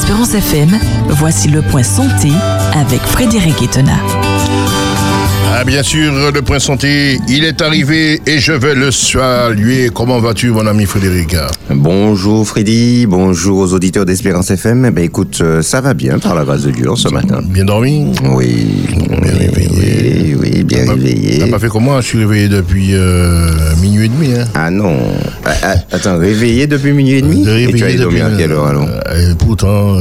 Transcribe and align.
d'Espérance 0.00 0.32
FM, 0.34 0.78
voici 1.10 1.48
le 1.48 1.60
point 1.60 1.82
santé 1.82 2.32
avec 2.74 3.02
Frédéric 3.02 3.60
Etena. 3.60 3.98
Ah, 5.60 5.64
bien 5.64 5.82
sûr, 5.82 6.32
le 6.32 6.40
point 6.40 6.58
santé, 6.58 7.18
il 7.28 7.44
est 7.44 7.60
arrivé 7.60 8.22
et 8.26 8.38
je 8.38 8.52
vais 8.52 8.74
le 8.74 8.90
saluer. 8.90 9.90
Comment 9.92 10.18
vas-tu, 10.18 10.48
mon 10.52 10.66
ami 10.66 10.86
Frédéric? 10.86 11.36
Bonjour 11.70 12.46
Freddy, 12.48 13.04
bonjour 13.06 13.58
aux 13.58 13.74
auditeurs 13.74 14.06
d'Espérance 14.06 14.50
FM. 14.50 14.86
Eh 14.86 14.90
ben, 14.90 15.04
écoute, 15.04 15.38
euh, 15.42 15.60
ça 15.60 15.82
va 15.82 15.92
bien 15.92 16.18
par 16.18 16.34
la 16.34 16.44
grâce 16.44 16.62
de 16.62 16.70
Dieu 16.70 16.88
ce 16.96 17.08
matin. 17.08 17.40
Bien 17.44 17.66
dormi? 17.66 18.06
Oui. 18.32 18.86
Bien 19.20 19.32
réveillé. 19.32 20.34
Oui, 20.34 20.36
oui, 20.40 20.64
bien 20.64 20.78
T'as 20.78 20.86
pas- 20.86 20.92
réveillé. 20.94 21.38
T'as 21.40 21.48
pas 21.50 21.58
fait 21.58 21.68
comme 21.68 21.84
moi, 21.84 22.00
je 22.00 22.06
suis 22.06 22.18
réveillé 22.18 22.48
depuis 22.48 22.94
euh, 22.94 23.50
minuit 23.82 24.06
et 24.06 24.08
demi. 24.08 24.32
Hein. 24.32 24.46
Ah 24.54 24.70
non. 24.70 24.96
Ah, 25.44 25.50
ah, 25.62 25.74
attends, 25.92 26.16
réveillé 26.18 26.66
depuis 26.68 26.92
minuit 26.92 27.18
et 27.18 27.22
demi? 27.22 27.46
Et 27.46 27.70
tu 27.74 27.84
as 27.84 27.92
dormi 27.96 28.20
à 28.22 28.30
quelle 28.30 28.52
heure 28.52 28.66
alors? 28.66 28.88
euh, 29.10 29.34
Pourtant, 29.38 29.94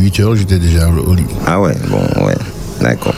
8 0.00 0.20
heures, 0.20 0.34
j'étais 0.34 0.58
déjà 0.58 0.88
au 0.88 1.14
lit. 1.14 1.22
Ah 1.46 1.60
ouais, 1.60 1.74
bon, 1.88 2.00
ouais. 2.26 2.34
D'accord. 2.80 3.14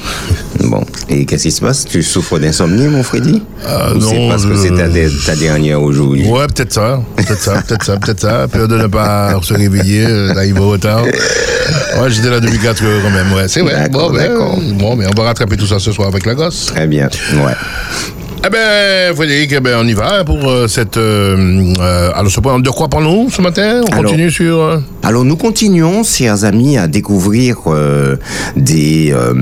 Bon. 0.68 0.84
Et 1.08 1.24
qu'est-ce 1.24 1.44
qui 1.44 1.50
se 1.50 1.60
passe? 1.60 1.84
Tu 1.86 2.02
souffres 2.02 2.38
d'insomnie, 2.38 2.88
mon 2.88 3.02
Freddy? 3.02 3.42
Ah, 3.66 3.92
Ou 3.94 4.00
c'est 4.00 4.18
non, 4.18 4.28
parce 4.28 4.44
que 4.44 4.54
c'est 4.56 4.68
ta, 4.70 4.86
ta 5.26 5.36
dernière 5.36 5.80
aujourd'hui? 5.82 6.26
Ouais, 6.28 6.46
peut-être 6.46 6.72
ça, 6.72 7.00
peut-être 7.16 7.40
ça, 7.40 7.62
peut-être 7.66 7.84
ça, 7.84 7.96
peut-être 7.96 8.20
ça. 8.20 8.46
Peur 8.48 8.68
de 8.68 8.76
ne 8.76 8.86
pas 8.86 9.38
se 9.42 9.54
réveiller, 9.54 10.04
euh, 10.06 10.34
d'arriver 10.34 10.60
au 10.60 10.68
retard. 10.70 11.04
Ouais, 11.04 12.10
j'étais 12.10 12.30
là 12.30 12.40
depuis 12.40 12.58
4 12.58 12.84
heures 12.84 13.02
quand 13.02 13.10
même, 13.10 13.32
ouais, 13.32 13.48
c'est 13.48 13.60
vrai. 13.62 13.74
D'accord, 13.74 14.10
Bon, 14.10 14.16
ben, 14.16 14.28
d'accord. 14.28 14.58
bon, 14.78 14.96
mais 14.96 15.06
on 15.06 15.18
va 15.18 15.28
rattraper 15.28 15.56
tout 15.56 15.66
ça 15.66 15.78
ce 15.78 15.90
soir 15.92 16.08
avec 16.08 16.26
la 16.26 16.34
gosse. 16.34 16.66
Très 16.66 16.86
bien. 16.86 17.08
Ouais. 17.34 17.52
Eh 18.46 18.50
ben, 18.50 19.16
Frédéric, 19.16 19.52
eh 19.56 19.60
ben, 19.60 19.78
on 19.82 19.86
y 19.88 19.94
va 19.94 20.22
pour 20.24 20.48
euh, 20.48 20.68
cette. 20.68 20.96
euh, 20.96 21.74
euh, 21.80 22.10
alors, 22.14 22.30
ce 22.30 22.38
point, 22.38 22.60
de 22.60 22.70
quoi 22.70 22.86
parlons-nous 22.88 23.30
ce 23.30 23.42
matin? 23.42 23.80
On 23.82 23.92
Alors- 23.92 24.04
continue 24.04 24.30
sur. 24.30 24.58
euh, 24.60 24.78
Alors 25.02 25.24
nous 25.24 25.36
continuons, 25.36 26.04
chers 26.04 26.44
amis, 26.44 26.78
à 26.78 26.86
découvrir 26.86 27.56
euh, 27.66 28.14
des, 28.54 29.12
euh, 29.12 29.34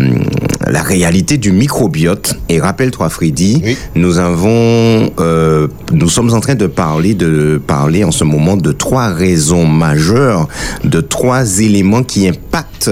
la 0.66 0.82
réalité 0.82 1.36
du 1.38 1.52
microbiote. 1.52 2.34
Et 2.48 2.60
rappelle-toi, 2.60 3.08
Freddy, 3.08 3.60
Oui. 3.64 3.76
nous 3.94 4.18
avons, 4.18 5.10
euh, 5.20 5.68
nous 5.92 6.08
sommes 6.08 6.32
en 6.32 6.40
train 6.40 6.54
de 6.54 6.66
parler 6.66 7.14
de 7.14 7.60
parler 7.64 8.04
en 8.04 8.10
ce 8.10 8.24
moment 8.24 8.56
de 8.56 8.72
trois 8.72 9.08
raisons 9.08 9.66
majeures, 9.66 10.48
de 10.84 11.00
trois 11.00 11.58
éléments 11.60 12.02
qui 12.02 12.26
impactent. 12.28 12.90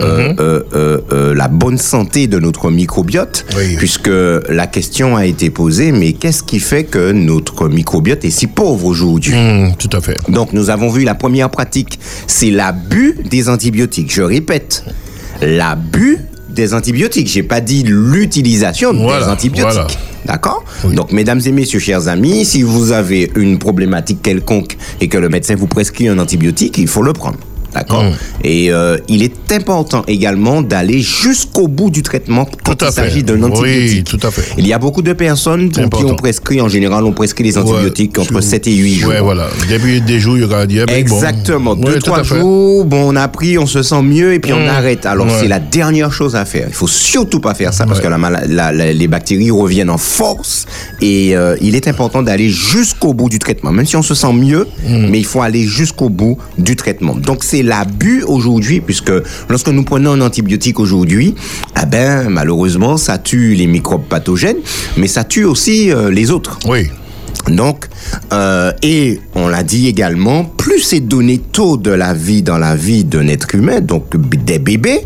euh, 0.00 0.30
Mhm. 0.30 0.36
euh, 0.40 0.60
euh, 0.74 0.98
euh, 1.12 1.34
la 1.36 1.46
bonne 1.46 1.78
santé 1.78 2.26
de 2.26 2.40
notre 2.40 2.68
microbiote, 2.68 3.46
Oui. 3.56 3.76
puisque 3.76 4.10
la 4.48 4.66
question 4.66 5.16
a 5.16 5.24
été 5.24 5.50
posée, 5.50 5.92
mais 5.92 6.14
qu'est-ce 6.14 6.42
qui 6.42 6.58
fait 6.58 6.82
que 6.82 7.12
notre 7.12 7.68
microbiote 7.68 8.24
est 8.24 8.30
si 8.30 8.48
pauvre 8.48 8.86
aujourd'hui? 8.86 9.34
Hum, 9.36 9.72
tout 9.78 9.90
à 9.92 10.00
fait. 10.00 10.18
donc 10.28 10.52
nous 10.52 10.68
avons 10.68 10.90
vu 10.90 11.04
la 11.04 11.14
première 11.14 11.48
pratique, 11.48 12.00
c'est 12.26 12.50
l'abus 12.50 13.16
des 13.30 13.48
antibiotiques. 13.48 14.12
Je 14.12 14.22
répète, 14.22 14.84
l'abus 15.40 16.18
des 16.54 16.74
antibiotiques. 16.74 17.28
J'ai 17.28 17.42
pas 17.42 17.60
dit 17.60 17.82
l'utilisation 17.86 18.92
Voilà, 18.94 19.26
des 19.26 19.32
antibiotiques. 19.32 19.72
voilà. 19.72 19.86
D'accord 20.24 20.64
Oui. 20.84 20.94
Donc 20.94 21.12
mesdames 21.12 21.40
et 21.44 21.52
messieurs, 21.52 21.78
chers 21.80 22.08
amis, 22.08 22.44
si 22.44 22.62
vous 22.62 22.92
avez 22.92 23.30
une 23.36 23.58
problématique 23.58 24.22
quelconque 24.22 24.76
et 25.00 25.08
que 25.08 25.18
le 25.18 25.28
médecin 25.28 25.54
vous 25.54 25.66
prescrit 25.66 26.08
un 26.08 26.18
antibiotique, 26.18 26.78
il 26.78 26.88
faut 26.88 27.02
le 27.02 27.12
prendre. 27.12 27.36
D'accord 27.74 28.04
Mm. 28.04 28.12
Et 28.44 28.70
euh, 28.72 28.98
il 29.08 29.22
est 29.22 29.52
important 29.52 30.02
également 30.06 30.62
d'aller 30.62 31.00
jusqu'au 31.00 31.68
bout 31.68 31.90
du 31.90 32.02
traitement 32.02 32.46
quand 32.64 32.74
Tout 32.76 32.84
à 32.84 32.88
il 32.88 32.92
s'agit 32.92 33.22
d'un 33.22 33.36
Oui, 33.42 33.44
antibiotique. 33.50 34.04
tout 34.04 34.20
à 34.26 34.30
fait. 34.30 34.44
Il 34.58 34.66
y 34.66 34.72
a 34.72 34.78
beaucoup 34.78 35.02
de 35.02 35.12
personnes 35.12 35.68
pour 35.70 35.74
qui 35.78 35.80
important. 35.84 36.08
on 36.12 36.16
prescrit, 36.16 36.60
en 36.60 36.68
général, 36.68 37.04
on 37.04 37.12
prescrit 37.12 37.44
les 37.44 37.56
antibiotiques 37.58 38.16
Ouais, 38.18 38.22
entre 38.24 38.40
je- 38.40 38.46
7 38.46 38.66
et 38.68 38.74
8 38.74 38.94
jours. 38.96 39.10
Ouais, 39.10 39.20
voilà. 39.20 39.48
Depuis 39.70 40.00
des 40.00 40.18
jours, 40.20 40.36
il 40.36 40.42
y 40.42 40.44
aura 40.44 40.66
ben, 40.66 40.86
bon. 40.86 40.92
Exactement. 40.94 41.72
Ouais, 41.74 41.84
Deux, 41.84 41.94
tout 41.94 42.00
trois 42.06 42.20
à 42.20 42.24
fait. 42.24 42.38
jours, 42.38 42.84
bon, 42.84 43.12
on 43.12 43.16
a 43.16 43.26
pris, 43.28 43.58
on 43.58 43.66
se 43.66 43.82
sent 43.82 44.02
mieux 44.02 44.34
et 44.34 44.38
puis 44.38 44.52
on 44.52 44.64
Mm. 44.64 44.68
arrête. 44.68 45.06
Alors, 45.06 45.26
Ouais. 45.26 45.32
c'est 45.40 45.48
la 45.48 45.60
dernière 45.60 46.12
chose 46.12 46.36
à 46.36 46.44
faire. 46.44 46.66
Il 46.68 46.74
faut 46.74 46.86
surtout 46.86 47.40
pas 47.40 47.54
faire 47.54 47.72
ça 47.72 47.86
parce 47.86 47.98
Ouais. 48.00 48.04
que 48.06 48.10
la- 48.48 48.72
la- 48.72 48.92
les 48.92 49.08
bactéries 49.08 49.50
reviennent 49.50 49.90
en 49.90 49.98
force 49.98 50.66
et 51.00 51.34
euh, 51.36 51.56
il 51.60 51.74
est 51.74 51.88
important 51.88 52.22
d'aller 52.22 52.48
jusqu'au 52.50 53.14
bout 53.14 53.28
du 53.28 53.38
traitement. 53.38 53.72
Même 53.72 53.86
si 53.86 53.96
on 53.96 54.02
se 54.02 54.14
sent 54.14 54.32
mieux, 54.32 54.66
Mm. 54.86 55.08
mais 55.10 55.18
il 55.18 55.24
faut 55.26 55.40
aller 55.42 55.62
jusqu'au 55.64 56.08
bout 56.08 56.38
du 56.58 56.76
traitement. 56.76 57.14
Donc, 57.14 57.42
c'est 57.44 57.62
l'abus 57.64 58.22
aujourd'hui 58.22 58.80
puisque 58.80 59.12
lorsque 59.48 59.68
nous 59.68 59.84
prenons 59.84 60.12
un 60.12 60.20
antibiotique 60.20 60.78
aujourd'hui, 60.80 61.34
ah 61.74 61.86
ben, 61.86 62.28
malheureusement, 62.28 62.96
ça 62.96 63.18
tue 63.18 63.54
les 63.54 63.66
microbes 63.66 64.04
pathogènes, 64.08 64.58
mais 64.96 65.06
ça 65.06 65.24
tue 65.24 65.44
aussi 65.44 65.90
euh, 65.90 66.10
les 66.10 66.30
autres. 66.30 66.58
Oui. 66.66 66.88
Donc, 67.48 67.88
euh, 68.32 68.72
et 68.82 69.20
on 69.34 69.48
l'a 69.48 69.62
dit 69.62 69.88
également, 69.88 70.44
plus 70.44 70.80
c'est 70.80 71.00
donné 71.00 71.38
tôt 71.38 71.76
de 71.76 71.90
la 71.90 72.14
vie 72.14 72.42
dans 72.42 72.58
la 72.58 72.74
vie 72.74 73.04
d'un 73.04 73.28
être 73.28 73.54
humain, 73.54 73.80
donc 73.80 74.16
des 74.16 74.58
bébés, 74.58 75.00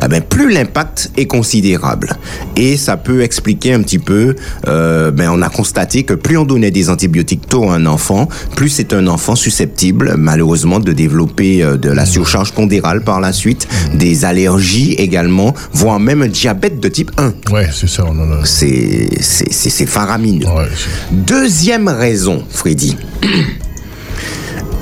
eh 0.00 0.08
ben, 0.08 0.22
plus 0.22 0.52
l'impact 0.52 1.10
est 1.16 1.26
considérable. 1.26 2.16
Et 2.56 2.76
ça 2.76 2.96
peut 2.96 3.22
expliquer 3.22 3.72
un 3.74 3.82
petit 3.82 3.98
peu, 3.98 4.36
euh, 4.68 5.10
ben, 5.10 5.30
on 5.32 5.42
a 5.42 5.48
constaté 5.48 6.04
que 6.04 6.14
plus 6.14 6.36
on 6.38 6.44
donnait 6.44 6.70
des 6.70 6.88
antibiotiques 6.90 7.46
tôt 7.48 7.68
à 7.70 7.74
un 7.74 7.86
enfant, 7.86 8.28
plus 8.56 8.68
c'est 8.68 8.92
un 8.92 9.06
enfant 9.06 9.34
susceptible, 9.36 10.14
malheureusement, 10.16 10.80
de 10.80 10.92
développer 10.92 11.62
euh, 11.62 11.76
de 11.76 11.90
la 11.90 12.06
surcharge 12.06 12.52
pondérale 12.52 13.02
par 13.02 13.20
la 13.20 13.32
suite, 13.32 13.66
des 13.94 14.24
allergies 14.24 14.92
également, 14.94 15.54
voire 15.72 16.00
même 16.00 16.22
un 16.22 16.28
diabète 16.28 16.80
de 16.80 16.88
type 16.88 17.10
1. 17.18 17.34
Ouais, 17.52 17.68
c'est 17.72 17.88
ça. 17.88 18.04
On 18.06 18.18
en 18.18 18.30
a. 18.40 18.44
C'est 18.44 19.08
c'est- 19.20 19.52
c'est- 19.52 19.70
c'est 19.70 19.86
faramineux. 19.86 20.46
Ouais, 20.46 20.68
Deuxième 21.12 21.88
raison, 21.88 22.42
Freddy. 22.50 22.96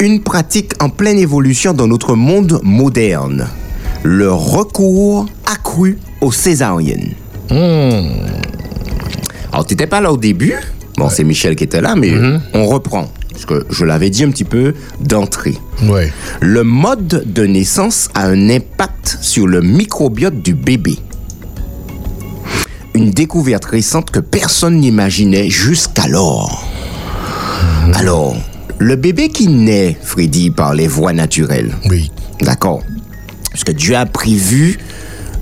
Une 0.01 0.21
pratique 0.23 0.73
en 0.81 0.89
pleine 0.89 1.19
évolution 1.19 1.75
dans 1.75 1.87
notre 1.87 2.15
monde 2.15 2.61
moderne. 2.63 3.49
Le 4.03 4.33
recours 4.33 5.27
accru 5.47 5.99
aux 6.21 6.33
césariennes. 6.33 7.13
Hum, 7.51 8.09
Alors, 9.53 9.67
tu 9.67 9.75
n'étais 9.75 9.87
pas 9.87 10.01
là 10.01 10.13
au 10.13 10.17
début. 10.17 10.55
Bon, 10.97 11.09
c'est 11.09 11.25
Michel 11.25 11.57
qui 11.57 11.65
était 11.65 11.81
là, 11.81 11.95
mais 11.97 12.13
on 12.55 12.67
reprend. 12.67 13.09
Parce 13.33 13.45
que 13.47 13.65
je 13.71 13.85
l'avais 13.85 14.11
dit 14.11 14.25
un 14.25 14.31
petit 14.31 14.45
peu 14.45 14.75
d'entrée. 15.01 15.57
Ouais. 15.85 16.13
Le 16.41 16.63
mode 16.63 17.25
de 17.33 17.45
naissance 17.47 18.09
a 18.15 18.27
un 18.27 18.51
impact 18.51 19.19
sur 19.23 19.47
le 19.47 19.61
microbiote 19.63 20.43
du 20.43 20.55
bébé. 20.55 20.99
Une 22.95 23.11
découverte 23.11 23.65
récente 23.65 24.11
que 24.11 24.21
personne 24.21 24.79
n'imaginait 24.81 25.49
jusqu'alors. 25.49 26.67
Alors, 27.95 28.37
le 28.79 28.97
bébé 28.97 29.29
qui 29.31 29.49
naît, 29.49 29.97
Freddy, 30.03 30.51
par 30.51 30.75
les 30.75 30.87
voies 30.89 31.13
naturelles, 31.13 31.73
Oui. 31.89 32.11
D'accord. 32.43 32.83
Parce 33.51 33.65
que 33.65 33.73
Dieu 33.73 33.97
a 33.97 34.07
prévu 34.07 34.79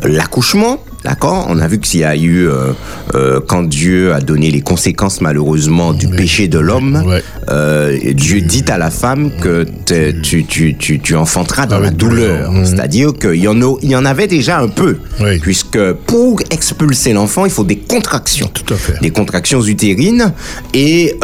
l'accouchement. 0.02 0.78
D'accord 1.08 1.46
On 1.48 1.58
a 1.58 1.66
vu 1.69 1.78
qu'il 1.78 2.00
y 2.00 2.04
a 2.04 2.14
eu, 2.14 2.46
euh, 2.46 2.72
euh, 3.14 3.41
quand 3.46 3.62
Dieu 3.62 4.12
a 4.12 4.20
donné 4.20 4.50
les 4.50 4.60
conséquences 4.60 5.22
malheureusement 5.22 5.94
du 5.94 6.06
péché 6.06 6.48
de 6.48 6.58
l'homme, 6.58 7.02
euh, 7.50 7.96
Dieu 8.12 8.42
dit 8.42 8.64
à 8.69 8.76
la 8.76 8.91
femme 8.91 9.30
que 9.41 9.64
tu, 10.22 10.44
tu, 10.44 10.76
tu, 10.76 11.00
tu 11.00 11.14
enfanteras 11.16 11.64
dans 11.64 11.78
la 11.78 11.86
Avec 11.86 11.96
douleur. 11.98 12.50
douleur. 12.50 12.66
C'est-à-dire 12.66 13.14
qu'il 13.19 13.36
y, 13.36 13.48
en 13.48 13.62
a- 13.62 13.76
il 13.80 13.91
y 13.91 13.96
en 13.96 14.04
avait 14.04 14.26
déjà 14.26 14.58
un 14.58 14.69
peu. 14.69 14.98
Oui. 15.20 15.38
Puisque 15.38 15.78
pour 16.06 16.41
expulser 16.50 17.14
l'enfant, 17.14 17.46
il 17.46 17.50
faut 17.50 17.64
des 17.64 17.78
contractions. 17.78 18.50
Tout 18.52 18.75
à 18.75 18.76
fait. 18.76 19.00
Des 19.00 19.10
contractions 19.10 19.62
utérines. 19.62 20.34
Et, 20.75 21.14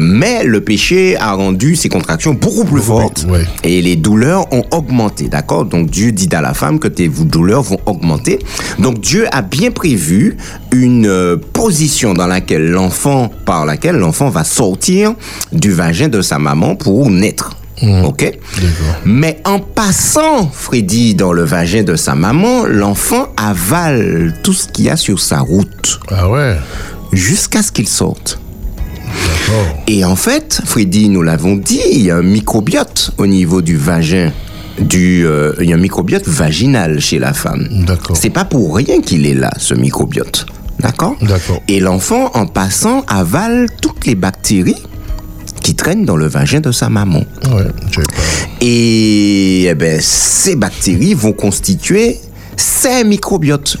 mais 0.00 0.44
le 0.44 0.62
péché 0.62 1.18
a 1.18 1.32
rendu 1.34 1.76
ces 1.76 1.90
contractions 1.90 2.32
beaucoup 2.32 2.64
plus 2.64 2.80
fortes. 2.80 3.26
Et 3.64 3.82
les 3.82 3.96
douleurs 3.96 4.50
ont 4.54 4.64
augmenté, 4.70 5.28
d'accord 5.28 5.66
Donc 5.66 5.90
Dieu 5.90 6.10
dit 6.12 6.28
à 6.32 6.40
la 6.40 6.54
femme 6.54 6.78
que 6.78 6.88
tes 6.88 7.08
douleurs 7.08 7.62
vont 7.62 7.80
augmenter. 7.84 8.38
Donc 8.78 9.00
Dieu 9.00 9.09
a 9.30 9.42
bien 9.42 9.70
prévu 9.70 10.36
une 10.72 11.06
euh, 11.06 11.36
position 11.36 12.14
dans 12.14 12.26
laquelle 12.26 12.68
l'enfant, 12.70 13.30
par 13.44 13.64
laquelle 13.66 13.96
l'enfant 13.96 14.28
va 14.30 14.44
sortir 14.44 15.14
du 15.52 15.72
vagin 15.72 16.08
de 16.08 16.22
sa 16.22 16.38
maman 16.38 16.76
pour 16.76 17.10
naître. 17.10 17.56
Ok? 18.04 18.30
Mais 19.06 19.40
en 19.46 19.58
passant, 19.58 20.50
Freddy, 20.52 21.14
dans 21.14 21.32
le 21.32 21.44
vagin 21.44 21.82
de 21.82 21.96
sa 21.96 22.14
maman, 22.14 22.66
l'enfant 22.66 23.28
avale 23.38 24.34
tout 24.42 24.52
ce 24.52 24.68
qu'il 24.68 24.84
y 24.84 24.90
a 24.90 24.96
sur 24.98 25.18
sa 25.18 25.38
route 25.40 25.98
Ah 26.10 26.28
ouais? 26.28 26.56
jusqu'à 27.12 27.62
ce 27.62 27.72
qu'il 27.72 27.88
sorte. 27.88 28.38
Et 29.88 30.04
en 30.04 30.14
fait, 30.14 30.60
Freddy, 30.64 31.08
nous 31.08 31.22
l'avons 31.22 31.56
dit, 31.56 31.80
il 31.90 32.02
y 32.02 32.10
a 32.10 32.16
un 32.18 32.22
microbiote 32.22 33.12
au 33.18 33.26
niveau 33.26 33.62
du 33.62 33.76
vagin. 33.76 34.30
Du, 34.80 35.26
euh, 35.26 35.52
il 35.60 35.68
y 35.68 35.72
a 35.72 35.76
un 35.76 35.78
microbiote 35.78 36.26
vaginal 36.26 37.00
chez 37.00 37.18
la 37.18 37.32
femme. 37.32 37.68
D'accord. 37.86 38.16
C'est 38.16 38.30
pas 38.30 38.44
pour 38.44 38.76
rien 38.76 39.00
qu'il 39.00 39.26
est 39.26 39.34
là, 39.34 39.50
ce 39.58 39.74
microbiote. 39.74 40.46
D'accord 40.78 41.16
D'accord. 41.20 41.62
Et 41.68 41.80
l'enfant, 41.80 42.30
en 42.34 42.46
passant, 42.46 43.04
avale 43.06 43.66
toutes 43.82 44.06
les 44.06 44.14
bactéries 44.14 44.82
qui 45.62 45.74
traînent 45.74 46.04
dans 46.06 46.16
le 46.16 46.26
vagin 46.26 46.60
de 46.60 46.72
sa 46.72 46.88
maman. 46.88 47.22
Ouais, 47.52 47.64
pas. 47.64 48.02
Et 48.60 49.64
eh 49.64 49.74
ben, 49.74 50.00
ces 50.00 50.56
bactéries 50.56 51.14
vont 51.14 51.32
constituer 51.32 52.18
ces 52.56 53.04
microbiotes. 53.04 53.76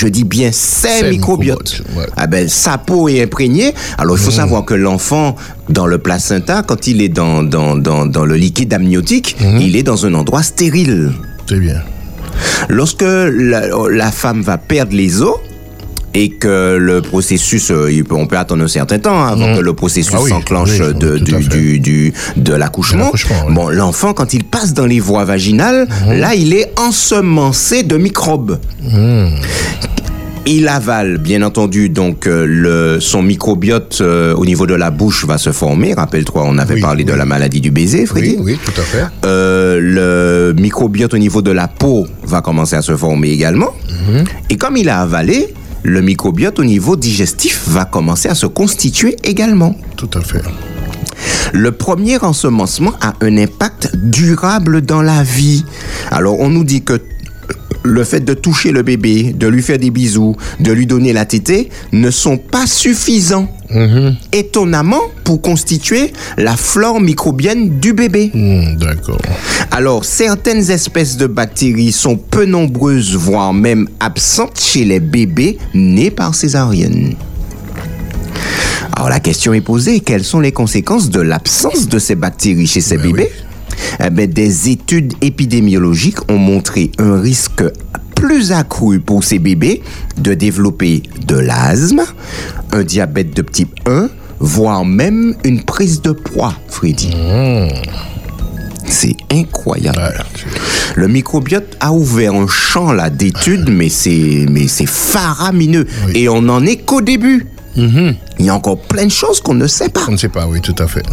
Je 0.00 0.06
dis 0.08 0.24
bien 0.24 0.50
ses, 0.52 0.88
Ses 1.00 1.10
microbiotes. 1.10 1.82
ouais. 1.96 2.06
Ah 2.16 2.26
ben, 2.28 2.48
sa 2.48 2.78
peau 2.78 3.08
est 3.08 3.20
imprégnée. 3.22 3.74
Alors, 3.98 4.16
il 4.16 4.22
faut 4.22 4.30
savoir 4.30 4.64
que 4.64 4.74
l'enfant, 4.74 5.34
dans 5.68 5.86
le 5.86 5.98
placenta, 5.98 6.62
quand 6.62 6.86
il 6.86 7.02
est 7.02 7.08
dans, 7.08 7.42
dans, 7.42 7.74
dans, 7.76 8.06
dans 8.06 8.24
le 8.24 8.36
liquide 8.36 8.72
amniotique, 8.72 9.36
il 9.60 9.74
est 9.76 9.82
dans 9.82 10.06
un 10.06 10.14
endroit 10.14 10.42
stérile. 10.44 11.10
C'est 11.48 11.58
bien. 11.58 11.82
Lorsque 12.68 13.02
la, 13.02 13.62
la 13.90 14.10
femme 14.12 14.42
va 14.42 14.58
perdre 14.58 14.94
les 14.94 15.20
os, 15.22 15.36
et 16.14 16.30
que 16.30 16.76
le 16.76 17.00
processus, 17.02 17.70
euh, 17.70 18.02
on 18.10 18.26
peut 18.26 18.38
attendre 18.38 18.64
un 18.64 18.68
certain 18.68 18.98
temps 18.98 19.24
avant 19.24 19.56
que 19.56 19.60
le 19.60 19.72
processus 19.74 20.12
Ah 20.16 20.20
oui, 20.22 20.30
s'enclenche 20.30 20.70
oui, 20.80 20.94
de, 20.98 21.18
tout 21.18 21.34
à 21.34 21.38
du, 21.38 21.44
fait. 21.44 21.48
du, 21.50 21.80
du- 21.80 22.12
de 22.36 22.52
l'accouchement. 22.54 23.10
Oui. 23.12 23.20
Bon, 23.54 23.68
l'enfant, 23.68 24.14
quand 24.14 24.32
il 24.34 24.44
passe 24.44 24.72
dans 24.74 24.86
les 24.86 25.00
voies 25.00 25.24
vaginales, 25.24 25.86
là, 26.08 26.34
il 26.34 26.54
est 26.54 26.72
ensemencé 26.78 27.82
de 27.82 27.96
microbes. 27.96 28.58
Il 30.46 30.66
avale, 30.68 31.18
bien 31.18 31.42
entendu, 31.42 31.90
donc 31.90 32.26
euh, 32.26 32.46
le, 32.48 33.00
son 33.00 33.22
microbiote 33.22 33.98
euh, 34.00 34.34
au 34.34 34.46
niveau 34.46 34.66
de 34.66 34.72
la 34.72 34.90
bouche 34.90 35.26
va 35.26 35.36
se 35.36 35.52
former. 35.52 35.92
Rappelle-toi, 35.92 36.42
on 36.46 36.56
avait 36.56 36.76
Oui, 36.76 36.80
parlé 36.80 37.04
de 37.04 37.12
la 37.12 37.26
maladie 37.26 37.60
du 37.60 37.70
baiser, 37.70 38.06
Freddy. 38.06 38.36
Oui, 38.38 38.54
oui, 38.54 38.58
tout 38.64 38.80
à 38.80 38.84
fait. 38.84 39.04
Euh, 39.26 39.78
le 39.78 40.54
microbiote 40.58 41.12
au 41.12 41.18
niveau 41.18 41.42
de 41.42 41.50
la 41.50 41.68
peau 41.68 42.06
va 42.22 42.40
commencer 42.40 42.76
à 42.76 42.82
se 42.82 42.96
former 42.96 43.28
également. 43.28 43.74
Et 44.48 44.56
comme 44.56 44.78
il 44.78 44.88
a 44.88 45.00
avalé, 45.02 45.52
le 45.82 46.00
microbiote 46.00 46.58
au 46.58 46.64
niveau 46.64 46.96
digestif 46.96 47.68
va 47.68 47.84
commencer 47.84 48.28
à 48.28 48.34
se 48.34 48.46
constituer 48.46 49.16
également. 49.24 49.74
Tout 49.96 50.10
à 50.14 50.20
fait. 50.20 50.42
Le 51.52 51.72
premier 51.72 52.18
ensemencement 52.18 52.92
a 53.00 53.14
un 53.20 53.36
impact 53.36 53.96
durable 53.96 54.82
dans 54.82 55.02
la 55.02 55.22
vie. 55.22 55.64
Alors, 56.10 56.38
on 56.40 56.48
nous 56.48 56.64
dit 56.64 56.82
que 56.82 57.00
le 57.82 58.04
fait 58.04 58.20
de 58.20 58.34
toucher 58.34 58.72
le 58.72 58.82
bébé, 58.82 59.32
de 59.32 59.46
lui 59.46 59.62
faire 59.62 59.78
des 59.78 59.90
bisous, 59.90 60.36
de 60.60 60.72
lui 60.72 60.86
donner 60.86 61.12
la 61.12 61.24
tétée 61.24 61.68
ne 61.92 62.10
sont 62.10 62.36
pas 62.38 62.66
suffisants. 62.66 63.48
Étonnamment, 64.32 65.02
pour 65.24 65.42
constituer 65.42 66.12
la 66.38 66.56
flore 66.56 67.00
microbienne 67.00 67.78
du 67.80 67.92
bébé. 67.92 68.30
Hmm, 68.32 68.76
D'accord. 68.76 69.20
Alors, 69.70 70.06
certaines 70.06 70.70
espèces 70.70 71.18
de 71.18 71.26
bactéries 71.26 71.92
sont 71.92 72.16
peu 72.16 72.46
nombreuses, 72.46 73.14
voire 73.14 73.52
même 73.52 73.86
absentes 74.00 74.58
chez 74.58 74.84
les 74.86 75.00
bébés 75.00 75.58
nés 75.74 76.10
par 76.10 76.34
césarienne. 76.34 77.14
Alors, 78.96 79.10
la 79.10 79.20
question 79.20 79.52
est 79.52 79.60
posée, 79.60 80.00
quelles 80.00 80.24
sont 80.24 80.40
les 80.40 80.52
conséquences 80.52 81.10
de 81.10 81.20
l'absence 81.20 81.88
de 81.88 81.98
ces 81.98 82.14
bactéries 82.14 82.66
chez 82.66 82.80
ces 82.80 82.96
bébés? 82.96 83.30
Eh 84.00 84.10
ben, 84.10 84.30
Des 84.30 84.70
études 84.70 85.14
épidémiologiques 85.20 86.30
ont 86.30 86.38
montré 86.38 86.90
un 86.98 87.20
risque 87.20 87.64
plus 88.14 88.52
accru 88.52 89.00
pour 89.00 89.22
ces 89.22 89.38
bébés 89.38 89.82
de 90.16 90.34
développer 90.34 91.02
de 91.26 91.36
l'asthme, 91.36 92.02
un 92.72 92.82
diabète 92.82 93.34
de 93.34 93.42
type 93.42 93.78
1, 93.86 94.08
voire 94.40 94.84
même 94.84 95.34
une 95.44 95.62
prise 95.62 96.02
de 96.02 96.12
poids, 96.12 96.54
Freddy. 96.68 97.10
C'est 98.86 99.16
incroyable. 99.30 100.00
Le 100.96 101.08
microbiote 101.08 101.76
a 101.78 101.92
ouvert 101.92 102.34
un 102.34 102.48
champ 102.48 102.92
là 102.92 103.10
d'études, 103.10 103.68
mais 103.68 103.88
c'est 103.88 104.46
mais 104.50 104.66
c'est 104.66 104.88
faramineux. 104.88 105.86
Et 106.14 106.28
on 106.28 106.42
n'en 106.42 106.64
est 106.64 106.78
qu'au 106.78 107.00
début. 107.00 107.46
Il 107.76 108.16
y 108.40 108.48
a 108.48 108.54
encore 108.54 108.80
plein 108.80 109.04
de 109.04 109.10
choses 109.12 109.40
qu'on 109.40 109.54
ne 109.54 109.68
sait 109.68 109.90
pas. 109.90 110.06
On 110.08 110.12
ne 110.12 110.16
sait 110.16 110.28
pas, 110.28 110.46
oui, 110.48 110.60
tout 110.60 110.74
à 110.78 110.88
fait. 110.88 111.04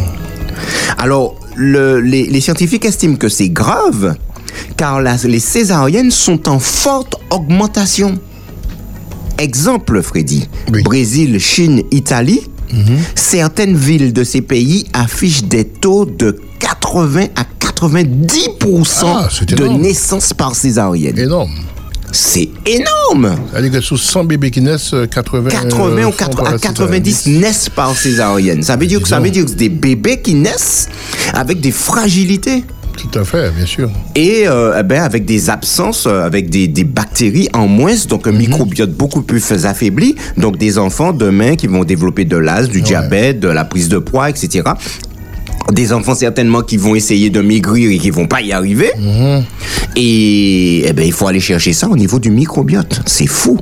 Alors, 0.98 1.36
le- 1.56 2.00
les, 2.00 2.26
les 2.26 2.40
scientifiques 2.40 2.84
estiment 2.84 3.16
que 3.16 3.28
c'est 3.28 3.48
grave, 3.48 4.14
car 4.76 5.00
la- 5.00 5.16
les 5.24 5.40
césariennes 5.40 6.10
sont 6.10 6.48
en 6.48 6.58
forte 6.58 7.16
augmentation. 7.30 8.18
Exemple, 9.38 10.00
Freddy. 10.02 10.48
Oui. 10.72 10.82
Brésil, 10.82 11.38
Chine, 11.40 11.82
Italie. 11.90 12.40
Certaines 13.14 13.76
villes 13.76 14.12
de 14.12 14.24
ces 14.24 14.40
pays 14.40 14.86
affichent 14.92 15.44
des 15.44 15.64
taux 15.64 16.04
de 16.04 16.36
80 16.58 17.26
à 17.36 17.44
90% 17.60 19.04
Ah, 19.06 19.28
de 19.46 19.68
naissances 19.68 20.32
par 20.32 20.54
césarienne. 20.56 21.18
Énorme. 21.18 21.52
C'est 22.16 22.48
énorme 22.64 23.36
C'est-à-dire 23.52 23.72
que 23.72 23.80
sur 23.82 23.98
100 23.98 24.24
bébés 24.24 24.50
qui 24.50 24.62
naissent, 24.62 24.94
euh, 24.94 25.06
80, 25.06 25.50
80 25.50 25.84
euh, 25.98 26.06
ou 26.06 26.12
font 26.12 26.16
80 26.16 26.36
par 26.36 26.46
à 26.46 26.52
la 26.52 26.58
90 26.58 27.12
césarienne. 27.14 27.40
naissent 27.42 27.68
par 27.68 27.94
césarienne. 27.94 28.62
Ça 28.62 28.76
veut 28.76 28.86
dire 28.86 29.02
que 29.02 29.08
ça 29.08 29.20
veut 29.20 29.28
dire 29.28 29.44
que 29.44 29.50
c'est 29.50 29.56
des 29.56 29.68
bébés 29.68 30.22
qui 30.22 30.34
naissent 30.34 30.88
avec 31.34 31.60
des 31.60 31.70
fragilités 31.70 32.64
Tout 32.96 33.18
à 33.18 33.22
fait, 33.22 33.50
bien 33.50 33.66
sûr. 33.66 33.90
et 34.14 34.48
euh, 34.48 34.78
eh 34.80 34.82
ben, 34.82 35.02
avec 35.02 35.26
des 35.26 35.50
absences, 35.50 36.06
avec 36.06 36.48
des, 36.48 36.68
des 36.68 36.84
bactéries 36.84 37.50
en 37.52 37.66
moins, 37.66 37.92
donc 38.08 38.26
un 38.26 38.32
microbiote 38.32 38.92
beaucoup 38.92 39.20
plus 39.20 39.52
affaibli. 39.66 40.16
Donc 40.38 40.56
des 40.56 40.78
enfants 40.78 41.12
demain 41.12 41.54
qui 41.54 41.66
vont 41.66 41.84
développer 41.84 42.24
de 42.24 42.38
l'asthme, 42.38 42.72
du 42.72 42.80
diabète, 42.80 43.40
de 43.40 43.48
la 43.48 43.66
prise 43.66 43.90
de 43.90 43.98
poids, 43.98 44.30
etc. 44.30 44.62
Des 45.72 45.92
enfants 45.92 46.14
certainement 46.14 46.62
qui 46.62 46.76
vont 46.76 46.94
essayer 46.94 47.28
de 47.30 47.40
maigrir 47.40 47.90
et 47.90 47.98
qui 47.98 48.10
vont 48.10 48.26
pas 48.26 48.40
y 48.40 48.52
arriver. 48.52 48.90
Et 49.96 50.84
eh 50.86 50.92
ben, 50.92 51.04
il 51.04 51.12
faut 51.12 51.26
aller 51.26 51.40
chercher 51.40 51.72
ça 51.72 51.88
au 51.88 51.96
niveau 51.96 52.18
du 52.18 52.30
microbiote. 52.30 53.00
C'est 53.06 53.26
fou. 53.26 53.58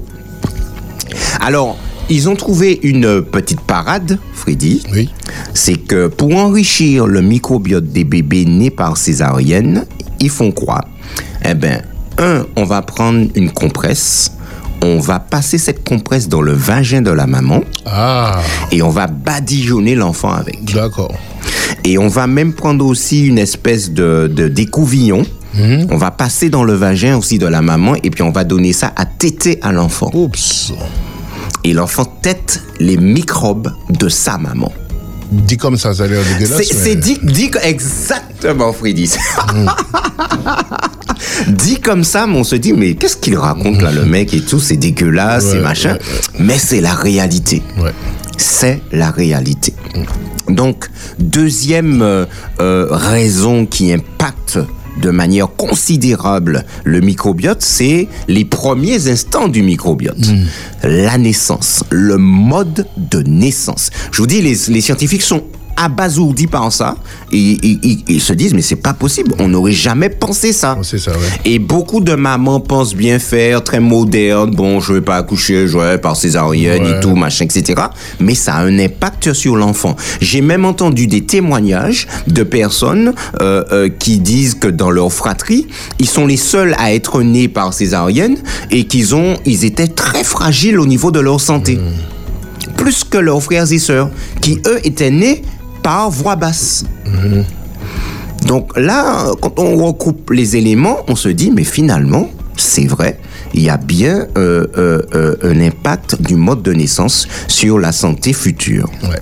Alors, 1.40 1.76
ils 2.10 2.28
ont 2.28 2.36
trouvé 2.36 2.78
une 2.82 3.22
petite 3.22 3.60
parade, 3.60 4.18
Freddy 4.34 4.82
Oui. 4.92 5.08
c'est 5.54 5.76
que 5.76 6.08
pour 6.08 6.36
enrichir 6.36 7.06
le 7.06 7.22
microbiote 7.22 7.86
des 7.86 8.04
bébés 8.04 8.44
nés 8.44 8.70
par 8.70 8.96
césarienne, 8.96 9.86
ils 10.20 10.30
font 10.30 10.52
quoi? 10.52 10.80
Eh 11.44 11.54
bien, 11.54 11.80
un, 12.18 12.44
on 12.56 12.64
va 12.64 12.82
prendre 12.82 13.26
une 13.34 13.50
compresse, 13.50 14.32
on 14.82 14.98
va 14.98 15.18
passer 15.18 15.56
cette 15.58 15.82
compresse 15.88 16.28
dans 16.28 16.42
le 16.42 16.52
vagin 16.52 17.00
de 17.00 17.10
la 17.10 17.26
maman 17.26 17.62
Ah, 17.86 18.40
et 18.70 18.82
on 18.82 18.90
va 18.90 19.06
badigeonner 19.06 19.94
l'enfant 19.94 20.32
avec. 20.32 20.62
d'accord. 20.74 21.12
Et 21.84 21.98
on 21.98 22.08
va 22.08 22.26
même 22.26 22.54
prendre 22.54 22.86
aussi 22.86 23.26
une 23.26 23.38
espèce 23.38 23.90
de, 23.90 24.31
de 24.32 24.48
découvillon. 24.48 25.25
On 25.56 25.96
va 25.96 26.10
passer 26.10 26.50
dans 26.50 26.64
le 26.64 26.72
vagin 26.75 27.16
aussi 27.16 27.38
de 27.38 27.46
la 27.46 27.62
maman 27.62 27.94
et 28.02 28.10
puis 28.10 28.22
on 28.22 28.32
va 28.32 28.42
donner 28.42 28.72
ça 28.72 28.92
à 28.96 29.06
téter 29.06 29.60
à 29.62 29.70
l'enfant. 29.70 30.10
Oups. 30.12 30.72
Et 31.62 31.72
l'enfant 31.72 32.04
tète 32.04 32.60
les 32.81 32.96
microbes 32.96 33.70
de 33.90 34.08
sa 34.08 34.36
maman. 34.36 34.72
Dit 35.31 35.56
comme 35.56 35.76
ça, 35.76 35.94
ça 35.94 36.04
a 36.04 36.06
l'air 36.08 36.22
dégueulasse. 36.25 36.60
C'est 36.70 36.96
mais- 36.96 36.96
dit, 36.96 37.50
exactement, 37.62 38.72
Freddy. 38.72 39.10
dit 41.48 41.81
comme 41.81 42.04
ça, 42.04 42.26
mais 42.26 42.36
on 42.36 42.44
se 42.44 42.56
dit, 42.56 42.72
mais 42.72 42.94
qu'est-ce 42.94 43.16
qu'il 43.16 43.36
raconte 43.38 43.81
là, 43.81 43.90
le 43.92 44.04
mec 44.04 44.34
et 44.34 44.40
tout, 44.40 44.60
c'est 44.60 44.76
dégueulasse, 44.76 45.44
Ouais, 45.44 45.50
c'est 45.52 45.60
machin. 45.60 45.92
ouais, 45.94 46.00
Mais 46.40 46.58
c'est 46.58 46.81
la 46.81 46.94
réalité. 46.94 47.62
C'est 48.36 48.81
la 48.92 49.10
réalité. 49.10 49.75
Donc, 50.48 50.90
deuxième 51.19 52.02
euh, 52.02 52.25
euh, 52.60 52.88
raison 52.90 53.66
qui 53.66 53.92
impacte 53.92 54.58
de 55.00 55.10
manière 55.10 55.48
considérable 55.56 56.64
le 56.84 57.00
microbiote, 57.00 57.62
c'est 57.62 58.08
les 58.29 58.44
premiers 58.44 59.08
instants 59.08 59.48
du 59.48 59.62
microbiote. 59.62 60.26
La 60.82 61.19
naissance, 61.19 61.84
le 61.91 62.17
mode 62.17 62.86
de 62.96 63.22
naissance. 63.22 63.91
Je 64.12 64.19
vous 64.19 64.26
dis, 64.26 64.41
les, 64.41 64.56
les 64.69 64.81
scientifiques 64.81 65.22
sont 65.22 65.43
abasourdis 65.76 66.46
par 66.46 66.72
ça 66.72 66.96
et 67.32 67.36
ils- 67.38 67.78
ils- 67.82 68.04
ils 68.08 68.20
se 68.20 68.32
disent 68.32 68.54
mais 68.54 68.62
c'est 68.62 68.76
pas 68.76 68.93
possible 68.94 69.34
on 69.38 69.48
n'aurait 69.48 69.72
jamais 69.72 70.08
pensé 70.10 70.52
ça 70.52 70.76
ouais. 70.78 71.14
et 71.44 71.58
beaucoup 71.58 72.00
de 72.00 72.14
mamans 72.14 72.60
pensent 72.60 72.94
bien 72.94 73.19
faire, 73.19 73.62
très 73.64 73.81
moderne, 73.81 74.50
bon, 74.54 74.81
je 74.81 74.93
vais 74.94 75.00
pas 75.00 75.16
accoucher, 75.16 75.66
je 75.69 75.78
vais 75.78 75.98
par 75.98 76.16
césarienne 76.16 76.84
et 76.84 76.90
Ouais. 76.94 77.00
tout, 77.00 77.14
machin, 77.14 77.44
etc. 77.44 77.82
Mais 78.20 78.34
ça 78.34 78.54
a 78.56 78.62
un 78.64 78.78
impact 78.78 79.32
sur 79.32 79.56
l'enfant. 79.56 79.96
J'ai 80.20 80.40
même 80.40 80.64
entendu 80.64 81.06
des 81.06 81.22
témoignages 81.24 82.06
de 82.26 82.43
personnes 82.43 83.12
euh, 83.40 83.64
euh, 83.72 83.88
qui 83.88 84.19
disent 84.19 84.54
que 84.54 84.69
dans 84.69 84.90
leur 84.90 85.12
fratrie, 85.12 85.66
ils 85.98 86.08
sont 86.08 86.26
les 86.26 86.36
seuls 86.36 86.74
à 86.78 86.93
être 86.94 87.22
nés 87.22 87.48
par 87.48 87.72
césarienne 87.74 88.36
et 88.70 88.84
qu'ils 88.84 89.14
ont, 89.14 89.36
ils 89.44 89.64
étaient 89.64 89.88
très 89.88 90.24
fragiles 90.24 90.78
au 90.81 90.86
niveau 90.86 91.10
de 91.10 91.20
leur 91.20 91.40
santé. 91.40 91.78
Plus 92.76 93.04
que 93.04 93.19
leurs 93.19 93.43
frères 93.43 93.70
et 93.72 93.78
sœurs, 93.78 94.10
qui 94.40 94.60
eux 94.66 94.81
étaient 94.84 95.10
nés 95.10 95.43
par 95.84 96.10
voie 96.10 96.34
basse. 96.34 96.84
Donc 98.46 98.76
là, 98.76 99.31
quand 99.41 99.58
on 99.58 99.76
recoupe 99.76 100.31
les 100.31 100.56
éléments, 100.56 100.98
on 101.08 101.14
se 101.14 101.29
dit, 101.29 101.53
mais 101.53 101.62
finalement, 101.62 102.29
c'est 102.56 102.86
vrai, 102.86 103.19
il 103.53 103.62
y 103.62 103.69
a 103.69 103.76
bien 103.76 104.26
euh, 104.36 104.67
euh, 104.76 105.03
euh, 105.14 105.36
un 105.43 105.60
impact 105.60 106.20
du 106.20 106.36
mode 106.36 106.62
de 106.62 106.72
naissance 106.72 107.29
sur 107.48 107.79
la 107.79 107.93
santé 107.93 108.32
future. 108.32 108.91
Ouais. 109.03 109.20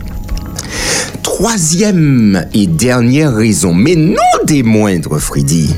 Troisième 1.23 2.47
et 2.55 2.67
dernière 2.67 3.35
raison, 3.35 3.75
mais 3.75 3.97
non 3.97 4.17
des 4.47 4.63
moindres, 4.63 5.19
Freddy, 5.19 5.75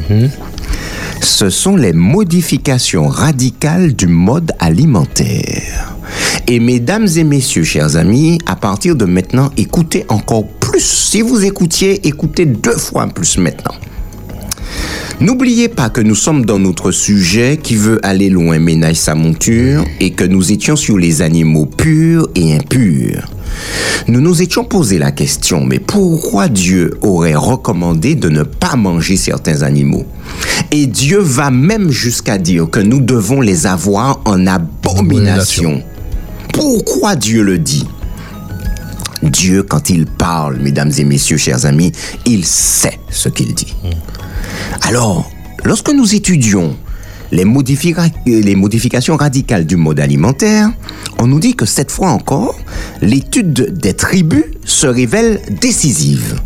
ce 1.21 1.49
sont 1.49 1.77
les 1.77 1.93
modifications 1.93 3.09
radicales 3.09 3.95
du 3.95 4.07
mode 4.07 4.53
alimentaire. 4.59 5.95
Et 6.47 6.61
mesdames 6.61 7.09
et 7.17 7.25
messieurs, 7.25 7.65
chers 7.65 7.97
amis, 7.97 8.39
à 8.47 8.57
partir 8.57 8.97
de 8.97 9.05
maintenant, 9.05 9.51
écoutez 9.57 10.05
encore 10.09 10.47
plus. 10.75 10.85
Si 10.85 11.23
vous 11.23 11.45
écoutiez, 11.45 12.07
écoutez 12.07 12.47
deux 12.47 12.77
fois 12.77 13.07
plus 13.07 13.39
maintenant. 13.39 13.75
N'oubliez 15.21 15.69
pas 15.69 15.89
que 15.89 16.01
nous 16.01 16.17
sommes 16.17 16.45
dans 16.45 16.59
notre 16.59 16.91
sujet 16.91 17.59
qui 17.63 17.77
veut 17.77 18.05
aller 18.05 18.29
loin 18.29 18.59
ménage 18.59 18.97
sa 18.97 19.15
monture 19.15 19.85
et 20.01 20.11
que 20.11 20.25
nous 20.25 20.51
étions 20.51 20.75
sur 20.75 20.99
les 20.99 21.23
animaux 21.23 21.67
purs 21.67 22.29
et 22.35 22.55
impurs. 22.55 23.31
Nous 24.09 24.21
nous 24.21 24.43
étions 24.43 24.65
posé 24.65 24.99
la 24.99 25.13
question, 25.13 25.65
mais 25.65 25.79
pourquoi 25.79 26.49
Dieu 26.49 26.95
aurait 27.03 27.37
recommandé 27.37 28.17
de 28.17 28.29
ne 28.29 28.43
pas 28.43 28.75
manger 28.75 29.17
certains 29.17 29.63
animaux? 29.63 30.05
Et 30.73 30.87
Dieu 30.87 31.21
va 31.21 31.53
même 31.53 31.91
jusqu'à 31.91 32.37
dire 32.37 32.69
que 32.69 32.81
nous 32.81 33.01
devons 33.01 33.41
les 33.41 33.69
avoir 33.69 34.21
en 34.25 34.49
abomination. 34.49 35.81
Pourquoi 36.53 37.15
Dieu 37.15 37.45
le 37.45 37.59
dit? 37.59 37.87
Dieu, 39.31 39.63
quand 39.63 39.91
il 39.91 40.07
parle, 40.07 40.59
mesdames 40.59 40.93
et 40.97 41.05
messieurs, 41.05 41.37
chers 41.37 41.67
amis, 41.67 41.93
il 42.27 42.45
sait 42.45 42.99
ce 43.11 43.29
qu'il 43.29 43.55
dit. 43.55 43.75
Alors, 44.83 45.31
lorsque 45.65 45.91
nous 45.91 46.15
étudions 46.15 46.77
les, 47.33 47.45
les 48.27 48.55
modifications 48.55 49.17
radicales 49.17 49.67
du 49.67 49.77
mode 49.77 50.01
alimentaire, 50.01 50.71
on 51.19 51.27
nous 51.27 51.41
dit 51.41 51.55
que 51.55 51.67
cette 51.67 51.91
fois 51.91 52.11
encore, 52.11 52.57
l'étude 53.01 53.79
des 53.79 53.95
tribus 53.95 54.45
se 54.65 54.87
révèle 54.87 55.41
décisive. 55.61 56.41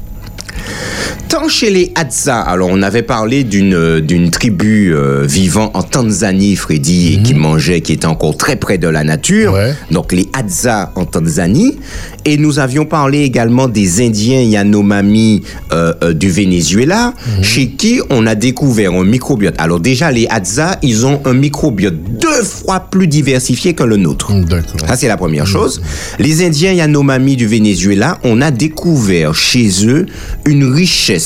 Tant 1.28 1.46
chez 1.46 1.68
les 1.68 1.92
Hadza, 1.94 2.40
alors 2.40 2.70
on 2.72 2.80
avait 2.80 3.02
parlé 3.02 3.44
d'une 3.44 3.74
euh, 3.74 4.00
d'une 4.00 4.30
tribu 4.30 4.94
euh, 4.94 5.26
vivant 5.26 5.70
en 5.74 5.82
Tanzanie, 5.82 6.56
Freddy, 6.56 7.14
et 7.14 7.22
qui 7.22 7.34
mangeait, 7.34 7.82
qui 7.82 7.92
était 7.92 8.06
encore 8.06 8.34
très 8.36 8.56
près 8.56 8.78
de 8.78 8.88
la 8.88 9.04
nature. 9.04 9.52
Ouais. 9.52 9.74
Donc 9.90 10.12
les 10.12 10.28
Hadza 10.32 10.90
en 10.94 11.04
Tanzanie. 11.04 11.78
Et 12.24 12.36
nous 12.36 12.58
avions 12.58 12.84
parlé 12.84 13.20
également 13.20 13.68
des 13.68 14.06
Indiens 14.06 14.42
Yanomami 14.42 15.42
euh, 15.72 15.94
euh, 16.02 16.12
du 16.12 16.30
Venezuela, 16.30 17.14
chez 17.40 17.68
qui 17.68 18.00
on 18.10 18.26
a 18.26 18.34
découvert 18.34 18.92
un 18.92 19.04
microbiote. 19.04 19.54
Alors 19.58 19.80
déjà, 19.80 20.10
les 20.10 20.26
Hadza, 20.28 20.78
ils 20.82 21.06
ont 21.06 21.20
un 21.24 21.32
microbiote 21.32 21.94
deux 22.20 22.42
fois 22.42 22.80
plus 22.80 23.06
diversifié 23.06 23.74
que 23.74 23.82
le 23.82 23.96
nôtre. 23.96 24.32
D'accord. 24.44 24.86
Ça, 24.86 24.96
c'est 24.96 25.08
la 25.08 25.16
première 25.16 25.46
chose. 25.46 25.80
Les 26.18 26.44
Indiens 26.44 26.72
Yanomami 26.72 27.36
du 27.36 27.46
Venezuela, 27.46 28.18
on 28.24 28.42
a 28.42 28.50
découvert 28.50 29.34
chez 29.34 29.86
eux 29.86 30.06
une 30.44 30.64
richesse 30.64 31.17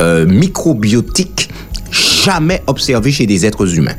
euh, 0.00 0.26
microbiotique 0.26 1.48
jamais 2.24 2.62
observée 2.66 3.12
chez 3.12 3.26
des 3.26 3.46
êtres 3.46 3.76
humains. 3.78 3.96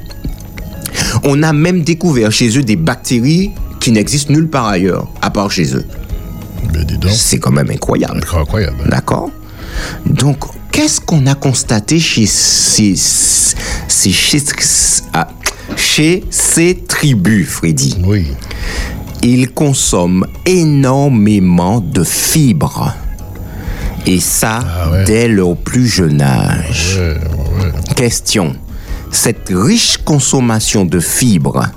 On 1.23 1.43
a 1.43 1.53
même 1.53 1.81
découvert 1.83 2.31
chez 2.31 2.57
eux 2.57 2.63
des 2.63 2.75
bactéries 2.75 3.51
qui 3.79 3.91
n'existent 3.91 4.33
nulle 4.33 4.49
part 4.49 4.67
ailleurs, 4.67 5.07
à 5.21 5.29
part 5.29 5.51
chez 5.51 5.75
eux. 5.75 5.85
C'est 7.11 7.39
quand 7.39 7.51
même 7.51 7.69
incroyable. 7.69 8.21
Incroyable. 8.35 8.83
D'accord? 8.89 9.29
Donc, 10.05 10.37
qu'est-ce 10.71 10.99
qu'on 10.99 11.25
a 11.27 11.35
constaté 11.35 11.99
chez 11.99 12.25
ces, 12.25 12.95
ces- 12.95 14.11
chez, 14.11 14.41
ah, 15.13 15.27
chez 15.75 16.23
ces 16.29 16.83
tribus, 16.87 17.47
Freddy? 17.47 17.95
Oui. 18.05 18.27
ils 19.23 19.49
consomment 19.51 20.25
énormément 20.45 21.79
de 21.81 22.03
fibres. 22.03 22.93
Et 24.05 24.19
ça, 24.19 24.59
Ah 24.63 24.91
ouais. 24.91 25.03
dès 25.05 25.27
leur 25.27 25.55
plus 25.55 25.87
jeune 25.87 26.21
âge. 26.21 26.99
Question. 27.95 28.55
Cette 29.11 29.49
riche 29.49 29.97
consommation 30.03 30.85
de 30.85 30.99
fibres 30.99 31.67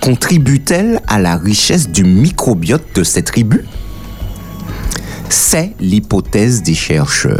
contribue-t-elle 0.00 1.00
à 1.06 1.18
la 1.18 1.36
richesse 1.36 1.88
du 1.90 2.04
microbiote 2.04 2.84
de 2.94 3.04
cette 3.04 3.26
tribu 3.26 3.64
C'est 5.28 5.74
l'hypothèse 5.80 6.62
des 6.62 6.74
chercheurs. 6.74 7.38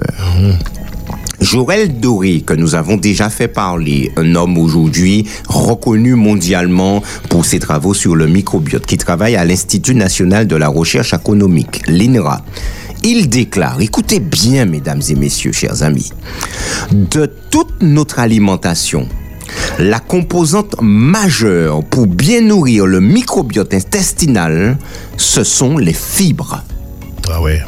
Jorel 1.41 1.99
Doré, 1.99 2.43
que 2.43 2.53
nous 2.53 2.75
avons 2.75 2.99
déjà 2.99 3.31
fait 3.31 3.49
parler, 3.49 4.13
un 4.19 4.35
homme 4.35 4.59
aujourd'hui 4.59 5.27
reconnu 5.49 6.15
mondialement 6.15 7.03
pour 7.31 7.47
ses 7.47 7.59
travaux 7.59 7.95
sur 7.95 8.15
le 8.15 8.27
microbiote, 8.27 8.85
qui 8.85 8.99
travaille 8.99 9.37
à 9.37 9.45
l'Institut 9.47 9.95
national 9.95 10.47
de 10.47 10.57
la 10.57 10.69
recherche 10.69 11.15
économique, 11.15 11.81
l'INRA. 11.87 12.43
Il 13.03 13.31
déclare, 13.31 13.81
écoutez 13.81 14.21
bien 14.21 14.67
mesdames 14.67 15.01
et 15.09 15.15
messieurs, 15.15 15.53
chers 15.53 15.83
amis, 15.83 16.13
de 16.93 17.25
toute 17.51 17.81
notre 17.81 18.19
alimentation, 18.19 19.09
la 19.79 20.01
composante 20.01 20.77
majeure 20.83 21.83
pour 21.83 22.07
bien 22.07 22.43
nourrir 22.43 22.87
le 22.87 23.01
microbiote 23.01 23.73
intestinal, 23.73 24.77
ce 25.17 25.45
sont 25.45 25.79
les 25.79 25.95
fibres. 25.95 26.63
Ah 27.31 27.41
ouais. 27.41 27.63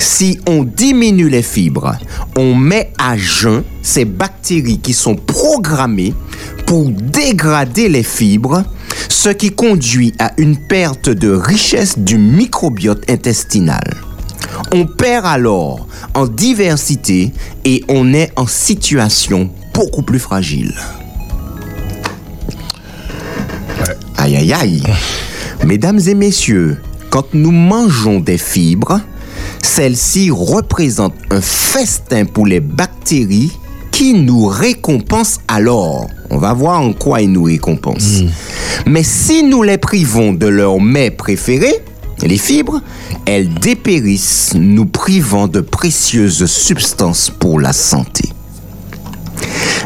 Si 0.00 0.40
on 0.48 0.64
diminue 0.64 1.28
les 1.28 1.42
fibres, 1.42 1.96
on 2.36 2.56
met 2.56 2.92
à 2.98 3.16
jeun 3.16 3.62
ces 3.82 4.04
bactéries 4.04 4.80
qui 4.80 4.94
sont 4.94 5.14
programmées 5.14 6.14
pour 6.66 6.90
dégrader 6.90 7.88
les 7.88 8.02
fibres, 8.02 8.64
ce 9.08 9.28
qui 9.28 9.50
conduit 9.50 10.12
à 10.18 10.32
une 10.38 10.56
perte 10.56 11.08
de 11.08 11.30
richesse 11.30 11.98
du 11.98 12.18
microbiote 12.18 13.08
intestinal. 13.08 13.84
On 14.74 14.86
perd 14.86 15.26
alors 15.26 15.86
en 16.14 16.26
diversité 16.26 17.30
et 17.64 17.84
on 17.88 18.14
est 18.14 18.32
en 18.36 18.46
situation 18.46 19.50
beaucoup 19.74 20.02
plus 20.02 20.18
fragile. 20.18 20.74
Aïe 24.16 24.36
aïe 24.36 24.52
aïe. 24.52 24.82
Mesdames 25.66 26.00
et 26.06 26.14
messieurs, 26.14 26.80
quand 27.10 27.34
nous 27.34 27.50
mangeons 27.50 28.20
des 28.20 28.38
fibres, 28.38 29.00
celles-ci 29.62 30.30
représentent 30.30 31.20
un 31.30 31.42
festin 31.42 32.24
pour 32.24 32.46
les 32.46 32.60
bactéries 32.60 33.52
qui 33.90 34.14
nous 34.14 34.46
récompensent 34.46 35.40
alors. 35.48 36.08
On 36.30 36.38
va 36.38 36.54
voir 36.54 36.80
en 36.80 36.94
quoi 36.94 37.20
ils 37.20 37.30
nous 37.30 37.44
récompensent. 37.44 38.22
Mais 38.86 39.02
si 39.02 39.42
nous 39.42 39.62
les 39.62 39.76
privons 39.76 40.32
de 40.32 40.46
leur 40.46 40.80
mets 40.80 41.10
préféré, 41.10 41.82
les 42.22 42.38
fibres, 42.38 42.80
elles 43.26 43.52
dépérissent, 43.52 44.52
nous 44.54 44.86
privant 44.86 45.48
de 45.48 45.60
précieuses 45.60 46.46
substances 46.46 47.30
pour 47.30 47.60
la 47.60 47.72
santé. 47.72 48.28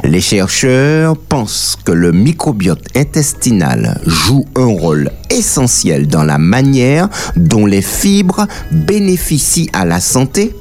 Les 0.04 0.20
chercheurs 0.20 1.16
pensent 1.16 1.76
que 1.84 1.92
le 1.92 2.12
microbiote 2.12 2.84
intestinal 2.94 4.00
joue 4.06 4.44
un 4.54 4.66
rôle 4.66 5.10
essentiel 5.30 6.06
dans 6.06 6.22
la 6.22 6.38
manière 6.38 7.08
dont 7.36 7.66
les 7.66 7.82
fibres 7.82 8.46
bénéficient 8.70 9.70
à 9.72 9.84
la 9.84 10.00
santé, 10.00 10.54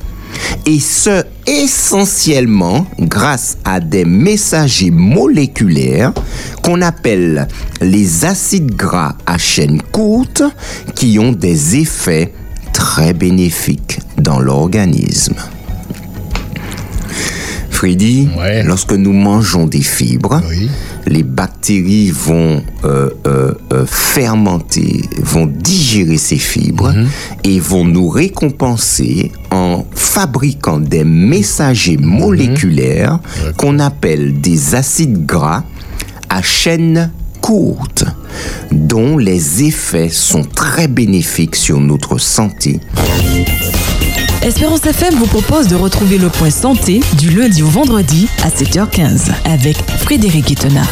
et 0.65 0.80
ce 0.80 1.24
essentiellement 1.48 2.88
grâce 3.00 3.58
à 3.65 3.80
des 3.80 4.06
messagers 4.06 4.92
moléculaires 4.92 6.13
qu'on 6.63 6.82
appelle 6.82 7.48
les 7.82 8.25
acides 8.25 8.75
gras 8.75 9.15
à 9.25 9.38
chaîne 9.38 9.82
courte 9.82 10.44
qui 10.96 11.20
ont 11.20 11.32
des 11.32 11.77
effets 11.77 12.34
très 12.74 13.13
bénéfiques 13.13 14.00
dans 14.18 14.39
l'organisme. 14.39 15.36
Freddy, 17.75 18.29
Ouais. 18.38 18.63
lorsque 18.63 18.94
nous 18.94 19.12
mangeons 19.12 19.67
des 19.67 19.82
fibres, 19.82 20.41
Oui. 20.50 20.70
les 21.08 21.24
bactéries 21.24 22.10
vont 22.10 22.63
euh, 22.86 23.10
euh, 23.27 23.53
euh, 23.74 23.86
fermenter, 23.86 25.01
vont 25.22 25.46
digérer 25.46 26.17
ces 26.17 26.38
fibres 26.38 26.94
et 27.44 27.60
vont 27.60 27.84
nous 27.84 28.08
récompenser 28.08 29.34
en 29.51 29.84
fabriquant 29.94 30.79
des 30.79 31.03
messagers 31.03 31.98
moléculaires 31.98 33.20
qu'on 33.58 33.79
appelle 33.79 34.39
des 34.39 34.74
acides 34.75 35.25
gras 35.25 35.63
à 36.29 36.41
chaîne 36.41 37.12
courte, 37.41 38.05
dont 38.72 39.17
les 39.17 39.63
effets 39.63 40.10
sont 40.10 40.44
très 40.44 40.88
bénéfiques 40.88 41.58
sur 41.58 41.82
notre 41.82 42.20
santé 42.20 42.79
Espérance 44.46 44.86
FM 44.86 45.16
vous 45.16 45.25
propose 45.25 45.68
de 45.68 45.75
retrouver 45.75 46.20
le 46.20 46.30
point 46.30 46.52
santé 46.52 47.00
du 47.18 47.32
lundi 47.32 47.64
au 47.64 47.68
vendredi 47.68 48.28
à 48.44 48.50
7h15 48.50 49.32
avec 49.44 49.75
Frédéric 49.98 50.52
Itena. 50.52 50.84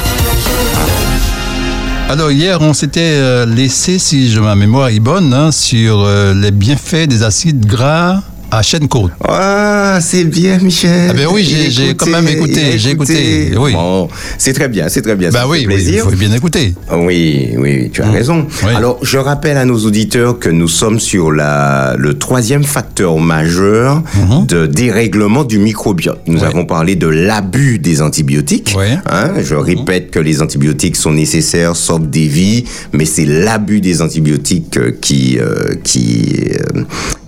Alors 2.09 2.31
hier, 2.31 2.61
on 2.61 2.73
s'était 2.73 3.01
euh, 3.13 3.45
laissé, 3.45 3.99
si 3.99 4.31
je, 4.31 4.39
ma 4.39 4.55
mémoire 4.55 4.87
est 4.87 4.99
bonne, 4.99 5.35
hein, 5.35 5.51
sur 5.51 5.99
euh, 5.99 6.33
les 6.33 6.49
bienfaits 6.49 7.05
des 7.07 7.21
acides 7.21 7.67
gras 7.67 8.23
à 8.57 8.61
chaîne 8.61 8.87
courte. 8.87 9.11
Ah, 9.27 9.99
c'est 10.01 10.23
bien, 10.25 10.57
Michel. 10.59 11.09
Ah 11.09 11.13
ben 11.13 11.27
oui, 11.31 11.43
j'ai- 11.69 11.95
quand 11.95 12.07
même 12.07 12.27
écouté, 12.27 12.77
j'ai 12.77 12.91
écouté, 12.91 13.51
oui. 13.57 13.73
Bon, 13.73 14.07
c'est 14.37 14.53
très 14.53 14.67
bien, 14.69 14.89
c'est 14.89 15.01
très 15.01 15.15
bien. 15.15 15.29
me 15.29 15.47
oui, 15.47 15.65
oui, 15.67 15.83
il 15.87 15.99
faut 15.99 16.09
bien 16.11 16.31
écouter. 16.33 16.73
Oui, 16.91 17.49
oui, 17.57 17.89
tu 17.91 18.01
as 18.01 18.09
raison. 18.11 18.45
Oui. 18.63 18.73
Alors, 18.75 18.99
je 19.01 19.17
rappelle 19.17 19.57
à 19.57 19.65
nos 19.65 19.77
auditeurs 19.85 20.39
que 20.39 20.49
nous 20.49 20.67
sommes 20.67 20.99
sur 20.99 21.31
la, 21.31 21.95
le 21.97 22.17
troisième 22.17 22.63
facteur 22.63 23.17
majeur 23.19 24.01
de 24.47 24.65
dérèglement 24.67 25.43
du 25.43 25.57
microbiote. 25.59 26.21
Nous 26.27 26.39
Oui. 26.39 26.45
avons 26.45 26.65
parlé 26.65 26.95
de 26.95 27.07
l'abus 27.07 27.79
des 27.79 28.01
antibiotiques. 28.01 28.73
Oui. 28.77 28.85
Hein, 29.09 29.31
je 29.43 29.55
répète 29.55 30.11
que 30.11 30.19
les 30.19 30.41
antibiotiques 30.41 30.95
sont 30.95 31.11
nécessaires, 31.11 31.75
sauvent 31.75 32.09
des 32.09 32.27
vies, 32.27 32.65
mais 32.93 33.05
c'est 33.05 33.25
l'abus 33.25 33.81
des 33.81 34.01
antibiotiques 34.01 34.77
euh, 34.77 34.91
qui, 35.01 35.37
euh, 35.39 35.73
qui, 35.83 36.49
euh, 36.75 36.83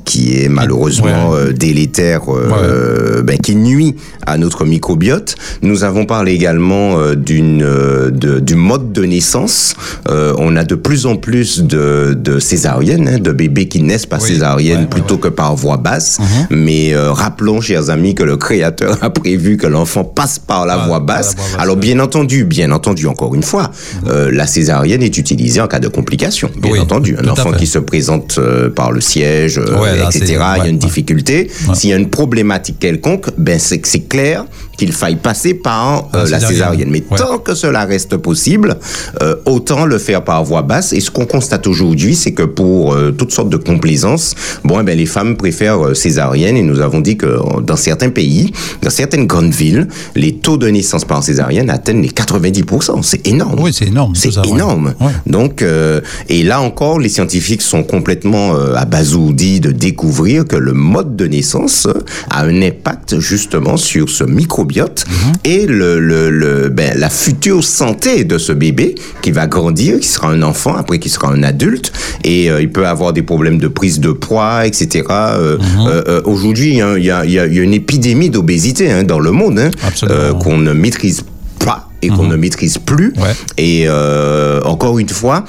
qui 0.05 0.41
est 0.41 0.50
malheureusement 0.50 1.31
Ouais. 1.31 1.38
euh, 1.39 1.51
délétère, 1.53 2.21
euh, 2.33 3.21
ben, 3.24 3.38
qui 3.38 3.55
nuit 3.55 3.95
à 4.25 4.38
notre 4.38 4.65
microbiote. 4.65 5.35
Nous 5.62 5.83
avons 5.83 6.05
parlé 6.05 6.33
également 6.33 6.97
euh, 7.00 7.15
d'une 7.15 7.59
de- 7.59 8.39
du 8.39 8.55
mode 8.55 8.91
de 8.93 9.03
naissance. 9.05 9.75
On 10.07 10.55
a 10.55 10.63
de 10.63 10.75
plus 10.75 11.05
en 11.05 11.15
plus 11.15 11.63
de, 11.63 12.15
de 12.17 12.39
césariennes, 12.39 13.07
hein, 13.15 13.19
de 13.19 13.31
bébés 13.31 13.67
qui 13.67 13.81
naissent 13.81 14.05
par 14.05 14.21
Oui. 14.21 14.27
césarienne 14.29 14.81
Ouais, 14.81 14.85
plutôt 14.88 15.17
que 15.17 15.27
par 15.27 15.55
voie 15.55 15.77
basse. 15.77 16.17
Mais 16.50 16.93
euh, 16.93 17.12
rappelons, 17.12 17.62
chers 17.62 17.89
amis, 17.89 18.15
que 18.15 18.24
le 18.24 18.38
Créateur 18.38 18.97
a 19.03 19.09
prévu 19.09 19.57
que 19.57 19.67
l'enfant 19.67 20.03
passe 20.03 20.39
par 20.39 20.65
la 20.65 20.75
Par- 20.75 20.88
voie 20.88 20.97
la 21.00 21.03
basse. 21.03 21.35
voie 21.35 21.43
basse, 21.45 21.55
Alors 21.62 21.75
bien 21.77 22.00
entendu, 22.00 22.43
bien 22.45 22.71
entendu, 22.71 23.07
encore 23.07 23.33
une 23.35 23.43
fois, 23.43 23.71
euh, 24.07 24.29
la 24.31 24.45
césarienne 24.47 25.01
est 25.03 25.17
utilisée 25.17 25.62
en 25.62 25.67
cas 25.67 25.79
de 25.79 25.88
complication. 25.88 26.50
Bien 26.62 26.71
Oui, 26.74 26.79
entendu, 26.79 27.15
un 27.21 27.27
enfant 27.27 27.51
qui 27.51 27.67
se 27.67 27.79
présente 27.79 28.38
euh, 28.38 28.69
par 28.69 28.91
le 28.91 29.01
siège, 29.01 29.57
euh, 29.59 29.79
Ouais, 29.79 29.94
là, 29.97 30.09
etc. 30.13 30.25
Il 30.57 30.63
y 30.63 30.67
a 30.67 30.69
une 30.69 30.77
difficulté. 30.77 31.49
S'il 31.73 31.89
y 31.89 31.93
a 31.93 31.97
une 31.97 32.09
problématique 32.09 32.79
quelconque, 32.79 33.27
ben 33.37 33.59
c'est 33.59 33.79
que 33.79 33.87
c'est 33.87 34.07
clair 34.07 34.45
qu'il 34.77 34.91
faille 34.91 35.15
passer 35.15 35.53
par 35.53 36.09
euh, 36.15 36.25
La 36.25 36.39
la 36.39 36.47
césarienne. 36.47 36.89
Mais 36.91 37.03
Ouais. 37.09 37.17
tant 37.17 37.37
que 37.37 37.55
cela 37.55 37.85
reste 37.85 38.17
possible, 38.17 38.77
euh, 39.21 39.35
autant 39.45 39.85
le 39.85 39.97
faire 39.97 40.23
par 40.23 40.43
voie 40.43 40.63
basse. 40.63 40.91
Et 40.91 40.99
ce 40.99 41.09
qu'on 41.11 41.25
constate 41.25 41.65
aujourd'hui, 41.67 42.15
c'est 42.15 42.33
que 42.33 42.43
pour 42.43 42.93
euh, 42.93 43.11
toutes 43.11 43.31
sortes 43.31 43.49
de 43.49 43.57
complaisances, 43.57 44.35
bon, 44.65 44.79
eh 44.81 44.83
ben 44.83 44.97
les 44.97 45.05
femmes 45.05 45.37
préfèrent 45.37 45.95
césarienne. 45.95 46.57
Et 46.57 46.61
nous 46.61 46.81
avons 46.81 46.99
dit 46.99 47.15
que 47.15 47.39
dans 47.61 47.75
certains 47.77 48.09
pays, 48.09 48.51
dans 48.81 48.89
certaines 48.89 49.27
grandes 49.27 49.53
villes, 49.53 49.87
les 50.15 50.33
taux 50.35 50.57
de 50.57 50.67
naissance 50.67 51.05
par 51.05 51.23
césarienne 51.23 51.69
atteignent 51.69 52.01
les 52.01 52.09
90%. 52.09 53.01
C'est 53.03 53.25
énorme. 53.27 53.59
Oui, 53.59 53.71
c'est 53.73 53.87
énorme, 53.87 54.13
C'est 54.15 54.35
énorme. 54.45 54.93
Ouais. 54.99 55.11
Donc, 55.27 55.61
euh, 55.61 56.01
et 56.27 56.43
là 56.43 56.59
encore, 56.61 56.99
les 56.99 57.09
scientifiques 57.09 57.61
sont 57.61 57.83
complètement 57.83 58.55
abasourdis 58.75 59.59
de 59.59 59.71
découvrir 59.89 60.46
que 60.46 60.56
le 60.56 60.74
mode 60.74 61.15
de 61.15 61.27
naissance 61.27 61.88
a 62.32 62.42
un 62.44 62.62
impact 62.63 63.20
justement 63.20 63.77
sur 63.77 64.10
ce 64.10 64.24
microbiote 64.24 65.06
Mhm. 65.08 65.34
et 65.44 65.65
le, 65.68 66.00
le, 66.00 66.30
le- 66.32 66.70
ben, 66.70 66.92
la 66.98 67.10
future 67.10 67.63
santé 67.63 68.24
de 68.24 68.38
ce 68.39 68.51
bébé 68.51 68.96
qui 69.22 69.32
va 69.32 69.46
grandir, 69.46 70.00
qui 70.00 70.08
sera 70.08 70.30
un 70.32 70.42
enfant, 70.42 70.74
après 70.75 70.98
qui 70.98 71.10
sera 71.10 71.27
un 71.32 71.44
adulte, 71.44 71.92
et 72.24 72.50
euh, 72.50 72.62
il 72.62 72.72
peut 72.72 72.88
avoir 72.88 73.13
des 73.13 73.22
problèmes 73.22 73.60
de 73.60 73.68
prise 73.68 74.00
de 74.00 74.12
poids, 74.12 74.65
etc. 74.65 75.04
Euh, 75.10 75.58
Mhm. 75.58 75.88
euh, 75.88 76.01
euh, 76.08 76.22
Aujourd'hui, 76.25 76.82
hein, 76.82 76.96
il 76.98 77.06
y, 77.06 77.12
a, 77.12 77.24
il 77.25 77.32
y 77.32 77.39
a- 77.39 77.46
il 77.46 77.54
y 77.54 77.60
a 77.60 77.63
une 77.63 77.74
épidémie 77.74 78.30
d'obésité 78.32 78.92
hein, 78.92 79.04
dans 79.04 79.20
le 79.20 79.32
monde 79.32 79.60
hein, 79.60 79.70
euh, 80.10 80.34
qu'on 80.34 80.58
ne 80.58 80.74
maîtrise 80.74 81.22
pas 81.63 81.89
et 82.01 82.10
qu'on 82.10 82.27
ne 82.27 82.36
maîtrise 82.36 82.77
plus. 82.77 83.13
Ouais. 83.18 83.34
Et 83.58 83.86
euh, 83.88 84.62
encore 84.63 84.98
une 85.00 85.10
fois, 85.10 85.44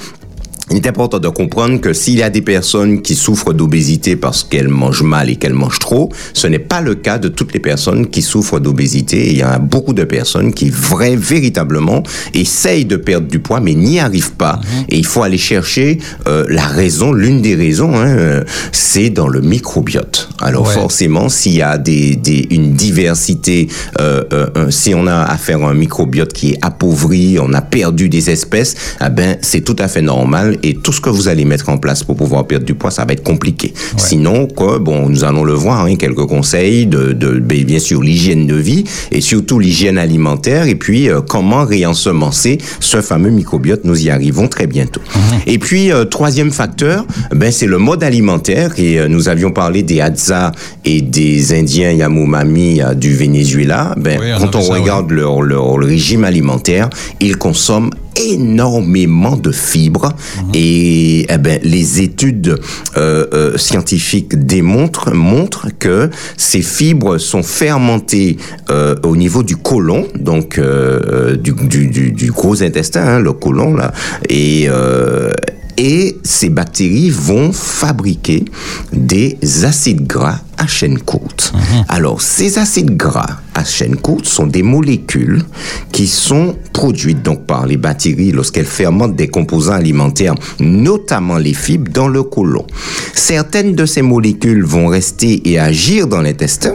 il 0.69 0.77
est 0.77 0.87
important 0.87 1.19
de 1.19 1.29
comprendre 1.29 1.79
que 1.79 1.93
s'il 1.93 2.15
y 2.17 2.23
a 2.23 2.29
des 2.29 2.41
personnes 2.41 3.01
qui 3.01 3.15
souffrent 3.15 3.53
d'obésité 3.53 4.15
parce 4.17 4.43
qu'elles 4.43 4.67
mangent 4.67 5.03
mal 5.03 5.29
et 5.29 5.37
qu'elles 5.37 5.53
mangent 5.53 5.79
trop, 5.79 6.11
ce 6.33 6.45
n'est 6.47 6.59
pas 6.59 6.81
le 6.81 6.95
cas 6.95 7.17
de 7.19 7.29
toutes 7.29 7.53
les 7.53 7.59
personnes 7.59 8.07
qui 8.07 8.21
souffrent 8.21 8.59
d'obésité. 8.59 9.31
Il 9.31 9.37
y 9.37 9.41
a 9.43 9.59
beaucoup 9.59 9.93
de 9.93 10.03
personnes 10.03 10.53
qui 10.53 10.69
vrai, 10.69 11.15
véritablement 11.15 12.03
essayent 12.33 12.83
de 12.85 12.97
perdre 12.97 13.27
du 13.27 13.39
poids 13.39 13.61
mais 13.61 13.75
n'y 13.75 13.99
arrivent 13.99 14.33
pas. 14.33 14.59
Et 14.89 14.97
il 14.97 15.05
faut 15.05 15.23
aller 15.23 15.37
chercher 15.37 15.99
euh, 16.27 16.43
la 16.49 16.65
raison, 16.67 17.13
l'une 17.13 17.41
des 17.41 17.55
raisons, 17.55 17.95
hein, 17.95 18.07
euh, 18.07 18.43
c'est 18.73 19.09
dans 19.09 19.27
le 19.29 19.39
microbiote. 19.41 20.29
Alors 20.41 20.67
Ouais. 20.67 20.73
forcément, 20.73 21.29
s'il 21.29 21.53
y 21.53 21.61
a 21.61 21.77
des, 21.77 22.15
des, 22.17 22.45
une 22.51 22.73
diversité, 22.73 23.67
euh, 24.01 24.23
euh, 24.33 24.47
euh, 24.57 24.69
si 24.71 24.93
on 24.93 25.07
a 25.07 25.21
affaire 25.21 25.61
à 25.63 25.69
un 25.69 25.73
microbiote 25.73 26.33
qui 26.33 26.51
est 26.51 26.57
appauvri, 26.61 27.37
on 27.39 27.53
a 27.53 27.61
perdu 27.61 28.09
des 28.09 28.29
espèces, 28.29 28.75
eh 29.05 29.09
ben 29.09 29.37
c'est 29.41 29.61
tout 29.61 29.75
à 29.79 29.87
fait 29.87 30.01
normal 30.01 30.56
et 30.63 30.73
tout 30.75 30.91
ce 30.91 31.01
que 31.01 31.09
vous 31.09 31.27
allez 31.27 31.45
mettre 31.45 31.69
en 31.69 31.77
place 31.77 32.03
pour 32.03 32.15
pouvoir 32.15 32.45
perdre 32.45 32.65
du 32.65 32.73
poids, 32.75 32.91
ça 32.91 33.05
va 33.05 33.13
être 33.13 33.23
compliqué. 33.23 33.73
Sinon, 33.97 34.47
quoi, 34.47 34.79
bon, 34.79 35.09
nous 35.09 35.23
allons 35.23 35.43
le 35.43 35.53
voir, 35.53 35.85
hein, 35.85 35.95
quelques 35.95 36.25
conseils 36.25 36.85
de, 36.85 37.13
de 37.13 37.39
ben, 37.39 37.63
bien 37.63 37.79
sûr 37.79 38.01
l'hygiène 38.01 38.47
de 38.47 38.55
vie 38.55 38.83
et 39.11 39.21
surtout 39.21 39.59
l'hygiène 39.59 39.97
alimentaire 39.97 40.67
et 40.67 40.75
puis 40.75 41.09
euh, 41.09 41.21
comment 41.21 41.65
réensemencer 41.65 42.57
ce 42.79 43.01
fameux 43.01 43.29
microbiote. 43.29 43.81
Nous 43.83 44.05
y 44.05 44.09
arrivons 44.09 44.47
très 44.47 44.67
bientôt. 44.67 45.01
Et 45.45 45.59
puis 45.59 45.91
euh, 45.91 46.05
troisième 46.05 46.51
facteur, 46.51 47.05
ben 47.31 47.51
c'est 47.51 47.67
le 47.67 47.77
mode 47.77 48.03
alimentaire 48.03 48.73
et 48.77 48.99
euh, 48.99 49.07
nous 49.07 49.29
avions 49.29 49.51
parlé 49.51 49.83
des 49.83 50.01
Hadza 50.01 50.51
et 50.85 51.01
des 51.01 51.53
Indiens 51.53 51.91
Yanomami 51.91 52.81
euh, 52.81 52.93
du 52.93 53.13
Venezuela. 53.15 53.93
Ben 53.97 54.19
Oui, 54.19 54.27
quand 54.39 54.55
on 54.55 54.61
ça, 54.61 54.73
regarde 54.73 55.11
leur, 55.11 55.41
leur 55.41 55.77
régime 55.77 56.23
alimentaire, 56.23 56.89
ils 57.19 57.37
consomment 57.37 57.91
énormément 58.19 59.35
de 59.35 59.51
fibres. 59.51 60.13
Et 60.53 61.25
eh 61.29 61.37
ben, 61.37 61.59
les 61.63 62.01
études 62.01 62.57
euh, 62.97 63.25
euh, 63.33 63.57
scientifiques 63.57 64.35
démontrent 64.35 65.11
montrent 65.13 65.67
que 65.77 66.09
ces 66.37 66.61
fibres 66.61 67.17
sont 67.17 67.43
fermentées 67.43 68.37
euh, 68.69 68.95
au 69.03 69.15
niveau 69.15 69.43
du 69.43 69.55
côlon 69.55 70.07
donc 70.19 70.57
euh, 70.57 71.35
du, 71.35 71.51
du, 71.53 71.87
du, 71.87 72.11
du 72.11 72.31
gros 72.31 72.63
intestin 72.63 73.03
hein, 73.03 73.19
le 73.19 73.33
côlon 73.33 73.73
là 73.73 73.91
et 74.29 74.65
euh, 74.69 75.31
et 75.77 76.17
ces 76.23 76.49
bactéries 76.49 77.09
vont 77.09 77.51
fabriquer 77.53 78.45
des 78.91 79.37
acides 79.63 80.05
gras 80.05 80.39
à 80.57 80.65
chaîne 80.65 80.97
courte. 80.97 81.53
Alors, 81.87 82.21
ces 82.21 82.57
acides 82.57 82.97
gras 82.97 83.37
à 83.53 83.63
chaîne 83.63 83.95
courte 83.95 84.25
sont 84.25 84.47
des 84.47 84.63
molécules 84.63 85.43
qui 85.91 86.07
sont 86.07 86.55
produites 86.73 87.21
donc 87.21 87.45
par 87.45 87.67
les 87.67 87.77
bactéries 87.77 88.31
lorsqu'elles 88.31 88.65
fermentent 88.65 89.15
des 89.15 89.27
composants 89.27 89.73
alimentaires, 89.73 90.35
notamment 90.59 91.37
les 91.37 91.53
fibres, 91.53 91.91
dans 91.91 92.07
le 92.07 92.23
côlon. 92.23 92.65
Certaines 93.13 93.75
de 93.75 93.85
ces 93.85 94.01
molécules 94.01 94.63
vont 94.63 94.87
rester 94.87 95.47
et 95.49 95.59
agir 95.59 96.07
dans 96.07 96.21
l'intestin, 96.21 96.73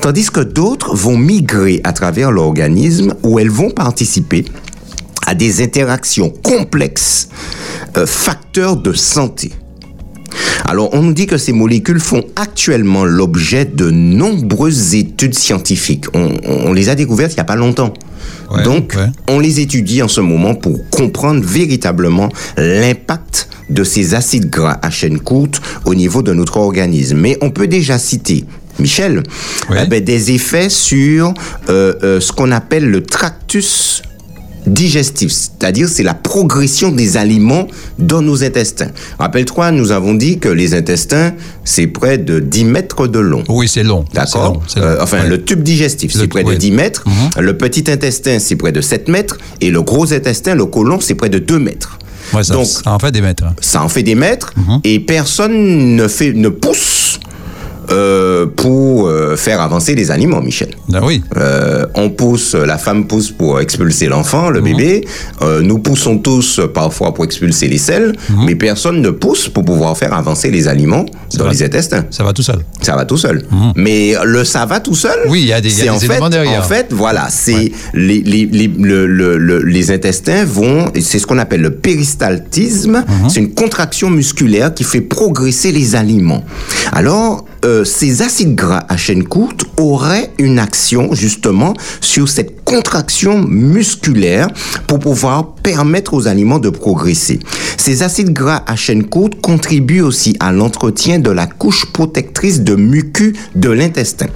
tandis 0.00 0.28
que 0.30 0.40
d'autres 0.40 0.94
vont 0.96 1.16
migrer 1.16 1.80
à 1.84 1.92
travers 1.92 2.32
l'organisme 2.32 3.14
où 3.22 3.38
elles 3.38 3.50
vont 3.50 3.70
participer 3.70 4.44
à 5.30 5.34
des 5.36 5.62
interactions 5.62 6.28
complexes, 6.28 7.28
euh, 7.96 8.04
facteurs 8.04 8.76
de 8.76 8.92
santé. 8.92 9.52
Alors, 10.64 10.90
on 10.92 11.02
nous 11.02 11.12
dit 11.12 11.26
que 11.28 11.38
ces 11.38 11.52
molécules 11.52 12.00
font 12.00 12.24
actuellement 12.34 13.04
l'objet 13.04 13.64
de 13.64 13.90
nombreuses 13.90 14.94
études 14.96 15.34
scientifiques. 15.36 16.06
On, 16.14 16.30
on 16.44 16.72
les 16.72 16.88
a 16.88 16.96
découvertes 16.96 17.32
il 17.32 17.36
n'y 17.36 17.40
a 17.42 17.44
pas 17.44 17.54
longtemps. 17.54 17.94
Ouais, 18.50 18.64
Donc, 18.64 18.94
ouais. 18.96 19.06
on 19.28 19.38
les 19.38 19.60
étudie 19.60 20.02
en 20.02 20.08
ce 20.08 20.20
moment 20.20 20.56
pour 20.56 20.78
comprendre 20.90 21.44
véritablement 21.44 22.28
l'impact 22.56 23.48
de 23.70 23.84
ces 23.84 24.14
acides 24.14 24.50
gras 24.50 24.78
à 24.82 24.90
chaîne 24.90 25.20
courte 25.20 25.62
au 25.84 25.94
niveau 25.94 26.22
de 26.22 26.32
notre 26.32 26.56
organisme. 26.56 27.18
Mais 27.18 27.38
on 27.40 27.50
peut 27.50 27.68
déjà 27.68 27.98
citer, 28.00 28.44
Michel, 28.80 29.22
Oui. 29.70 29.76
eh 29.84 29.86
ben, 29.86 30.02
des 30.02 30.32
effets 30.32 30.68
sur 30.70 31.34
euh, 31.68 31.94
euh, 32.02 32.20
ce 32.20 32.32
qu'on 32.32 32.50
appelle 32.50 32.90
le 32.90 33.02
tractus 33.04 34.02
digestif, 34.66 35.30
c'est-à-dire 35.32 35.88
c'est 35.88 36.02
la 36.02 36.14
progression 36.14 36.90
des 36.92 37.16
aliments 37.16 37.66
dans 37.98 38.22
nos 38.22 38.44
intestins. 38.44 38.90
Rappelle-toi, 39.18 39.72
nous 39.72 39.90
avons 39.92 40.14
dit 40.14 40.38
que 40.38 40.48
les 40.48 40.74
intestins, 40.74 41.32
c'est 41.64 41.86
près 41.86 42.18
de 42.18 42.38
10 42.40 42.64
mètres 42.64 43.06
de 43.06 43.18
long. 43.18 43.42
Oui, 43.48 43.68
c'est 43.68 43.82
long. 43.82 44.04
D'accord. 44.12 44.62
Euh, 44.76 44.98
Enfin, 45.00 45.22
Ouais. 45.22 45.28
le 45.28 45.42
tube 45.44 45.62
digestif, 45.62 46.12
c'est 46.14 46.28
près 46.28 46.44
de 46.44 46.48
oui. 46.50 46.58
10 46.58 46.70
mètres. 46.72 47.04
Le 47.38 47.56
petit 47.56 47.90
intestin, 47.90 48.38
c'est 48.38 48.56
près 48.56 48.72
de 48.72 48.80
7 48.80 49.08
mètres. 49.08 49.38
Et 49.60 49.70
le 49.70 49.82
gros 49.82 50.12
intestin, 50.12 50.54
le 50.54 50.66
côlon, 50.66 50.98
c'est 51.00 51.14
près 51.14 51.28
de 51.28 51.38
2 51.38 51.58
mètres. 51.58 51.98
Ouais, 52.32 52.44
ça, 52.44 52.54
Donc, 52.54 52.66
ça 52.66 52.92
en 52.92 52.98
fait 52.98 53.10
des 53.10 53.20
mètres. 53.22 53.44
hein. 53.44 53.54
ça 53.60 53.82
en 53.82 53.88
fait 53.88 54.02
des 54.04 54.14
mètres. 54.14 54.52
Mhm. 54.56 54.80
Et 54.84 55.00
personne 55.00 55.96
ne, 55.96 56.06
fait, 56.06 56.32
ne 56.32 56.48
pousse 56.48 57.18
euh, 57.92 58.46
pour 58.46 59.06
euh, 59.08 59.36
faire 59.36 59.60
avancer 59.60 59.94
les 59.94 60.10
aliments, 60.10 60.40
Michel. 60.40 60.70
Ah 60.92 61.00
oui. 61.02 61.22
Euh, 61.36 61.86
on 61.94 62.10
pousse, 62.10 62.54
la 62.54 62.78
femme 62.78 63.06
pousse 63.06 63.30
pour 63.30 63.60
expulser 63.60 64.06
l'enfant, 64.06 64.48
Mhm. 64.48 64.54
le 64.54 64.60
bébé. 64.60 65.04
Euh, 65.42 65.60
nous 65.62 65.78
poussons 65.78 66.18
tous 66.18 66.60
parfois 66.72 67.12
pour 67.14 67.24
expulser 67.24 67.68
les 67.68 67.78
selles, 67.78 68.12
mais 68.46 68.54
personne 68.54 69.00
ne 69.00 69.10
pousse 69.10 69.48
pour 69.48 69.64
pouvoir 69.64 69.96
faire 69.96 70.12
avancer 70.14 70.50
les 70.50 70.68
aliments 70.68 71.04
dans 71.36 71.48
les 71.48 71.62
intestins. 71.62 72.04
Ça 72.10 72.22
va 72.24 72.32
tout 72.32 72.42
seul. 72.42 72.60
Ça 72.82 72.94
va 72.96 73.04
tout 73.04 73.16
seul. 73.16 73.42
Mais 73.76 74.14
le 74.24 74.44
ça 74.44 74.66
va 74.66 74.80
tout 74.80 74.94
seul. 74.94 75.18
Oui, 75.28 75.40
il 75.42 75.48
y 75.48 75.52
a 75.52 75.60
des- 75.60 75.70
y 75.78 75.80
a 75.80 75.84
des 75.84 75.90
en 75.90 75.98
fait, 75.98 76.06
éléments 76.06 76.28
derrière. 76.30 76.60
En 76.60 76.62
fait, 76.64 76.86
voilà, 76.90 77.28
c'est 77.30 77.72
les, 77.94 78.20
les, 78.22 78.46
les, 78.46 78.68
le- 78.68 79.06
le- 79.06 79.38
le- 79.38 79.62
les 79.62 79.90
intestins 79.90 80.44
vont, 80.44 80.86
c'est 81.00 81.18
ce 81.18 81.26
qu'on 81.26 81.38
appelle 81.38 81.60
le 81.62 81.70
péristaltisme. 81.70 83.04
Mhm. 83.06 83.28
C'est 83.28 83.40
une 83.40 83.54
contraction 83.54 84.10
musculaire 84.10 84.72
qui 84.74 84.84
fait 84.84 85.00
progresser 85.00 85.72
les 85.72 85.94
aliments. 85.96 86.44
Alors, 86.92 87.44
euh, 87.64 87.84
ces 87.84 88.22
acides 88.22 88.54
gras 88.54 88.84
à 88.88 88.96
chaîne 88.96 89.24
courte 89.24 89.64
auraient 89.76 90.32
une 90.38 90.58
action 90.58 91.14
justement 91.14 91.74
sur 92.00 92.28
cette 92.28 92.64
contraction 92.64 93.42
musculaire 93.42 94.48
pour 94.86 94.98
pouvoir 94.98 95.54
permettre 95.54 96.14
aux 96.14 96.26
aliments 96.26 96.58
de 96.58 96.70
progresser. 96.70 97.40
Ces 97.76 98.02
acides 98.02 98.32
gras 98.32 98.62
à 98.66 98.76
chaîne 98.76 99.04
courte 99.04 99.40
contribuent 99.40 100.02
aussi 100.02 100.36
à 100.40 100.52
l'entretien 100.52 101.18
de 101.18 101.30
la 101.30 101.46
couche 101.46 101.86
protectrice 101.92 102.60
de 102.60 102.76
mucus 102.76 103.36
de 103.54 103.70
l'intestin. 103.70 104.26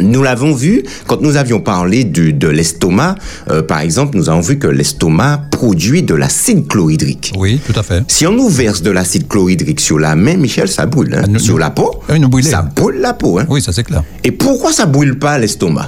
Nous 0.00 0.22
l'avons 0.22 0.52
vu 0.54 0.84
quand 1.06 1.20
nous 1.20 1.36
avions 1.36 1.60
parlé 1.60 2.04
du- 2.04 2.32
de 2.32 2.48
l'estomac. 2.48 3.16
euh, 3.50 3.62
par 3.62 3.80
exemple, 3.80 4.16
nous 4.16 4.28
avons 4.30 4.40
vu 4.40 4.58
que 4.58 4.66
l'estomac 4.68 5.42
produit 5.50 6.02
de 6.02 6.14
l'acide 6.14 6.68
chlorhydrique. 6.68 7.32
Oui, 7.36 7.60
tout 7.66 7.78
à 7.78 7.82
fait. 7.82 8.02
Si 8.08 8.26
on 8.26 8.32
nous 8.32 8.48
verse 8.48 8.82
de 8.82 8.90
l'acide 8.90 9.26
chlorhydrique 9.28 9.80
sur 9.80 9.98
la 9.98 10.14
main, 10.14 10.36
Michel, 10.36 10.68
ça 10.68 10.86
brûle. 10.86 11.14
hein. 11.14 11.22
Ah, 11.24 11.26
nous- 11.28 11.38
sur 11.38 11.54
nous- 11.54 11.58
la 11.58 11.70
peau, 11.70 11.90
Ah, 12.08 12.18
nous 12.18 12.42
ça 12.42 12.62
brûle 12.62 13.00
la 13.00 13.12
peau. 13.14 13.38
hein. 13.38 13.46
Oui, 13.48 13.60
ça 13.60 13.72
c'est 13.72 13.82
clair. 13.84 14.02
Et 14.24 14.30
pourquoi 14.30 14.72
ça 14.72 14.86
brûle 14.86 15.18
pas 15.18 15.38
l'estomac? 15.38 15.86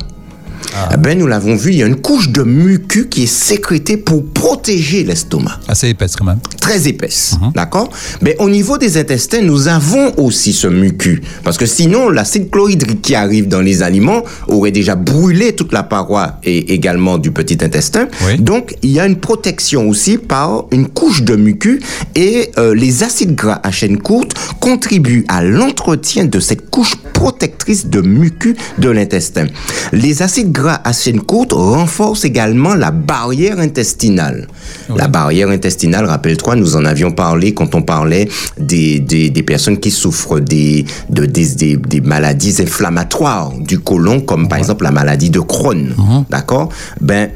Ah. 0.74 0.90
Eh 0.94 0.96
ben, 0.96 1.18
nous 1.18 1.26
l'avons 1.26 1.56
vu, 1.56 1.70
il 1.72 1.78
y 1.78 1.82
a 1.82 1.86
une 1.86 1.96
couche 2.00 2.28
de 2.30 2.42
mucus 2.42 3.06
qui 3.10 3.24
est 3.24 3.26
sécrétée 3.26 3.96
pour 3.96 4.24
protéger 4.24 5.02
l'estomac 5.04 5.58
Assez 5.68 5.88
épaisse 5.88 6.14
quand 6.16 6.24
même. 6.24 6.38
très 6.60 6.86
épaisse, 6.88 7.36
Mhm. 7.40 7.52
d'accord? 7.54 7.90
Mais 8.22 8.36
au 8.38 8.48
niveau 8.48 8.78
des 8.78 8.96
intestins, 8.96 9.42
nous 9.42 9.68
avons 9.68 10.12
aussi 10.16 10.52
ce 10.52 10.66
mucus, 10.68 11.20
parce 11.44 11.58
que 11.58 11.66
sinon, 11.66 12.08
l'acide 12.08 12.50
chlorhydrique 12.50 13.02
qui 13.02 13.14
arrive 13.14 13.48
dans 13.48 13.60
les 13.60 13.82
aliments 13.82 14.22
aurait 14.48 14.70
déjà 14.70 14.94
brûlé 14.94 15.54
toute 15.54 15.72
la 15.72 15.82
paroi 15.82 16.38
et 16.44 16.72
également 16.72 17.18
du 17.18 17.30
petit 17.32 17.58
intestin. 17.62 18.06
Oui. 18.26 18.38
Donc, 18.38 18.74
il 18.82 18.90
y 18.92 19.00
a 19.00 19.06
une 19.06 19.16
protection 19.16 19.88
aussi 19.88 20.18
par 20.18 20.66
une 20.70 20.86
couche 20.88 21.22
de 21.22 21.36
mucus 21.36 21.80
et 22.14 22.50
euh, 22.58 22.74
les 22.74 23.02
acides 23.02 23.34
gras 23.34 23.60
à 23.62 23.70
chaîne 23.72 23.98
courte 23.98 24.32
contribuent 24.60 25.24
à 25.28 25.42
l'entretien 25.42 26.24
de 26.26 26.38
cette 26.40 26.70
couche 26.70 26.94
protectrice 27.20 27.86
de 27.86 28.00
mucus 28.00 28.56
de 28.78 28.88
l'intestin. 28.88 29.46
Les 29.92 30.22
acides 30.22 30.52
gras 30.52 30.80
à 30.84 30.94
chaîne 30.94 31.20
courte 31.20 31.52
renforcent 31.52 32.24
également 32.24 32.74
la 32.74 32.90
barrière 32.90 33.58
intestinale. 33.60 34.48
La 34.96 35.06
barrière 35.06 35.50
intestinale, 35.50 36.06
rappelle-toi, 36.06 36.56
nous 36.56 36.76
en 36.76 36.84
avions 36.86 37.12
parlé 37.12 37.52
quand 37.52 37.74
on 37.74 37.82
parlait 37.82 38.26
des, 38.58 39.00
des, 39.00 39.28
des 39.28 39.42
personnes 39.42 39.78
qui 39.78 39.90
souffrent 39.90 40.40
des, 40.40 40.86
de, 41.10 41.26
des, 41.26 41.46
des, 41.56 41.76
des 41.76 42.00
maladies 42.00 42.56
inflammatoires 42.62 43.52
du 43.58 43.78
côlon, 43.80 44.22
comme 44.22 44.48
par 44.48 44.56
exemple 44.56 44.84
la 44.84 44.90
maladie 44.90 45.28
de 45.28 45.40
Crohn. 45.40 45.94
D'accord? 46.30 46.70
Ben, 47.02 47.28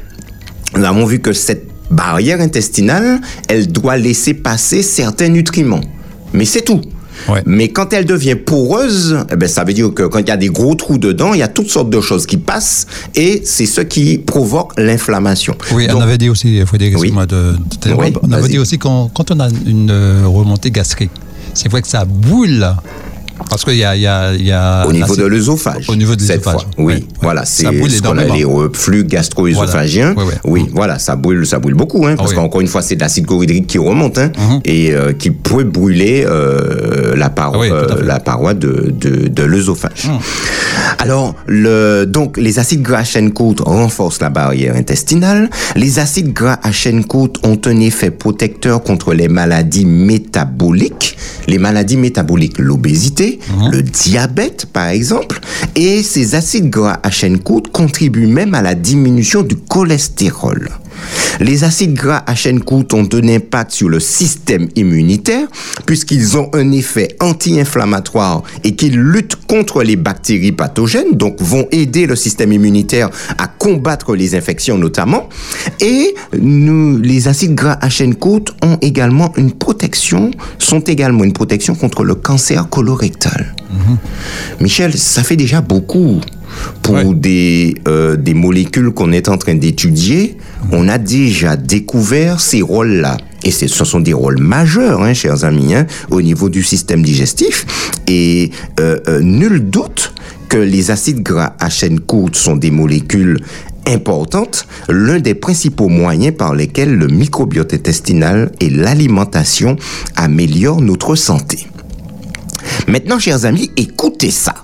nous 0.75 0.83
avons 0.83 1.05
vu 1.05 1.19
que 1.19 1.31
cette 1.31 1.67
barrière 1.91 2.41
intestinale, 2.41 3.21
elle 3.47 3.67
doit 3.71 3.97
laisser 3.97 4.33
passer 4.33 4.81
certains 4.81 5.29
nutriments. 5.29 5.81
Mais 6.33 6.45
c'est 6.45 6.63
tout. 6.63 6.81
Ouais. 7.29 7.41
Mais 7.45 7.69
quand 7.69 7.91
elle 7.93 8.05
devient 8.05 8.35
poreuse, 8.35 9.17
eh 9.31 9.35
ben, 9.35 9.47
ça 9.49 9.63
veut 9.63 9.73
dire 9.73 9.93
que 9.93 10.03
quand 10.03 10.19
il 10.19 10.27
y 10.27 10.31
a 10.31 10.37
des 10.37 10.49
gros 10.49 10.75
trous 10.75 10.97
dedans, 10.97 11.33
il 11.33 11.39
y 11.39 11.43
a 11.43 11.47
toutes 11.47 11.69
sortes 11.69 11.89
de 11.89 12.01
choses 12.01 12.25
qui 12.25 12.37
passent 12.37 12.85
et 13.15 13.41
c'est 13.45 13.65
ce 13.65 13.81
qui 13.81 14.17
provoque 14.17 14.73
l'inflammation. 14.79 15.55
Oui, 15.73 15.87
Donc, 15.87 15.97
on 15.97 16.01
avait 16.01 16.17
dit 16.17 16.29
aussi, 16.29 16.59
Frédéric, 16.65 16.93
excuse-moi 16.93 17.25
de, 17.25 17.35
de 17.53 17.57
t'interrompre. 17.79 18.19
Oui, 18.23 18.29
on 18.29 18.31
avait 18.31 18.47
dit 18.49 18.59
aussi 18.59 18.77
qu'on- 18.77 19.09
quand 19.13 19.31
on 19.31 19.39
a 19.39 19.47
une 19.65 19.89
euh, 19.91 20.23
remontée 20.25 20.71
gastrique, 20.71 21.11
c'est 21.53 21.69
vrai 21.69 21.81
que 21.81 21.87
ça 21.87 22.05
boule. 22.05 22.67
Parce 23.49 23.63
qu'il 23.65 23.75
y 23.75 23.83
a, 23.83 23.95
y 23.95 24.07
a, 24.07 24.33
il 24.33 24.45
y 24.45 24.51
a 24.51 24.85
Au 24.87 24.93
niveau 24.93 25.15
de 25.15 25.25
l'œsophage. 25.25 25.89
Au 25.89 25.95
niveau 25.95 26.15
de 26.15 26.21
cette 26.21 26.37
l'œsophage, 26.45 26.61
fois. 26.61 26.71
Oui, 26.77 26.93
ouais, 26.95 27.03
voilà, 27.21 27.45
c'est 27.45 27.63
ce 27.65 28.01
qu'on 28.01 28.17
a 28.17 28.23
les 28.23 28.43
reflux 28.43 29.03
gastro-œsophagiens. 29.03 30.13
Voilà, 30.13 30.29
ouais, 30.29 30.35
ouais. 30.35 30.39
Oui, 30.45 30.61
Mhm. 30.63 30.69
voilà, 30.73 30.99
ça 30.99 31.15
brûle, 31.15 31.45
ça 31.45 31.59
brûle 31.59 31.73
beaucoup, 31.75 32.05
hein, 32.05 32.15
parce 32.15 32.29
oui. 32.31 32.35
qu'encore 32.35 32.61
une 32.61 32.67
fois, 32.67 32.81
c'est 32.81 32.95
de 32.95 33.01
l'acide 33.01 33.25
chlorhydrique 33.27 33.67
qui 33.67 33.77
remonte, 33.77 34.17
hein, 34.17 34.31
Mhm. 34.37 34.59
et 34.65 34.93
euh, 34.93 35.13
qui 35.13 35.31
peut 35.31 35.63
brûler 35.63 36.23
euh, 36.27 37.15
la, 37.15 37.29
paroi, 37.29 37.57
Ah 37.57 37.61
oui, 37.61 37.69
euh, 37.71 38.03
la 38.03 38.19
paroi 38.19 38.53
de, 38.53 38.93
de, 38.97 39.27
de 39.27 39.43
l'œsophage. 39.43 40.09
Alors, 40.99 41.35
le, 41.47 42.05
donc, 42.05 42.37
les 42.37 42.59
acides 42.59 42.81
gras 42.81 42.99
à 42.99 43.03
chaîne 43.03 43.31
courte 43.31 43.59
renforcent 43.61 44.21
la 44.21 44.29
barrière 44.29 44.75
intestinale. 44.75 45.49
Les 45.75 45.99
acides 45.99 46.33
gras 46.33 46.59
à 46.63 46.71
chaîne 46.71 47.03
courte 47.05 47.37
ont 47.45 47.59
un 47.65 47.79
effet 47.79 48.11
protecteur 48.11 48.81
contre 48.83 49.13
les 49.13 49.27
maladies 49.27 49.85
métaboliques. 49.85 51.17
Les 51.47 51.57
maladies 51.57 51.97
métaboliques, 51.97 52.59
l'obésité, 52.59 53.24
le 53.71 53.81
diabète, 53.81 54.65
par 54.67 54.87
exemple. 54.87 55.39
Et 55.75 56.03
ces 56.03 56.35
acides 56.35 56.69
gras 56.69 56.99
à 57.03 57.11
chaîne 57.11 57.39
courte 57.39 57.67
contribuent 57.71 58.27
même 58.27 58.53
à 58.53 58.61
la 58.61 58.75
diminution 58.75 59.41
du 59.43 59.55
cholestérol. 59.55 60.69
Les 61.39 61.63
acides 61.63 61.93
gras 61.93 62.23
à 62.25 62.35
chaîne 62.35 62.61
courte 62.61 62.93
ont 62.93 63.07
un 63.13 63.27
impact 63.27 63.71
sur 63.71 63.89
le 63.89 63.99
système 63.99 64.69
immunitaire 64.75 65.47
puisqu'ils 65.85 66.37
ont 66.37 66.49
un 66.53 66.71
effet 66.71 67.15
anti-inflammatoire 67.19 68.43
et 68.63 68.75
qu'ils 68.75 68.97
luttent 68.97 69.35
contre 69.47 69.83
les 69.83 69.95
bactéries 69.95 70.51
pathogènes, 70.51 71.13
donc 71.13 71.41
vont 71.41 71.67
aider 71.71 72.05
le 72.05 72.15
système 72.15 72.51
immunitaire 72.51 73.09
à 73.37 73.47
combattre 73.47 74.15
les 74.15 74.35
infections 74.35 74.77
notamment. 74.77 75.29
Et 75.81 76.15
nous, 76.39 76.97
les 76.97 77.27
acides 77.27 77.55
gras 77.55 77.77
à 77.81 77.89
chaîne 77.89 78.15
courte 78.15 78.53
ont 78.61 78.77
également 78.81 79.33
une 79.37 79.51
protection, 79.51 80.31
sont 80.59 80.81
également 80.81 81.23
une 81.23 81.33
protection 81.33 81.75
contre 81.75 82.03
le 82.03 82.15
cancer 82.15 82.69
colorectal. 82.69 83.55
Michel, 84.61 84.97
ça 84.97 85.23
fait 85.23 85.35
déjà 85.35 85.61
beaucoup 85.61 86.21
pour 86.81 86.95
Ouais. 86.95 87.13
des, 87.13 87.75
euh, 87.87 88.15
des 88.15 88.33
molécules 88.33 88.91
qu'on 88.91 89.11
est 89.11 89.29
en 89.29 89.37
train 89.37 89.55
d'étudier. 89.55 90.37
On 90.71 90.87
a 90.87 90.97
déjà 90.97 91.55
découvert 91.55 92.39
ces 92.39 92.61
rôles-là. 92.61 93.17
Et 93.43 93.51
ce 93.51 93.67
sont 93.85 93.99
des 93.99 94.13
rôles 94.13 94.39
majeurs, 94.39 95.03
hein, 95.03 95.13
chers 95.13 95.43
amis, 95.43 95.75
hein, 95.75 95.85
au 96.09 96.21
niveau 96.21 96.49
du 96.49 96.63
système 96.63 97.03
digestif. 97.03 97.65
Et 98.07 98.49
euh, 98.79 98.99
euh, 99.07 99.21
nul 99.21 99.69
doute 99.69 100.13
que 100.49 100.57
les 100.57 100.89
acides 100.89 101.21
gras 101.21 101.53
à 101.59 101.69
chaîne 101.69 101.99
courte 101.99 102.35
sont 102.35 102.55
des 102.55 102.71
molécules 102.71 103.37
importantes, 103.87 104.67
l'un 104.89 105.19
des 105.19 105.35
principaux 105.35 105.89
moyens 105.89 106.35
par 106.35 106.55
lesquels 106.55 106.95
le 106.95 107.05
microbiote 107.07 107.73
intestinal 107.75 108.51
et 108.59 108.71
l'alimentation 108.71 109.75
améliorent 110.15 110.81
notre 110.81 111.13
santé. 111.15 111.67
Maintenant, 112.87 113.19
chers 113.19 113.45
amis, 113.45 113.69
écoutez 113.77 114.31
ça. 114.31 114.55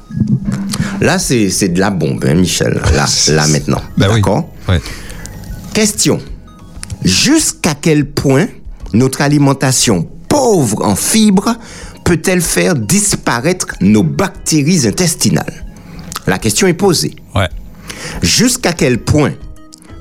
Là, 1.02 1.18
c'est 1.18 1.70
de 1.70 1.80
la 1.80 1.90
bombe, 1.90 2.24
hein, 2.28 2.36
Michel. 2.36 2.80
Là, 2.94 3.06
là 3.30 3.48
maintenant. 3.48 3.82
Ben 3.98 4.08
oui. 4.10 4.16
D'accord 4.16 4.50
Ouais. 4.70 4.80
Question. 5.74 6.20
Jusqu'à 7.04 7.74
quel 7.80 8.06
point 8.06 8.48
notre 8.94 9.22
alimentation 9.22 10.08
pauvre 10.30 10.86
en 10.86 10.96
fibres 10.96 11.56
peut-elle 12.06 12.42
faire 12.42 12.76
disparaître 12.76 13.76
nos 13.82 14.04
bactéries 14.04 14.88
intestinales? 14.88 15.66
La 16.28 16.38
question 16.38 16.68
est 16.68 16.74
posée. 16.74 17.16
Ouais. 17.36 17.50
Jusqu'à 18.22 18.74
quel 18.74 19.00
point 19.00 19.32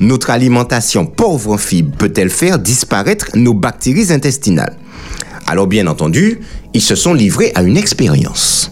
notre 0.00 0.30
alimentation 0.30 1.06
pauvre 1.06 1.52
en 1.52 1.58
fibres 1.58 1.96
peut-elle 1.96 2.30
faire 2.30 2.58
disparaître 2.58 3.28
nos 3.34 3.54
bactéries 3.54 4.12
intestinales? 4.12 4.76
Alors 5.46 5.66
bien 5.66 5.86
entendu, 5.86 6.40
ils 6.74 6.82
se 6.82 6.94
sont 6.94 7.14
livrés 7.14 7.52
à 7.54 7.62
une 7.62 7.76
expérience. 7.76 8.70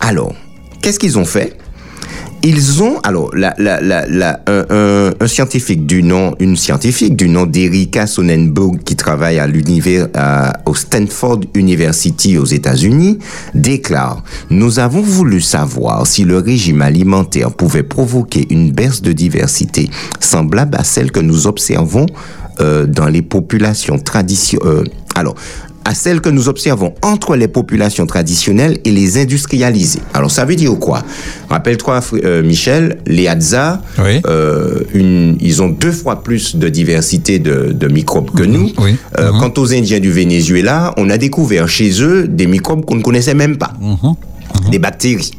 Alors, 0.00 0.34
qu'est-ce 0.82 0.98
qu'ils 0.98 1.18
ont 1.18 1.24
fait? 1.24 1.56
Ils 2.42 2.82
ont 2.82 3.00
alors 3.00 3.32
un, 3.34 5.26
scientifique 5.26 5.86
du 5.86 6.02
nom 6.04 6.34
une 6.38 6.56
scientifique 6.56 7.16
du 7.16 7.28
nom 7.28 7.46
d'Erika 7.46 8.06
Sonnenberg 8.06 8.82
qui 8.84 8.94
travaille 8.94 9.40
à 9.40 9.46
l'univers 9.46 10.06
au 10.64 10.74
Stanford 10.74 11.40
University 11.54 12.38
aux 12.38 12.44
États-Unis 12.44 13.18
déclare 13.54 14.22
nous 14.50 14.78
avons 14.78 15.02
voulu 15.02 15.40
savoir 15.40 16.06
si 16.06 16.22
le 16.22 16.38
régime 16.38 16.80
alimentaire 16.80 17.52
pouvait 17.52 17.82
provoquer 17.82 18.46
une 18.50 18.70
baisse 18.70 19.02
de 19.02 19.12
diversité 19.12 19.90
semblable 20.20 20.76
à 20.78 20.84
celle 20.84 21.10
que 21.10 21.20
nous 21.20 21.48
observons 21.48 22.06
euh, 22.60 22.86
dans 22.86 23.06
les 23.06 23.22
populations 23.22 23.98
traditionnelles 23.98 24.90
alors 25.16 25.34
à 25.88 25.94
celle 25.94 26.20
que 26.20 26.28
nous 26.28 26.50
observons 26.50 26.92
entre 27.00 27.34
les 27.34 27.48
populations 27.48 28.04
traditionnelles 28.04 28.76
et 28.84 28.90
les 28.90 29.16
industrialisées. 29.16 30.02
Alors 30.12 30.30
ça 30.30 30.44
veut 30.44 30.54
dire 30.54 30.78
quoi? 30.78 31.02
Rappelle-toi, 31.48 32.00
euh, 32.24 32.42
Michel, 32.42 32.98
les 33.06 33.26
Hadza, 33.26 33.80
Oui. 33.98 34.20
euh, 34.26 34.82
ils 35.40 35.62
ont 35.62 35.70
deux 35.70 35.90
fois 35.92 36.22
plus 36.22 36.56
de 36.56 36.68
diversité 36.68 37.38
de, 37.38 37.72
de 37.72 37.88
microbes 37.88 38.32
que 38.36 38.42
nous. 38.42 38.70
Oui. 38.76 38.96
Euh, 39.18 39.30
Quant 39.40 39.54
aux 39.56 39.72
Indiens 39.72 39.98
du 39.98 40.12
Venezuela, 40.12 40.92
on 40.98 41.08
a 41.08 41.16
découvert 41.16 41.66
chez 41.70 42.02
eux 42.02 42.28
des 42.28 42.46
microbes 42.46 42.84
qu'on 42.84 42.96
ne 42.96 43.02
connaissait 43.02 43.32
même 43.34 43.56
pas, 43.56 43.72
des 44.70 44.78
bactéries 44.78 45.30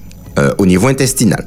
au 0.58 0.66
niveau 0.66 0.88
intestinal. 0.88 1.46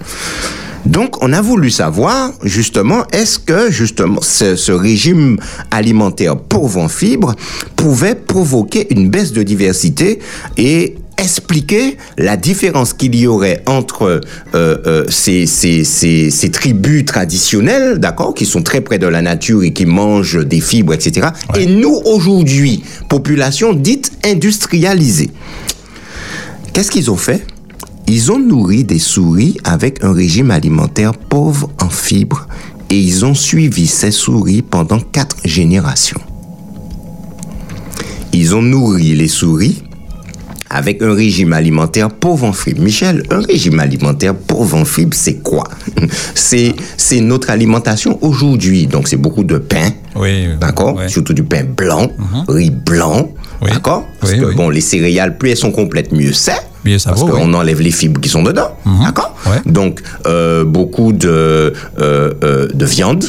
Donc, 0.85 1.23
on 1.23 1.33
a 1.33 1.41
voulu 1.41 1.71
savoir, 1.71 2.33
justement, 2.43 3.05
est-ce 3.13 3.39
que, 3.39 3.71
justement, 3.71 4.21
ce, 4.21 4.57
ce 4.57 4.73
régime 4.73 5.39
alimentaire 5.71 6.37
pauvre 6.37 6.81
en 6.81 6.89
fibres 6.89 7.35
pouvait 7.77 8.17
provoquer 8.17 8.93
une 8.93 9.09
baisse 9.09 9.33
de 9.33 9.43
diversité 9.43 10.19
et 10.57 10.97
expliquer 11.19 11.99
la 12.19 12.37
différence 12.37 12.95
qu'il 12.95 13.15
y 13.15 13.29
aurait 13.29 13.63
entre 13.67 14.23
euh, 14.55 14.79
euh, 14.87 15.05
ces, 15.09 15.47
ces, 15.47 15.85
ces, 15.85 16.31
ces 16.31 16.51
tribus 16.51 17.05
traditionnelles, 17.05 17.99
d'accord, 17.99 18.35
qui 18.35 18.45
sont 18.45 18.63
très 18.63 18.81
près 18.81 18.99
de 18.99 19.07
la 19.07 19.23
nature 19.23 19.63
et 19.63 19.73
qui 19.73 19.87
mangent 19.87 20.45
des 20.45 20.61
fibres, 20.61 20.95
etc., 20.95 21.29
et 21.57 21.67
nous, 21.67 22.01
aujourd'hui, 22.07 22.83
population 23.09 23.73
dite 23.73 24.11
industrialisée. 24.25 25.31
Qu'est-ce 26.73 26.91
qu'ils 26.91 27.11
ont 27.11 27.17
fait? 27.17 27.47
Ils 28.09 28.31
ont 28.33 28.39
nourri 28.39 28.85
des 28.85 28.99
souris 28.99 29.57
avec 29.65 30.03
un 30.05 30.13
régime 30.13 30.51
alimentaire 30.51 31.13
pauvre 31.15 31.71
en 31.81 31.89
fibres 31.89 32.47
et 32.91 32.99
ils 32.99 33.25
ont 33.25 33.35
suivi 33.35 33.87
ces 33.87 34.11
souris 34.11 34.63
pendant 34.63 34.99
quatre 35.01 35.37
générations. 35.45 36.21
Ils 38.33 38.55
ont 38.55 38.63
nourri 38.63 39.15
les 39.15 39.29
souris 39.29 39.83
avec 40.69 41.03
un 41.03 41.13
régime 41.15 41.53
alimentaire 41.53 42.11
pauvre 42.11 42.45
en 42.47 42.53
fibres. 42.53 42.81
Michel, 42.83 43.23
un 43.31 43.41
régime 43.41 43.79
alimentaire 43.79 44.35
pauvre 44.35 44.77
en 44.79 44.85
fibres, 44.87 45.15
c'est 45.17 45.37
quoi? 45.43 45.65
C'est 46.35 46.75
c'est 46.97 47.21
notre 47.21 47.51
alimentation 47.51 48.19
aujourd'hui. 48.23 48.87
Donc 48.87 49.07
c'est 49.09 49.17
beaucoup 49.19 49.45
de 49.45 49.59
pain, 49.59 49.91
Oui. 50.17 50.49
d'accord? 50.61 50.99
Surtout 51.09 51.35
du 51.35 51.43
pain 51.45 51.65
blanc, 51.65 52.09
riz 52.49 52.71
blanc, 52.71 53.29
Oui. 53.63 53.71
d'accord? 53.71 54.05
Parce 54.21 54.33
Oui, 54.33 54.41
que 54.41 54.55
bon, 54.55 54.71
les 54.71 54.81
céréales, 54.81 55.37
plus 55.37 55.51
elles 55.51 55.57
sont 55.59 55.73
complètes, 55.73 56.11
mieux 56.13 56.33
c'est. 56.33 56.53
Mieux 56.85 56.99
ça 56.99 57.11
Parce 57.11 57.23
qu'on 57.23 57.47
oui. 57.49 57.55
enlève 57.55 57.81
les 57.81 57.91
fibres 57.93 58.21
qui 58.21 58.29
sont 58.29 58.43
dedans, 58.43 58.77
d'accord 59.05 59.35
Ouais. 59.47 59.61
Donc 59.67 60.01
euh, 60.27 60.65
beaucoup 60.65 61.13
de 61.13 61.29
euh, 61.29 61.71
euh, 61.99 62.69
de 62.73 62.85
viande, 62.85 63.25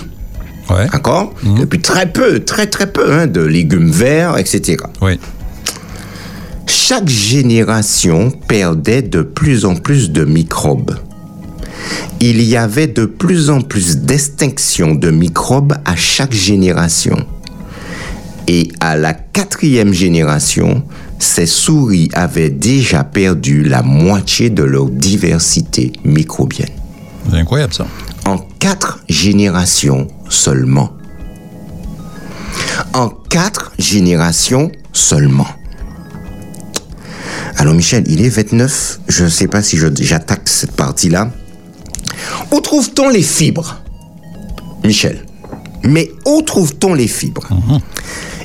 Ouais. 0.69 0.87
d'accord 0.91 1.33
Mhm. 1.43 1.61
Et 1.61 1.65
puis 1.65 1.79
très 1.79 2.11
peu, 2.11 2.39
très 2.39 2.67
très 2.67 2.87
peu 2.91 3.11
hein, 3.13 3.27
de 3.27 3.41
légumes 3.41 3.91
verts, 3.91 4.37
etc. 4.37 4.77
Oui. 5.01 5.19
Chaque 6.65 7.07
génération 7.09 8.31
perdait 8.47 9.01
de 9.01 9.21
plus 9.21 9.65
en 9.65 9.75
plus 9.75 10.11
de 10.11 10.23
microbes. 10.25 10.95
Il 12.21 12.41
y 12.41 12.55
avait 12.55 12.87
de 12.87 13.05
plus 13.05 13.49
en 13.49 13.61
plus 13.61 13.97
d'extinction 13.97 14.95
de 14.95 15.11
microbes 15.11 15.73
à 15.85 15.95
chaque 15.95 16.31
génération. 16.33 17.17
Et 18.47 18.71
à 18.79 18.95
la 18.95 19.13
quatrième 19.13 19.93
génération, 19.93 20.83
ces 21.23 21.45
souris 21.45 22.09
avaient 22.13 22.49
déjà 22.49 23.03
perdu 23.03 23.63
la 23.63 23.81
moitié 23.81 24.49
de 24.49 24.63
leur 24.63 24.89
diversité 24.89 25.93
microbienne. 26.03 26.69
C'est 27.29 27.37
incroyable 27.37 27.73
ça. 27.73 27.87
En 28.25 28.37
quatre 28.59 28.99
générations 29.09 30.07
seulement. 30.29 30.91
En 32.93 33.09
quatre 33.09 33.71
générations 33.79 34.71
seulement. 34.91 35.47
Alors 37.57 37.73
Michel, 37.73 38.03
il 38.07 38.21
est 38.23 38.29
29, 38.29 38.99
je 39.07 39.23
ne 39.23 39.29
sais 39.29 39.47
pas 39.47 39.63
si 39.63 39.77
j'attaque 39.77 40.49
cette 40.49 40.73
partie-là. 40.73 41.31
Où 42.51 42.59
trouve-t-on 42.59 43.09
les 43.09 43.21
fibres 43.21 43.79
Michel, 44.83 45.25
mais 45.83 46.11
où 46.25 46.41
trouve-t-on 46.41 46.93
les 46.93 47.07
fibres? 47.07 47.47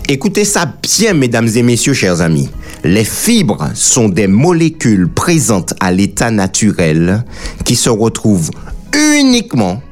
Écoutez 0.09 0.45
ça 0.45 0.73
bien, 0.83 1.15
mesdames 1.15 1.49
et 1.55 1.63
messieurs, 1.63 1.95
chers 1.95 2.21
amis. 2.21 2.49
Les 2.85 3.05
fibres 3.05 3.71
sont 3.75 4.09
des 4.09 4.27
molécules 4.27 5.09
présentes 5.09 5.75
à 5.81 5.91
l'état 5.91 6.31
naturel 6.31 7.25
qui 7.65 7.77
se 7.77 7.91
retrouvent 7.91 8.51
uniquement, 8.95 9.83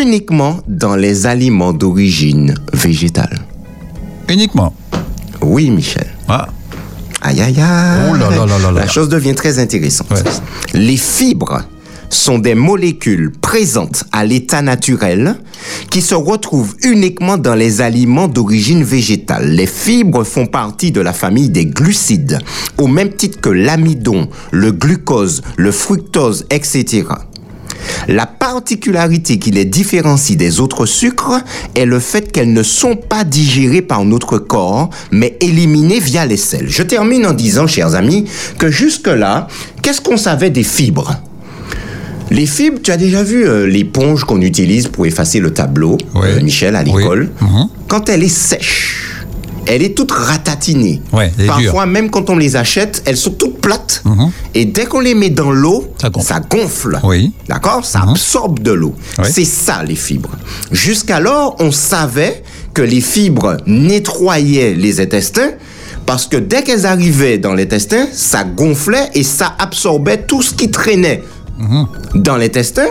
uniquement 0.00 0.60
dans 0.68 0.96
les 0.96 1.26
aliments 1.26 1.72
d'origine 1.72 2.54
végétale. 2.72 3.38
Uniquement? 4.28 4.74
Oui, 5.40 5.70
Michel. 5.70 6.06
Ah. 6.28 6.48
Aïe, 7.22 7.40
aïe, 7.40 7.60
aïe. 7.60 8.10
Oh 8.10 8.14
là 8.14 8.28
là 8.30 8.58
là. 8.58 8.70
La 8.72 8.86
chose 8.86 9.08
devient 9.08 9.34
très 9.34 9.58
intéressante. 9.58 10.10
Ouais. 10.10 10.22
Les 10.74 10.96
fibres 10.96 11.62
sont 12.10 12.38
des 12.38 12.54
molécules 12.54 13.32
présentes 13.40 14.04
à 14.12 14.24
l'état 14.24 14.62
naturel 14.62 15.36
qui 15.90 16.02
se 16.02 16.14
retrouvent 16.14 16.74
uniquement 16.82 17.38
dans 17.38 17.54
les 17.54 17.80
aliments 17.80 18.28
d'origine 18.28 18.84
végétale. 18.84 19.50
Les 19.50 19.66
fibres 19.66 20.24
font 20.24 20.46
partie 20.46 20.92
de 20.92 21.00
la 21.00 21.12
famille 21.12 21.50
des 21.50 21.66
glucides, 21.66 22.38
au 22.78 22.86
même 22.86 23.12
titre 23.12 23.40
que 23.40 23.50
l'amidon, 23.50 24.28
le 24.50 24.72
glucose, 24.72 25.42
le 25.56 25.72
fructose, 25.72 26.46
etc. 26.50 27.04
La 28.08 28.26
particularité 28.26 29.38
qui 29.38 29.50
les 29.50 29.64
différencie 29.64 30.36
des 30.36 30.60
autres 30.60 30.86
sucres 30.86 31.40
est 31.74 31.84
le 31.84 32.00
fait 32.00 32.32
qu'elles 32.32 32.52
ne 32.52 32.62
sont 32.62 32.96
pas 32.96 33.24
digérées 33.24 33.82
par 33.82 34.04
notre 34.04 34.38
corps, 34.38 34.90
mais 35.10 35.36
éliminées 35.40 36.00
via 36.00 36.26
les 36.26 36.36
selles. 36.36 36.68
Je 36.68 36.82
termine 36.82 37.26
en 37.26 37.32
disant, 37.32 37.66
chers 37.66 37.94
amis, 37.94 38.26
que 38.58 38.70
jusque-là, 38.70 39.48
qu'est-ce 39.82 40.00
qu'on 40.00 40.16
savait 40.16 40.50
des 40.50 40.62
fibres? 40.62 41.16
Les 42.36 42.46
fibres, 42.46 42.78
tu 42.82 42.90
as 42.90 42.96
déjà 42.98 43.22
vu 43.22 43.46
euh, 43.48 43.66
l'éponge 43.66 44.24
qu'on 44.24 44.40
utilise 44.42 44.88
pour 44.88 45.06
effacer 45.06 45.40
le 45.40 45.52
tableau, 45.52 45.96
Oui. 46.14 46.26
euh, 46.28 46.40
Michel, 46.42 46.76
à 46.76 46.82
Oui. 46.82 46.92
l'école 46.96 47.30
Mhm. 47.40 47.68
Quand 47.88 48.08
elle 48.10 48.22
est 48.22 48.28
sèche, 48.28 49.14
elle 49.66 49.82
est 49.82 49.96
toute 49.96 50.12
ratatinée. 50.12 51.00
Ouais, 51.12 51.32
Parfois, 51.46 51.86
même 51.86 52.10
quand 52.10 52.28
on 52.30 52.36
les 52.36 52.54
achète, 52.56 53.02
elles 53.06 53.16
sont 53.16 53.30
toutes 53.32 53.58
plates. 53.60 54.02
Mhm. 54.04 54.30
Et 54.54 54.64
dès 54.66 54.84
qu'on 54.84 55.00
les 55.00 55.14
met 55.14 55.30
dans 55.30 55.50
l'eau, 55.50 55.86
Ça 56.00 56.10
gonfle. 56.10 56.34
gonfle. 56.50 57.00
Oui. 57.04 57.32
D'accord? 57.48 57.84
Ça 57.84 58.02
absorbe 58.08 58.60
de 58.60 58.70
l'eau. 58.72 58.94
Oui. 59.18 59.24
C'est 59.32 59.44
ça, 59.46 59.82
les 59.82 59.96
fibres. 59.96 60.36
Jusqu'alors, 60.70 61.56
on 61.58 61.72
savait 61.72 62.42
que 62.74 62.82
les 62.82 63.00
fibres 63.00 63.56
nettoyaient 63.66 64.74
les 64.74 65.00
intestins 65.00 65.52
parce 66.04 66.26
que 66.26 66.36
dès 66.36 66.62
qu'elles 66.62 66.84
arrivaient 66.86 67.38
dans 67.38 67.54
l'intestin, 67.54 68.06
ça 68.12 68.44
gonflait 68.44 69.08
et 69.14 69.22
ça 69.24 69.56
absorbait 69.58 70.18
tout 70.28 70.42
ce 70.42 70.54
qui 70.54 70.70
traînait 70.70 71.22
dans 72.14 72.36
l'intestin 72.36 72.86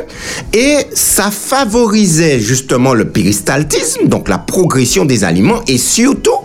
et 0.54 0.78
ça 0.93 1.30
favorisait 1.32 2.39
justement 2.39 2.93
le 2.93 3.10
péristaltisme, 3.10 4.08
donc 4.08 4.28
la 4.28 4.38
progression 4.38 5.06
des 5.06 5.23
aliments 5.23 5.62
et 5.67 5.78
surtout, 5.78 6.39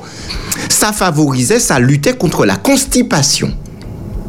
ça 0.68 0.92
favorisait, 0.92 1.61
ça 1.61 1.78
luttait 1.78 2.14
contre 2.14 2.44
la 2.44 2.56
constipation. 2.56 3.52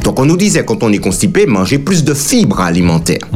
Donc 0.04 0.20
on 0.20 0.26
nous 0.26 0.38
disait 0.38 0.66
quand 0.66 0.84
on 0.84 0.92
est 0.92 0.98
constipé, 0.98 1.46
manger 1.46 1.80
plus 1.80 2.04
de 2.04 2.14
fibres 2.14 2.62
alimentaires. 2.62 3.28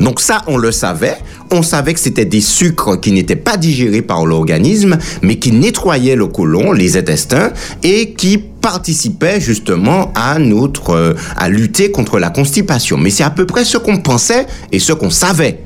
Donc 0.00 0.20
ça, 0.20 0.42
on 0.46 0.56
le 0.56 0.72
savait. 0.72 1.18
On 1.50 1.62
savait 1.62 1.94
que 1.94 2.00
c'était 2.00 2.24
des 2.24 2.40
sucres 2.40 3.00
qui 3.00 3.12
n'étaient 3.12 3.36
pas 3.36 3.56
digérés 3.56 4.02
par 4.02 4.26
l'organisme, 4.26 4.98
mais 5.22 5.36
qui 5.36 5.52
nettoyaient 5.52 6.16
le 6.16 6.26
côlon, 6.26 6.72
les 6.72 6.96
intestins, 6.96 7.52
et 7.82 8.12
qui 8.12 8.38
participaient 8.38 9.40
justement 9.40 10.12
à 10.14 10.38
notre, 10.38 10.90
euh, 10.90 11.14
à 11.36 11.48
lutter 11.48 11.90
contre 11.90 12.18
la 12.18 12.30
constipation. 12.30 12.96
Mais 12.96 13.10
c'est 13.10 13.24
à 13.24 13.30
peu 13.30 13.46
près 13.46 13.64
ce 13.64 13.78
qu'on 13.78 13.98
pensait 13.98 14.46
et 14.72 14.78
ce 14.78 14.92
qu'on 14.92 15.10
savait. 15.10 15.60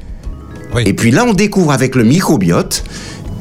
Oui. 0.74 0.82
Et 0.86 0.92
puis 0.92 1.10
là, 1.10 1.24
on 1.26 1.32
découvre 1.32 1.72
avec 1.72 1.94
le 1.94 2.04
microbiote 2.04 2.84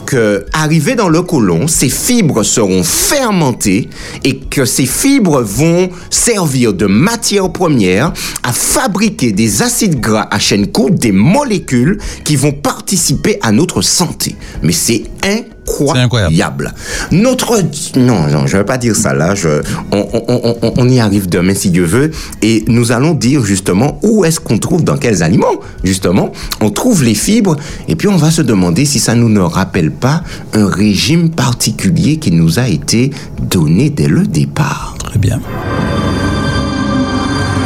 que, 0.10 0.44
arrivé 0.54 0.96
dans 0.96 1.08
le 1.08 1.22
côlon, 1.22 1.68
ces 1.68 1.88
fibres 1.88 2.42
seront 2.42 2.82
fermentées 2.84 3.90
et 4.24 4.40
que 4.40 4.66
ces 4.66 4.88
fibres 4.88 5.42
vont 5.42 5.92
servir 6.10 6.74
de 6.74 6.88
matière 6.88 7.52
première 7.52 8.12
à 8.42 8.52
fabriquer 8.52 9.34
des 9.34 9.62
acides 9.62 10.00
gras 10.00 10.28
à 10.32 10.40
chaîne 10.40 10.66
courte, 10.66 10.96
des 10.96 11.12
molécules 11.12 12.00
qui 12.26 12.38
vont 12.38 12.54
participer 12.54 13.38
à 13.44 13.52
notre 13.52 13.84
santé. 13.84 14.36
Mais 14.64 14.74
c'est 14.74 15.04
incroyable. 15.24 15.59
Incroyable. 15.96 16.74
Notre... 17.12 17.60
Non, 17.98 18.28
non, 18.28 18.48
je 18.48 18.54
ne 18.56 18.62
vais 18.62 18.66
pas 18.66 18.78
dire 18.78 18.96
ça 18.96 19.14
là. 19.14 19.36
Je... 19.36 19.62
On, 19.92 20.08
on- 20.14 20.24
on- 20.28 20.56
on- 20.62 20.74
on 20.78 20.90
y 20.90 21.00
arrive 21.00 21.28
demain 21.30 21.54
si 21.56 21.70
Dieu 21.70 21.86
veut. 21.86 22.12
Et 22.42 22.64
nous 22.68 22.92
allons 22.92 23.14
dire 23.14 23.44
justement 23.46 24.00
où 24.04 24.26
est-ce 24.26 24.40
qu'on 24.40 24.58
trouve, 24.58 24.84
dans 24.84 24.98
quels 24.98 25.24
aliments, 25.24 25.60
justement, 25.84 26.32
on 26.62 26.70
trouve 26.72 27.04
les 27.04 27.16
fibres. 27.16 27.56
Et 27.88 27.96
puis 27.96 28.08
on 28.08 28.18
va 28.18 28.32
se 28.32 28.42
demander 28.42 28.86
si 28.86 29.00
ça 29.00 29.16
nous 29.16 29.30
ne 29.30 29.40
rappelle 29.42 29.92
pas 29.92 30.24
un 30.54 30.68
régime 30.68 31.30
particulier 31.30 32.18
qui 32.18 32.32
nous 32.32 32.60
a 32.60 32.68
été 32.68 33.12
donné 33.42 33.90
dès 33.90 34.08
le 34.08 34.26
départ. 34.26 34.96
Très 35.04 35.20
bien. 35.20 35.40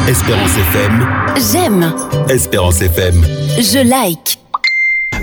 Espérance 0.08 0.52
FM, 0.52 1.08
J'aime, 1.52 1.94
Espérance 2.30 2.82
FM. 2.82 3.16
je 3.58 3.80
like. 3.88 4.38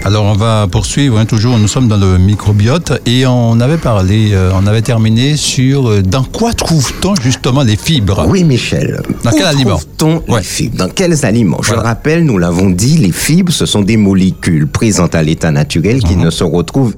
Alors 0.03 0.25
on 0.25 0.35
va 0.35 0.67
poursuivre, 0.67 1.19
hein, 1.19 1.27
toujours 1.27 1.59
nous 1.59 1.69
sommes 1.69 1.87
dans 1.87 1.99
le 1.99 2.17
microbiote 2.19 3.01
et 3.07 3.27
on 3.27 3.61
avait 3.61 3.77
parlé, 3.77 4.31
euh, 4.33 4.51
on 4.55 4.67
avait 4.67 4.81
terminé 4.81 5.37
sur 5.37 5.89
euh, 5.89 6.03
dans 6.03 6.25
quoi 6.25 6.55
trouve-t-on 6.55 7.15
justement 7.17 7.63
les 7.63 7.77
fibres? 7.77 8.25
Oui, 8.27 8.43
Michel. 8.43 9.03
Dans 9.23 9.31
Où 9.31 9.35
quel 9.37 9.45
aliment? 9.47 9.71
trouve-t-on 9.77 10.23
Ouais. 10.33 10.39
les 10.39 10.43
fibres? 10.45 10.77
Dans 10.79 10.89
quels 10.89 11.25
aliments? 11.27 11.59
Je 11.63 11.69
Voilà. 11.69 11.83
rappelle, 11.83 12.25
nous 12.25 12.39
l'avons 12.39 12.71
dit, 12.71 12.97
les 12.97 13.13
fibres, 13.13 13.53
ce 13.53 13.67
sont 13.67 13.83
des 13.83 13.99
molécules 13.99 14.67
présentes 14.67 15.15
à 15.15 15.23
l'état 15.23 15.51
naturel 15.53 16.03
qui 16.03 16.17
Mhm. 16.17 16.25
ne 16.25 16.31
se 16.31 16.45
retrouvent 16.45 16.97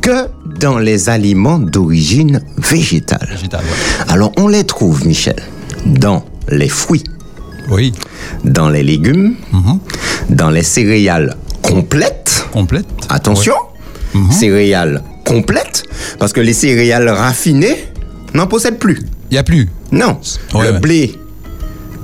que 0.00 0.28
dans 0.60 0.78
les 0.78 1.08
aliments 1.08 1.58
d'origine 1.58 2.40
végétale. 2.58 3.26
Végétal, 3.28 3.60
ouais. 3.64 4.04
Alors, 4.12 4.30
on 4.38 4.46
les 4.46 4.64
trouve, 4.64 5.04
Michel, 5.06 5.36
dans 5.84 6.24
les 6.48 6.68
fruits, 6.68 7.02
Oui, 7.68 7.92
dans 8.44 8.68
les 8.68 8.84
légumes, 8.84 9.34
Mhm. 9.52 9.80
dans 10.30 10.50
les 10.50 10.62
céréales 10.62 11.34
complètes. 11.66 12.46
complète. 12.52 12.86
Attention, 13.08 13.54
Mhm. 14.14 14.30
céréales 14.32 15.02
complètes, 15.24 15.82
parce 16.18 16.32
que 16.32 16.40
les 16.40 16.52
céréales 16.52 17.08
raffinées 17.08 17.76
n'en 18.34 18.46
possèdent 18.46 18.78
plus. 18.78 18.98
Il 19.30 19.34
n'y 19.34 19.38
a 19.38 19.42
plus. 19.42 19.68
Non, 19.92 20.18
Ouais, 20.54 20.66
le 20.68 20.72
ouais. 20.74 20.80
blé, 20.80 21.14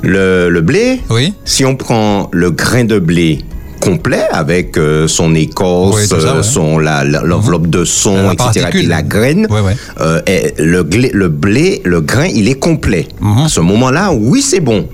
le, 0.03 0.48
le 0.51 0.61
blé, 0.61 1.01
Oui. 1.11 1.33
si 1.44 1.64
on 1.64 1.77
prend 1.77 2.29
le 2.33 2.51
grain 2.51 2.85
de 2.85 2.98
blé 2.98 3.38
complet 3.81 4.22
avec 4.31 4.77
euh, 4.79 5.09
son 5.09 5.35
écorce, 5.35 5.96
Ouais, 5.96 6.07
tout 6.07 6.20
ça, 6.20 6.35
euh, 6.35 6.37
ouais. 6.38 6.42
son 6.42 6.79
la- 6.79 7.03
la- 7.05 7.22
l'enveloppe 7.22 7.66
de 7.68 7.85
son, 7.85 8.14
La 8.29 8.33
etc. 8.33 8.66
Puis 8.70 8.87
la 8.87 9.03
graine, 9.03 9.46
Ouais, 9.51 9.75
euh, 10.01 10.20
et 10.27 10.55
le, 10.59 10.85
glé- 10.85 11.11
le 11.12 11.29
blé, 11.29 11.81
le 11.85 12.01
grain, 12.01 12.27
il 12.27 12.48
est 12.48 12.59
complet. 12.59 13.09
Mhm. 13.20 13.38
À 13.46 13.48
ce 13.48 13.61
moment-là, 13.61 14.12
oui, 14.12 14.40
c'est 14.42 14.61
bon. 14.61 14.88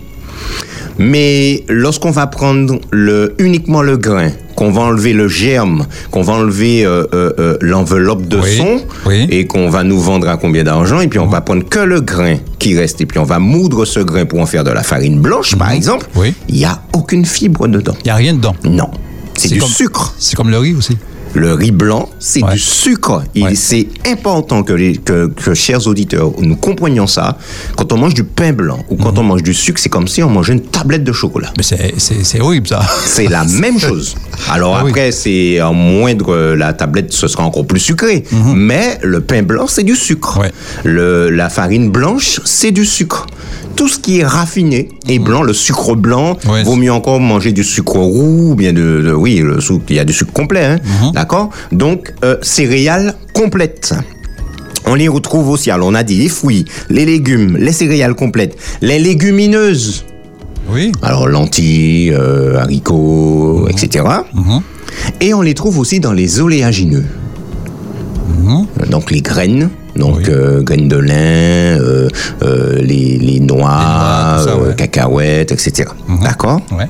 Mais 0.98 1.64
lorsqu'on 1.68 2.10
va 2.10 2.26
prendre 2.26 2.80
le, 2.90 3.34
uniquement 3.38 3.82
le 3.82 3.96
grain, 3.96 4.30
qu'on 4.56 4.72
va 4.72 4.82
enlever 4.82 5.12
le 5.12 5.28
germe, 5.28 5.86
qu'on 6.10 6.22
va 6.22 6.32
enlever 6.32 6.84
euh, 6.84 7.04
euh, 7.14 7.32
euh, 7.38 7.56
l'enveloppe 7.60 8.26
de 8.26 8.38
Oui, 8.38 8.56
son, 8.56 8.80
oui. 9.06 9.26
et 9.30 9.46
qu'on 9.46 9.70
va 9.70 9.84
nous 9.84 10.00
vendre 10.00 10.28
à 10.28 10.36
combien 10.36 10.64
d'argent, 10.64 11.00
et 11.00 11.06
puis 11.06 11.20
on 11.20 11.26
va 11.28 11.40
prendre 11.40 11.68
que 11.68 11.78
le 11.78 12.00
grain 12.00 12.38
qui 12.58 12.76
reste 12.76 13.00
et 13.00 13.06
puis 13.06 13.20
on 13.20 13.24
va 13.24 13.38
moudre 13.38 13.84
ce 13.84 14.00
grain 14.00 14.24
pour 14.26 14.40
en 14.40 14.46
faire 14.46 14.64
de 14.64 14.70
la 14.72 14.82
farine 14.82 15.20
blanche, 15.20 15.54
par 15.54 15.70
exemple, 15.70 16.06
Mhm. 16.16 16.20
Oui. 16.20 16.34
il 16.48 16.56
n'y 16.56 16.64
a 16.64 16.80
aucune 16.92 17.24
fibre 17.24 17.68
dedans. 17.68 17.94
Il 18.00 18.06
n'y 18.06 18.10
a 18.10 18.16
rien 18.16 18.34
dedans. 18.34 18.56
Non. 18.64 18.90
C'est 19.36 19.50
du 19.52 19.60
comme- 19.60 19.68
sucre. 19.68 20.14
C'est 20.18 20.34
comme 20.34 20.50
le 20.50 20.58
riz 20.58 20.74
aussi. 20.74 20.96
Le 21.34 21.52
riz 21.54 21.70
blanc, 21.70 22.08
c'est 22.18 22.42
Ouais. 22.42 22.54
du 22.54 22.58
sucre. 22.58 23.22
Ouais. 23.36 23.54
c'est 23.54 23.86
important 24.06 24.62
que, 24.62 24.72
les, 24.72 24.96
que, 24.96 25.26
que, 25.28 25.54
chers 25.54 25.86
auditeurs, 25.86 26.32
nous 26.40 26.56
comprenions 26.56 27.06
ça. 27.06 27.36
Quand 27.76 27.92
on 27.92 27.98
mange 27.98 28.14
du 28.14 28.24
pain 28.24 28.52
blanc 28.52 28.78
ou 28.88 28.94
Mhm. 28.96 29.02
quand 29.02 29.18
on 29.18 29.22
mange 29.22 29.42
du 29.42 29.54
sucre, 29.54 29.78
c'est 29.80 29.88
comme 29.88 30.08
si 30.08 30.22
on 30.22 30.30
mangeait 30.30 30.54
une 30.54 30.62
tablette 30.62 31.04
de 31.04 31.12
chocolat. 31.12 31.52
Mais 31.56 31.62
c'est- 31.62 32.40
horrible 32.40 32.66
ça. 32.66 32.80
C'est 33.06 33.28
la 33.28 33.44
même 33.44 33.78
chose. 33.78 34.14
Alors 34.50 34.76
Ah 34.76 34.82
oui. 34.84 34.90
après, 34.90 35.10
c'est 35.12 35.60
en 35.60 35.74
moindre, 35.74 36.54
la 36.56 36.72
tablette, 36.72 37.12
ce 37.12 37.26
sera 37.28 37.44
encore 37.44 37.66
plus 37.66 37.80
sucré. 37.80 38.24
Mais 38.54 38.98
le 39.02 39.20
pain 39.20 39.42
blanc, 39.42 39.66
c'est 39.68 39.82
du 39.82 39.96
sucre. 39.96 40.36
Mhm. 40.36 40.42
Ouais. 40.42 40.52
Le, 40.84 41.30
la 41.30 41.48
farine 41.48 41.90
blanche, 41.90 42.40
c'est 42.44 42.70
du 42.70 42.84
sucre. 42.86 43.26
Tout 43.76 43.86
ce 43.88 43.98
qui 44.00 44.18
est 44.18 44.26
raffiné 44.26 44.88
et 45.08 45.18
blanc, 45.20 45.42
le 45.42 45.52
sucre 45.52 45.94
blanc, 45.94 46.36
Mhm. 46.44 46.62
Vaut 46.64 46.76
mieux 46.76 46.92
encore 46.92 47.20
manger 47.20 47.52
du 47.52 47.62
sucre 47.62 47.96
roux, 47.98 48.50
ou 48.52 48.54
bien 48.56 48.72
de, 48.72 49.02
de- 49.06 49.12
oui, 49.12 49.36
le 49.38 49.58
il 49.88 49.96
y 49.96 49.98
a 50.00 50.04
du 50.04 50.12
sucre 50.12 50.32
complet, 50.32 50.64
hein, 50.64 50.78
Mhm. 50.84 51.12
D'accord 51.18 51.50
Donc 51.72 52.14
euh, 52.24 52.36
céréales 52.42 53.14
complètes. 53.34 53.94
On 54.86 54.94
les 54.94 55.08
retrouve 55.08 55.48
aussi. 55.50 55.70
Alors 55.70 55.88
on 55.88 55.94
a 55.94 56.02
dit 56.02 56.18
les 56.18 56.28
fruits, 56.28 56.64
les 56.88 57.04
légumes, 57.04 57.56
les 57.58 57.72
céréales 57.72 58.14
complètes, 58.14 58.56
les 58.80 58.98
légumineuses. 58.98 60.04
Oui. 60.70 60.92
Alors 61.02 61.26
lentilles, 61.26 62.12
euh, 62.12 62.58
haricots, 62.58 63.66
etc. 63.68 64.04
Et 65.20 65.34
on 65.34 65.42
les 65.42 65.54
trouve 65.54 65.78
aussi 65.78 65.98
dans 66.00 66.12
les 66.12 66.40
oléagineux. 66.40 67.04
Donc 68.90 69.10
les 69.10 69.20
graines, 69.20 69.68
donc 69.96 70.16
Oui. 70.18 70.24
euh, 70.28 70.62
graines 70.62 70.88
de 70.88 70.96
lin, 70.96 71.14
euh, 71.14 72.08
euh, 72.42 72.76
les, 72.80 73.18
les 73.18 73.40
noix, 73.40 73.58
noix, 73.58 74.36
tout 74.38 74.44
ça, 74.44 74.50
euh, 74.56 74.68
ouais. 74.68 74.74
cacahuètes, 74.74 75.52
etc. 75.52 75.90
D'accord 76.22 76.60
Ouais. 76.72 76.88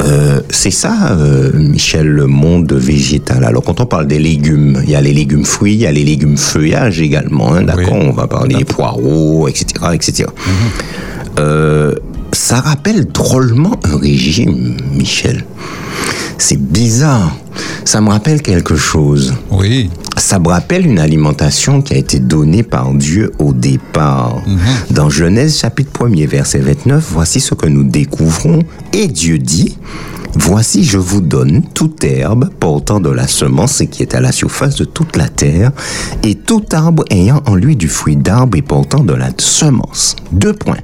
Euh, 0.00 0.40
C'est 0.50 0.70
ça, 0.70 1.12
euh, 1.12 1.50
Michel, 1.54 2.06
le 2.06 2.26
monde 2.26 2.72
végétal. 2.72 3.44
Alors 3.44 3.62
quand 3.62 3.80
on 3.80 3.86
parle 3.86 4.06
des 4.06 4.18
légumes, 4.18 4.80
il 4.84 4.90
y 4.90 4.94
a 4.96 5.00
les 5.00 5.12
légumes 5.12 5.44
fruits, 5.44 5.74
il 5.74 5.80
y 5.80 5.86
a 5.86 5.92
les 5.92 6.04
légumes 6.04 6.36
feuillages 6.36 7.00
également. 7.00 7.54
hein, 7.54 7.62
D'accord 7.62 7.94
Oui. 8.00 8.06
On 8.08 8.12
va 8.12 8.26
parler 8.26 8.54
des 8.56 8.64
poireaux, 8.64 9.48
etc. 9.48 9.66
etc. 9.94 10.28
Euh, 11.38 11.94
ça 12.32 12.60
rappelle 12.60 13.06
drôlement 13.06 13.78
un 13.84 13.96
régime, 13.98 14.76
Michel. 14.94 15.44
C'est 16.38 16.60
bizarre. 16.60 17.36
Ça 17.84 18.00
me 18.00 18.08
rappelle 18.10 18.42
quelque 18.42 18.76
chose. 18.76 19.34
Oui. 19.50 19.90
Ça 20.16 20.38
me 20.38 20.48
rappelle 20.48 20.86
une 20.86 20.98
alimentation 20.98 21.82
qui 21.82 21.94
a 21.94 21.96
été 21.96 22.18
donnée 22.18 22.62
par 22.62 22.92
Dieu 22.92 23.32
au 23.38 23.52
départ. 23.52 24.42
Dans 24.90 25.08
Genèse 25.08 25.58
chapitre 25.58 25.90
1er 26.06 26.26
verset 26.26 26.58
29, 26.58 27.04
voici 27.10 27.40
ce 27.40 27.54
que 27.54 27.66
nous 27.66 27.84
découvrons. 27.84 28.60
Et 28.92 29.08
Dieu 29.08 29.38
dit, 29.38 29.76
Voici 30.34 30.84
je 30.84 30.98
vous 30.98 31.20
donne 31.20 31.62
toute 31.74 32.04
herbe 32.04 32.50
portant 32.60 33.00
de 33.00 33.10
la 33.10 33.26
semence 33.26 33.80
et 33.80 33.88
qui 33.88 34.02
est 34.02 34.14
à 34.14 34.20
la 34.20 34.30
surface 34.30 34.76
de 34.76 34.84
toute 34.84 35.16
la 35.16 35.28
terre, 35.28 35.72
et 36.22 36.36
tout 36.36 36.64
arbre 36.72 37.04
ayant 37.10 37.42
en 37.46 37.56
lui 37.56 37.74
du 37.74 37.88
fruit 37.88 38.16
d'arbre 38.16 38.56
et 38.56 38.62
portant 38.62 39.02
de 39.02 39.12
la 39.12 39.30
semence. 39.38 40.14
Deux 40.30 40.52
points. 40.52 40.78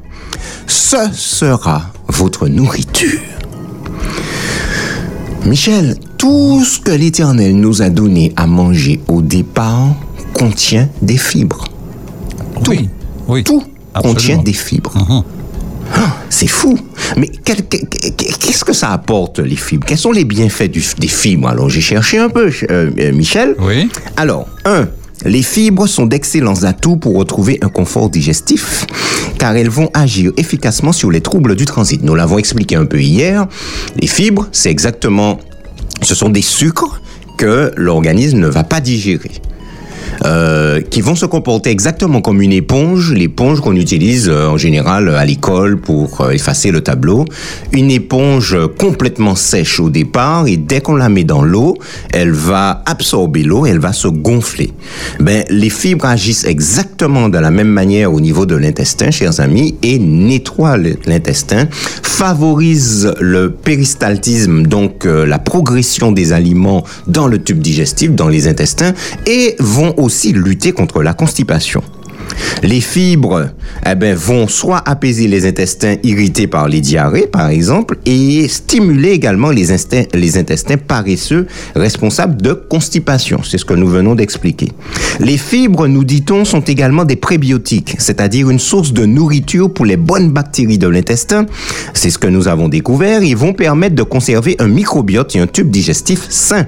Ce 0.66 0.96
sera 1.12 1.92
votre 2.08 2.48
nourriture. 2.48 3.20
Michel, 5.46 5.94
tout 6.18 6.62
ce 6.64 6.80
que 6.80 6.90
l'Éternel 6.90 7.56
nous 7.56 7.80
a 7.82 7.88
donné 7.88 8.32
à 8.36 8.46
manger 8.46 9.00
au 9.08 9.22
départ 9.22 9.94
contient 10.34 10.88
des 11.02 11.16
fibres. 11.16 11.64
Tout. 12.64 12.70
Oui. 12.72 12.88
Oui. 13.28 13.44
Tout 13.44 13.62
Absolument. 13.94 14.14
contient 14.14 14.38
des 14.38 14.52
fibres. 14.52 15.24
Ah, 15.94 16.16
c'est 16.30 16.48
fou. 16.48 16.76
Mais 17.16 17.28
qu'est-ce 17.28 18.64
que 18.64 18.72
ça 18.72 18.90
apporte, 18.92 19.38
les 19.38 19.54
fibres? 19.56 19.86
Quels 19.86 19.98
sont 19.98 20.10
les 20.12 20.24
bienfaits 20.24 20.70
du- 20.70 20.84
des 20.98 21.06
fibres? 21.08 21.48
Alors, 21.48 21.70
j'ai 21.70 21.80
cherché 21.80 22.18
un 22.18 22.28
peu, 22.28 22.50
euh, 22.70 22.90
euh, 22.98 23.12
Michel. 23.12 23.54
Oui. 23.60 23.88
Alors, 24.16 24.46
un, 24.64 24.88
les 25.24 25.42
fibres 25.42 25.86
sont 25.86 26.06
d'excellents 26.06 26.64
atouts 26.64 26.96
pour 26.96 27.16
retrouver 27.16 27.58
un 27.62 27.68
confort 27.68 28.10
digestif, 28.10 28.86
car 29.38 29.56
elles 29.56 29.70
vont 29.70 29.90
agir 29.94 30.32
efficacement 30.36 30.92
sur 30.92 31.10
les 31.10 31.20
troubles 31.20 31.56
du 31.56 31.64
transit. 31.64 32.02
Nous 32.02 32.14
l'avons 32.14 32.38
expliqué 32.38 32.76
un 32.76 32.84
peu 32.84 33.00
hier. 33.00 33.46
Les 33.96 34.06
fibres, 34.06 34.46
c'est 34.52 34.70
exactement, 34.70 35.38
ce 36.02 36.14
sont 36.14 36.28
des 36.28 36.42
sucres 36.42 37.00
que 37.38 37.72
l'organisme 37.76 38.38
ne 38.38 38.48
va 38.48 38.64
pas 38.64 38.80
digérer. 38.80 39.32
Euh, 40.24 40.80
qui 40.80 41.00
vont 41.00 41.14
se 41.14 41.26
comporter 41.26 41.70
exactement 41.70 42.20
comme 42.20 42.40
une 42.40 42.52
éponge, 42.52 43.12
l'éponge 43.12 43.60
qu'on 43.60 43.76
utilise 43.76 44.28
euh, 44.28 44.48
en 44.48 44.56
général 44.56 45.08
à 45.08 45.24
l'école 45.24 45.78
pour 45.78 46.20
euh, 46.20 46.30
effacer 46.30 46.70
le 46.70 46.80
tableau. 46.80 47.24
Une 47.72 47.90
éponge 47.90 48.54
euh, 48.54 48.66
complètement 48.66 49.34
sèche 49.34 49.80
au 49.80 49.90
départ 49.90 50.46
et 50.46 50.56
dès 50.56 50.80
qu'on 50.80 50.96
la 50.96 51.08
met 51.08 51.24
dans 51.24 51.42
l'eau, 51.42 51.76
elle 52.12 52.32
va 52.32 52.82
absorber 52.86 53.42
l'eau, 53.42 53.66
elle 53.66 53.78
va 53.78 53.92
se 53.92 54.08
gonfler. 54.08 54.72
Ben, 55.20 55.44
les 55.50 55.70
fibres 55.70 56.06
agissent 56.06 56.44
exactement 56.44 57.28
de 57.28 57.38
la 57.38 57.50
même 57.50 57.68
manière 57.68 58.12
au 58.12 58.20
niveau 58.20 58.46
de 58.46 58.54
l'intestin, 58.56 59.10
chers 59.10 59.40
amis, 59.40 59.76
et 59.82 59.98
nettoient 59.98 60.76
l'intestin, 61.06 61.68
favorisent 62.02 63.14
le 63.20 63.50
péristaltisme, 63.50 64.62
donc 64.62 65.06
euh, 65.06 65.26
la 65.26 65.38
progression 65.38 66.12
des 66.12 66.32
aliments 66.32 66.84
dans 67.06 67.26
le 67.26 67.42
tube 67.42 67.58
digestif, 67.58 68.12
dans 68.12 68.28
les 68.28 68.48
intestins, 68.48 68.92
et 69.26 69.56
vont 69.58 69.94
aussi 70.06 70.32
lutter 70.32 70.72
contre 70.72 71.02
la 71.02 71.12
constipation. 71.12 71.82
Les 72.62 72.80
fibres 72.80 73.50
eh 73.88 73.94
ben, 73.94 74.14
vont 74.14 74.48
soit 74.48 74.82
apaiser 74.86 75.28
les 75.28 75.46
intestins 75.46 75.96
irrités 76.02 76.46
par 76.46 76.68
les 76.68 76.80
diarrhées, 76.80 77.26
par 77.26 77.48
exemple, 77.48 77.98
et 78.06 78.48
stimuler 78.48 79.10
également 79.10 79.50
les, 79.50 79.66
les 80.14 80.38
intestins 80.38 80.76
paresseux 80.76 81.46
responsables 81.74 82.40
de 82.40 82.52
constipation. 82.52 83.40
C'est 83.42 83.58
ce 83.58 83.64
que 83.64 83.74
nous 83.74 83.86
venons 83.86 84.14
d'expliquer. 84.14 84.72
Les 85.20 85.38
fibres, 85.38 85.86
nous 85.86 86.04
dit-on, 86.04 86.44
sont 86.44 86.62
également 86.62 87.04
des 87.04 87.16
prébiotiques, 87.16 87.96
c'est-à-dire 87.98 88.50
une 88.50 88.58
source 88.58 88.92
de 88.92 89.06
nourriture 89.06 89.72
pour 89.72 89.84
les 89.84 89.96
bonnes 89.96 90.30
bactéries 90.30 90.78
de 90.78 90.88
l'intestin. 90.88 91.46
C'est 91.94 92.10
ce 92.10 92.18
que 92.18 92.28
nous 92.28 92.48
avons 92.48 92.68
découvert. 92.68 93.22
Ils 93.22 93.36
vont 93.36 93.52
permettre 93.52 93.94
de 93.94 94.02
conserver 94.02 94.56
un 94.58 94.68
microbiote 94.68 95.36
et 95.36 95.40
un 95.40 95.46
tube 95.46 95.70
digestif 95.70 96.26
sain. 96.30 96.66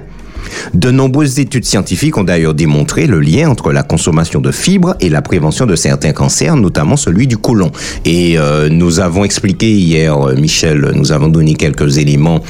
De 0.73 0.91
nombreuses 0.91 1.39
études 1.39 1.65
scientifiques 1.65 2.17
ont 2.17 2.23
d'ailleurs 2.23 2.53
démontré 2.53 3.07
le 3.07 3.19
lien 3.19 3.49
entre 3.49 3.71
la 3.71 3.83
consommation 3.83 4.39
de 4.39 4.51
fibres 4.51 4.95
et 4.99 5.09
la 5.09 5.21
prévention 5.21 5.65
de 5.65 5.75
certains 5.75 6.13
cancers, 6.13 6.55
notamment 6.55 6.97
celui 6.97 7.27
du 7.27 7.37
côlon. 7.37 7.71
Et 8.05 8.37
euh, 8.37 8.69
nous 8.69 8.99
avons 8.99 9.23
expliqué 9.23 9.71
hier, 9.71 10.15
euh, 10.15 10.35
Michel, 10.35 10.91
nous 10.95 11.11
avons 11.11 11.27
donné 11.27 11.55
quelques 11.55 11.97
éléments 11.97 12.41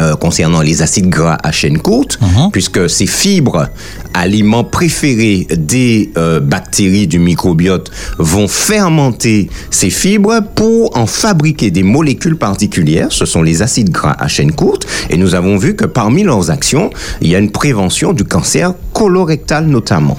euh, 0.00 0.16
concernant 0.16 0.62
les 0.62 0.80
acides 0.80 1.10
gras 1.10 1.36
à 1.42 1.52
chaîne 1.52 1.78
courte, 1.78 2.18
puisque 2.50 2.88
ces 2.88 3.06
fibres, 3.06 3.68
aliments 4.14 4.64
préférés 4.64 5.46
des 5.50 6.10
euh, 6.16 6.40
bactéries 6.40 7.06
du 7.06 7.18
microbiote, 7.18 7.90
vont 8.18 8.48
fermenter 8.48 9.48
ces 9.70 9.90
fibres 9.90 10.40
pour 10.54 10.96
en 10.96 11.06
fabriquer 11.06 11.70
des 11.70 11.82
molécules 11.82 12.36
particulières. 12.36 13.08
Ce 13.10 13.24
sont 13.24 13.42
les 13.42 13.62
acides 13.62 13.90
gras 13.90 14.16
à 14.18 14.28
chaîne 14.28 14.52
courte. 14.52 14.86
Et 15.10 15.16
nous 15.16 15.34
avons 15.34 15.56
vu 15.56 15.74
que 15.74 15.84
parmi 15.84 16.22
leurs 16.22 16.50
actions, 16.50 16.90
il 17.20 17.28
y 17.28 17.34
a 17.34 17.38
une 17.38 17.50
prévention 17.50 18.12
du 18.12 18.24
cancer 18.24 18.74
colorectal 18.92 19.66
notamment. 19.66 20.18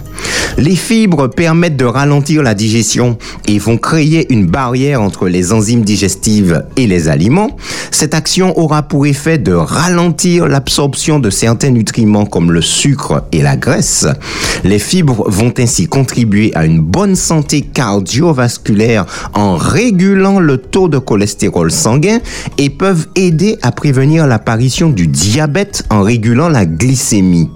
Les 0.58 0.76
fibres 0.76 1.30
permettent 1.30 1.78
de 1.78 1.86
ralentir 1.86 2.44
la 2.44 2.54
digestion 2.54 3.18
et 3.48 3.58
vont 3.58 3.78
créer 3.78 4.32
une 4.32 4.46
barrière 4.46 5.02
entre 5.02 5.28
les 5.28 5.52
enzymes 5.52 5.84
digestives 5.84 6.64
et 6.78 6.86
les 6.86 7.08
aliments. 7.08 7.58
Cette 7.90 8.14
action 8.14 8.58
aura 8.58 8.84
pour 8.84 9.08
effet 9.08 9.40
de 9.40 9.54
ralentir 9.54 10.48
l'absorption 10.48 11.20
de 11.20 11.30
certains 11.30 11.72
nutriments 11.72 12.26
comme 12.26 12.52
le 12.52 12.62
sucre 12.62 13.24
et 13.32 13.42
la 13.42 13.58
graisse. 13.58 13.83
Les 14.64 14.80
fibres 14.80 15.30
vont 15.30 15.54
ainsi 15.58 15.88
contribuer 15.88 16.52
à 16.56 16.66
une 16.66 16.80
bonne 16.80 17.16
santé 17.16 17.62
cardiovasculaire 17.62 19.06
en 19.34 19.56
régulant 19.56 20.40
le 20.40 20.58
taux 20.58 20.88
de 20.88 20.98
cholestérol 20.98 21.72
sanguin 21.72 22.20
et 22.58 22.70
peuvent 22.70 23.08
aider 23.16 23.58
à 23.62 23.72
prévenir 23.72 24.28
l'apparition 24.28 24.90
du 24.90 25.08
diabète 25.08 25.84
en 25.90 26.02
régulant 26.02 26.50
la 26.50 26.66
glycémie. 26.66 27.50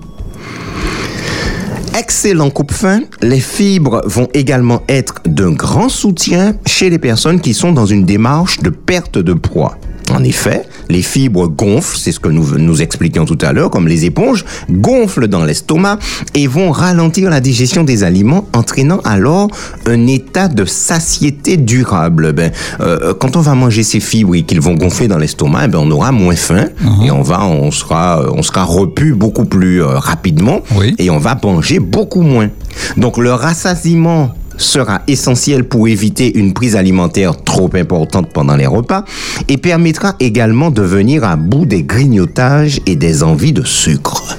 Excellent 1.98 2.52
coupe-fin, 2.52 3.02
les 3.24 3.40
fibres 3.40 4.04
vont 4.06 4.28
également 4.34 4.84
être 4.88 5.16
d'un 5.26 5.52
grand 5.52 5.90
soutien 5.90 6.54
chez 6.68 6.92
les 6.92 7.00
personnes 7.00 7.42
qui 7.42 7.56
sont 7.56 7.72
dans 7.72 7.88
une 7.88 8.06
démarche 8.06 8.60
de 8.60 8.70
perte 8.70 9.18
de 9.18 9.34
poids. 9.34 9.78
En 10.14 10.24
effet, 10.24 10.64
les 10.90 11.02
fibres 11.02 11.48
gonflent, 11.48 11.98
c'est 11.98 12.12
ce 12.12 12.20
que 12.20 12.30
nous, 12.30 12.58
nous 12.58 12.82
expliquions 12.82 13.26
tout 13.26 13.38
à 13.42 13.54
l'heure, 13.54 13.70
comme 13.70 13.88
les 13.88 14.06
éponges, 14.06 14.46
gonflent 14.70 15.28
dans 15.28 15.44
l'estomac 15.44 16.00
et 16.34 16.48
vont 16.48 16.72
ralentir 16.72 17.30
la 17.30 17.40
digestion 17.40 17.84
des 17.84 18.04
aliments, 18.04 18.48
entraînant 18.54 19.00
alors 19.04 19.48
un 19.86 20.08
état 20.08 20.48
de 20.48 20.66
satiété 20.66 21.58
durable. 21.58 22.34
Ben, 22.34 22.52
euh, 22.80 23.14
quand 23.20 23.36
on 23.36 23.42
va 23.42 23.56
manger 23.56 23.84
ces 23.84 24.00
fibres 24.00 24.36
et 24.36 24.44
qu'ils 24.44 24.62
vont 24.62 24.76
gonfler 24.76 25.08
dans 25.08 25.18
l'estomac, 25.18 25.64
eh 25.66 25.68
ben, 25.68 25.80
on 25.80 25.92
aura 25.92 26.12
moins 26.12 26.36
faim 26.36 26.68
et 27.04 27.12
on 27.12 27.22
va, 27.22 27.46
on 27.46 27.72
sera, 27.72 28.24
on 28.34 28.42
sera 28.44 28.64
repu 28.64 29.14
beaucoup 29.14 29.46
plus 29.46 29.82
euh, 29.82 29.98
rapidement 30.00 30.62
Oui. 30.78 30.96
et 30.98 31.10
on 31.10 31.18
va 31.20 31.38
manger 31.44 31.80
beaucoup 31.80 32.22
moins. 32.22 32.50
Donc 32.98 33.18
le 33.18 33.34
rassasiement 33.34 34.32
sera 34.58 35.02
essentiel 35.08 35.64
pour 35.64 35.88
éviter 35.88 36.38
une 36.38 36.54
prise 36.54 36.76
alimentaire 36.76 37.42
trop 37.44 37.70
importante 37.76 38.32
pendant 38.34 38.56
les 38.56 38.68
repas 38.68 39.06
et 39.48 39.58
permettra 39.58 40.16
également 40.20 40.72
de 40.72 40.82
venir 40.82 41.24
à 41.24 41.36
bout 41.36 41.66
des 41.66 41.84
grignotages 41.84 42.82
et 42.86 42.96
des 42.96 43.24
envies 43.24 43.54
de 43.54 43.64
sucre. 43.64 44.38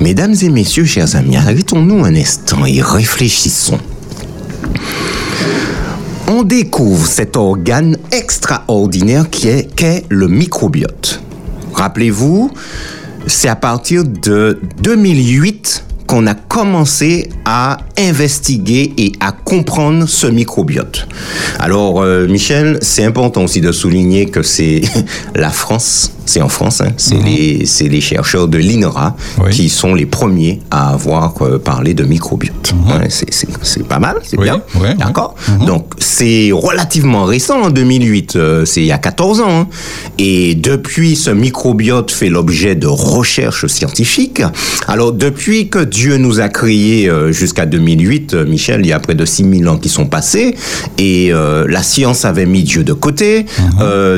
Mesdames 0.00 0.34
et 0.42 0.48
messieurs, 0.48 0.84
chers 0.84 1.16
amis, 1.16 1.36
arrêtons-nous 1.36 2.04
un 2.04 2.14
instant 2.14 2.64
et 2.64 2.80
réfléchissons. 2.80 3.78
On 6.28 6.42
découvre 6.42 7.06
cet 7.06 7.36
organe 7.36 7.98
extraordinaire 8.12 9.28
qui 9.28 9.48
est, 9.48 9.74
qu'est 9.74 10.04
le 10.08 10.28
microbiote. 10.28 11.20
Rappelez-vous, 11.74 12.50
c'est 13.26 13.48
à 13.48 13.56
partir 13.56 14.04
de 14.04 14.60
2008 14.82 15.84
qu'on 16.10 16.26
a 16.26 16.34
commencé 16.34 17.28
à 17.44 17.78
investiguer 17.96 18.92
et 18.98 19.12
à 19.20 19.30
comprendre 19.30 20.08
ce 20.08 20.26
microbiote. 20.26 21.06
Alors, 21.60 22.02
euh, 22.02 22.26
Michel, 22.26 22.80
c'est 22.82 23.04
important 23.04 23.44
aussi 23.44 23.60
de 23.60 23.70
souligner 23.70 24.26
que 24.26 24.42
c'est 24.42 24.80
la 25.36 25.50
France, 25.50 26.10
c'est 26.30 26.40
en 26.42 26.48
France, 26.48 26.80
hein, 26.80 26.92
c'est 26.96 27.16
les, 27.22 27.66
c'est 27.66 27.88
les 27.88 28.00
chercheurs 28.00 28.46
de 28.46 28.58
l'INRA 28.58 29.16
Oui. 29.42 29.50
qui 29.50 29.68
sont 29.68 29.94
les 29.94 30.06
premiers 30.06 30.60
à 30.70 30.92
avoir 30.92 31.34
euh, 31.42 31.58
parlé 31.58 31.92
de 31.94 32.04
microbiote. 32.04 32.72
Ouais, 32.86 33.08
c'est, 33.08 33.86
pas 33.88 33.98
mal, 33.98 34.16
c'est 34.22 34.38
Oui, 34.38 34.44
bien. 34.44 34.62
D'accord 34.98 35.34
Donc, 35.66 35.86
c'est 35.98 36.50
relativement 36.52 37.24
récent 37.24 37.60
en 37.62 37.70
2008, 37.70 38.36
euh, 38.36 38.64
c'est 38.64 38.80
il 38.80 38.86
y 38.86 38.92
a 38.92 38.98
14 38.98 39.40
ans. 39.40 39.60
hein. 39.62 39.68
Et 40.18 40.54
depuis, 40.54 41.16
ce 41.16 41.30
microbiote 41.30 42.10
fait 42.12 42.28
l'objet 42.28 42.74
de 42.76 42.86
recherches 42.86 43.66
scientifiques. 43.66 44.42
Alors, 44.86 45.12
depuis 45.12 45.68
que 45.68 45.80
Dieu 45.82 46.16
nous 46.16 46.38
a 46.40 46.48
créés 46.48 47.08
euh, 47.08 47.32
jusqu'à 47.32 47.66
2008, 47.66 48.34
euh, 48.34 48.46
Michel, 48.46 48.80
il 48.82 48.88
y 48.88 48.92
a 48.92 49.00
près 49.00 49.14
de 49.16 49.24
6000 49.24 49.68
ans 49.68 49.78
qui 49.78 49.88
sont 49.88 50.06
passés, 50.06 50.54
et 50.98 51.32
la 51.32 51.82
science 51.82 52.24
avait 52.24 52.46
mis 52.46 52.62
Dieu 52.62 52.84
de 52.84 52.92
côté. 52.92 53.46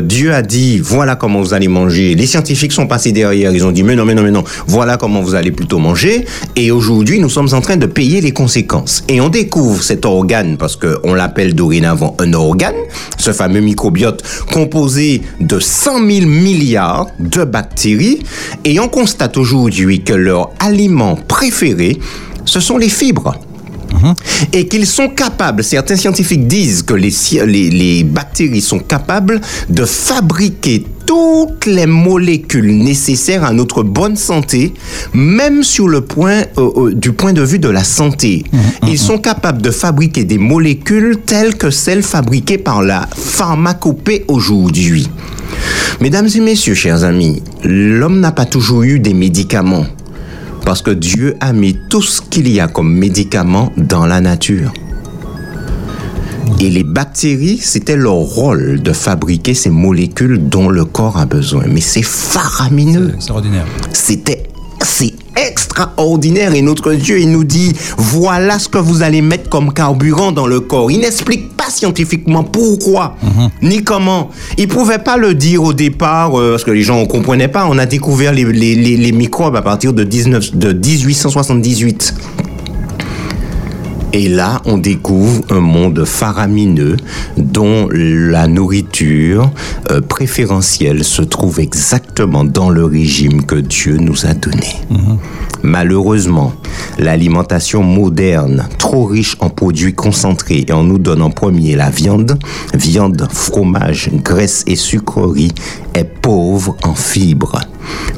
Dieu 0.03 0.35
a 0.35 0.43
dit, 0.43 0.79
voilà 0.79 1.17
comment 1.17 1.41
vous 1.41 1.55
allez 1.55 1.69
manger. 1.69 2.02
Les 2.15 2.27
scientifiques 2.27 2.73
sont 2.73 2.87
passés 2.87 3.13
derrière, 3.13 3.53
ils 3.53 3.65
ont 3.65 3.73
dit, 3.73 3.83
mais 3.83 3.95
non, 3.95 4.05
mais 4.05 4.15
non, 4.15 4.23
mais 4.23 4.31
non, 4.31 4.45
voilà 4.67 4.97
comment 4.97 5.21
vous 5.21 5.35
allez 5.35 5.53
plutôt 5.53 5.79
manger. 5.79 6.25
Et 6.57 6.71
aujourd'hui, 6.71 7.21
nous 7.21 7.29
sommes 7.29 7.49
en 7.53 7.61
train 7.61 7.77
de 7.77 7.87
payer 7.87 8.21
les 8.21 8.33
conséquences. 8.33 9.05
Et 9.09 9.21
on 9.21 9.29
découvre 9.29 9.83
cet 9.83 10.05
organe, 10.05 10.57
parce 10.57 10.77
qu'on 10.77 11.15
l'appelle 11.15 11.55
dorénavant 11.55 12.17
un 12.19 12.33
organe, 12.33 12.75
ce 13.19 13.33
fameux 13.33 13.61
microbiote 13.61 14.23
composé 14.53 15.23
de 15.41 15.59
100 15.59 16.07
000 16.07 16.27
milliards 16.27 17.07
de 17.19 17.45
bactéries, 17.45 18.21
et 18.65 18.81
on 18.81 18.89
constate 18.89 19.37
aujourd'hui 19.37 20.03
que 20.03 20.13
leur 20.13 20.51
aliment 20.59 21.17
préféré, 21.17 21.99
ce 22.45 22.61
sont 22.61 22.79
les 22.79 22.89
fibres 22.89 23.35
et 24.53 24.67
qu'ils 24.69 24.87
sont 24.87 25.09
capables, 25.09 25.63
certains 25.65 25.97
scientifiques 25.97 26.47
disent 26.47 26.83
que 26.83 26.95
les, 26.95 27.11
ci- 27.11 27.41
les, 27.47 27.71
les 27.71 28.05
bactéries 28.05 28.61
sont 28.61 28.79
capables 28.81 29.41
de 29.69 29.85
fabriquer 29.85 30.85
toutes 31.07 31.67
les 31.67 31.87
molécules 31.87 32.77
nécessaires 32.79 33.45
à 33.45 33.53
notre 33.53 33.83
bonne 33.83 34.17
santé, 34.17 34.73
même 35.13 35.63
sur 35.63 35.89
le 35.89 36.01
point, 36.01 36.43
euh, 36.59 36.71
euh, 36.77 36.95
du 36.95 37.13
point 37.13 37.33
de 37.33 37.43
vue 37.43 37.59
de 37.59 37.69
la 37.69 37.85
santé. 37.85 38.45
Ils 38.87 38.99
sont 38.99 39.19
capables 39.19 39.61
de 39.63 39.71
fabriquer 39.71 40.25
des 40.25 40.39
molécules 40.39 41.19
telles 41.27 41.57
que 41.57 41.71
celles 41.71 42.03
fabriquées 42.03 42.59
par 42.59 42.83
la 42.83 43.09
pharmacopée 43.17 44.25
aujourd'hui. 44.29 45.09
Mesdames 46.01 46.29
et 46.35 46.41
messieurs, 46.41 46.75
chers 46.75 47.05
amis, 47.05 47.43
l'homme 47.65 48.21
n'a 48.21 48.33
pas 48.33 48.47
toujours 48.47 48.83
eu 48.83 48.99
des 48.99 49.15
médicaments. 49.15 49.87
Parce 50.65 50.83
que 50.83 50.91
Dieu 50.91 51.37
a 51.41 51.53
mis 51.53 51.77
tout 51.89 52.03
ce 52.03 52.21
qu'il 52.23 52.49
y 52.49 52.61
a 52.61 52.69
comme 52.69 52.93
médicament 52.93 53.73
dans 53.77 54.07
la 54.07 54.21
nature. 54.21 54.73
Et 56.61 56.71
les 56.71 56.85
bactéries, 56.85 57.59
c'était 57.59 57.97
leur 57.97 58.15
rôle 58.15 58.81
de 58.81 58.93
fabriquer 58.93 59.53
ces 59.53 59.71
molécules 59.71 60.49
dont 60.49 60.69
le 60.69 60.85
corps 60.85 61.19
a 61.19 61.27
besoin. 61.27 61.65
Mais 61.67 61.81
c'est 61.81 62.05
faramineux. 62.05 63.15
C'est 63.19 63.33
ordinaire. 63.33 63.67
C'était 63.93 64.42
c'est 64.85 65.13
extraordinaire 65.37 66.55
et 66.55 66.63
notre 66.63 66.93
Dieu 66.93 67.19
il 67.21 67.31
nous 67.31 67.45
dit 67.45 67.73
voilà 67.97 68.59
ce 68.59 68.69
que 68.69 68.79
vous 68.79 69.03
allez 69.03 69.23
mettre 69.23 69.49
comme 69.49 69.73
carburant 69.73 70.33
dans 70.33 70.47
le 70.47 70.61
corps. 70.61 70.91
Il 70.91 71.01
n'explique 71.01 71.57
pas 71.57 71.71
scientifiquement 71.71 72.45
pourquoi 72.45 73.17
ni 73.63 73.83
comment. 73.83 74.31
Il 74.59 74.69
pouvait 74.69 74.99
pas 74.99 75.17
le 75.17 75.35
dire 75.35 75.63
au 75.63 75.73
départ 75.73 76.39
euh, 76.39 76.53
parce 76.53 76.65
que 76.65 76.71
les 76.71 76.83
gens 76.83 77.01
ne 77.01 77.07
comprenaient 77.07 77.49
pas. 77.49 77.67
On 77.71 77.79
a 77.79 77.87
découvert 77.87 78.33
les, 78.33 78.45
les- 78.45 78.75
les- 78.75 78.97
les 78.97 79.13
microbes 79.13 79.57
à 79.57 79.63
partir 79.63 79.93
de, 79.93 80.05
19, 80.05 80.55
de 80.57 80.73
1878. 80.73 82.15
Et 84.13 84.29
là, 84.29 84.61
on 84.67 84.77
découvre 84.79 85.43
un 85.51 85.61
monde 85.61 86.05
faramineux 86.05 86.97
dont 87.39 87.89
la 87.91 88.47
nourriture 88.47 89.51
euh, 89.91 90.01
préférentielle 90.01 91.03
se 91.03 91.23
trouve 91.23 91.61
exactement 91.61 92.45
dans 92.45 92.69
le 92.69 92.85
régime 92.85 93.45
que 93.45 93.57
Dieu 93.57 93.97
nous 93.97 94.27
a 94.27 94.35
donné. 94.35 94.77
Malheureusement, 95.63 96.53
l'alimentation 96.99 97.83
moderne, 97.83 98.69
trop 98.79 99.05
riche 99.05 99.37
en 99.41 99.49
produits 99.49 99.95
concentrés 99.95 100.65
et 100.67 100.73
en 100.73 100.83
nous 100.83 100.99
donne 100.99 101.23
en 101.23 101.31
premier 101.31 101.77
la 101.77 101.91
viande, 101.91 102.39
viande, 102.75 103.29
fromage, 103.31 104.11
graisse 104.13 104.65
et 104.67 104.77
sucreries, 104.77 105.53
est 105.95 106.05
pauvre 106.05 106.77
en 106.83 106.95
fibres. 106.95 107.61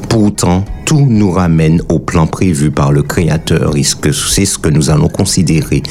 Pourtant, 0.09 0.65
tout 0.85 1.05
nous 1.07 1.31
ramène 1.31 1.81
au 1.89 1.99
plan 1.99 2.27
prévu 2.27 2.71
par 2.71 2.91
le 2.91 3.03
Créateur 3.03 3.75
et 3.75 3.83
c'est 3.83 4.45
ce 4.45 4.57
que 4.57 4.69
nous 4.69 4.89
allons 4.89 5.09
considérer 5.09 5.83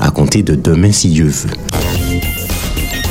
à 0.00 0.10
compter 0.10 0.42
de 0.42 0.54
demain 0.54 0.92
si 0.92 1.08
Dieu 1.08 1.26
veut. 1.28 1.50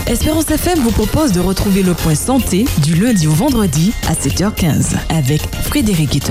Espérance 0.08 0.50
FM 0.50 0.80
vous 0.80 0.91
propose 0.91 1.34
de 1.34 1.41
retrouver 1.41 1.84
le 1.84 1.93
point 1.93 2.16
santé 2.16 2.66
du 2.82 2.95
lundi 2.95 3.28
au 3.28 3.34
vendredi 3.34 3.91
à 4.08 4.14
7h15 4.14 4.95
avec 5.10 5.41
Frédéric. 5.64 6.22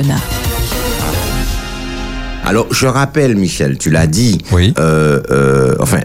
Alors, 2.47 2.67
je 2.73 2.87
rappelle, 2.87 3.37
Michel, 3.37 3.77
tu 3.77 3.91
l'as 3.91 4.07
dit. 4.07 4.39
Oui. 4.53 4.73
euh, 4.79 5.21
euh, 5.31 5.75
enfin, 5.81 6.01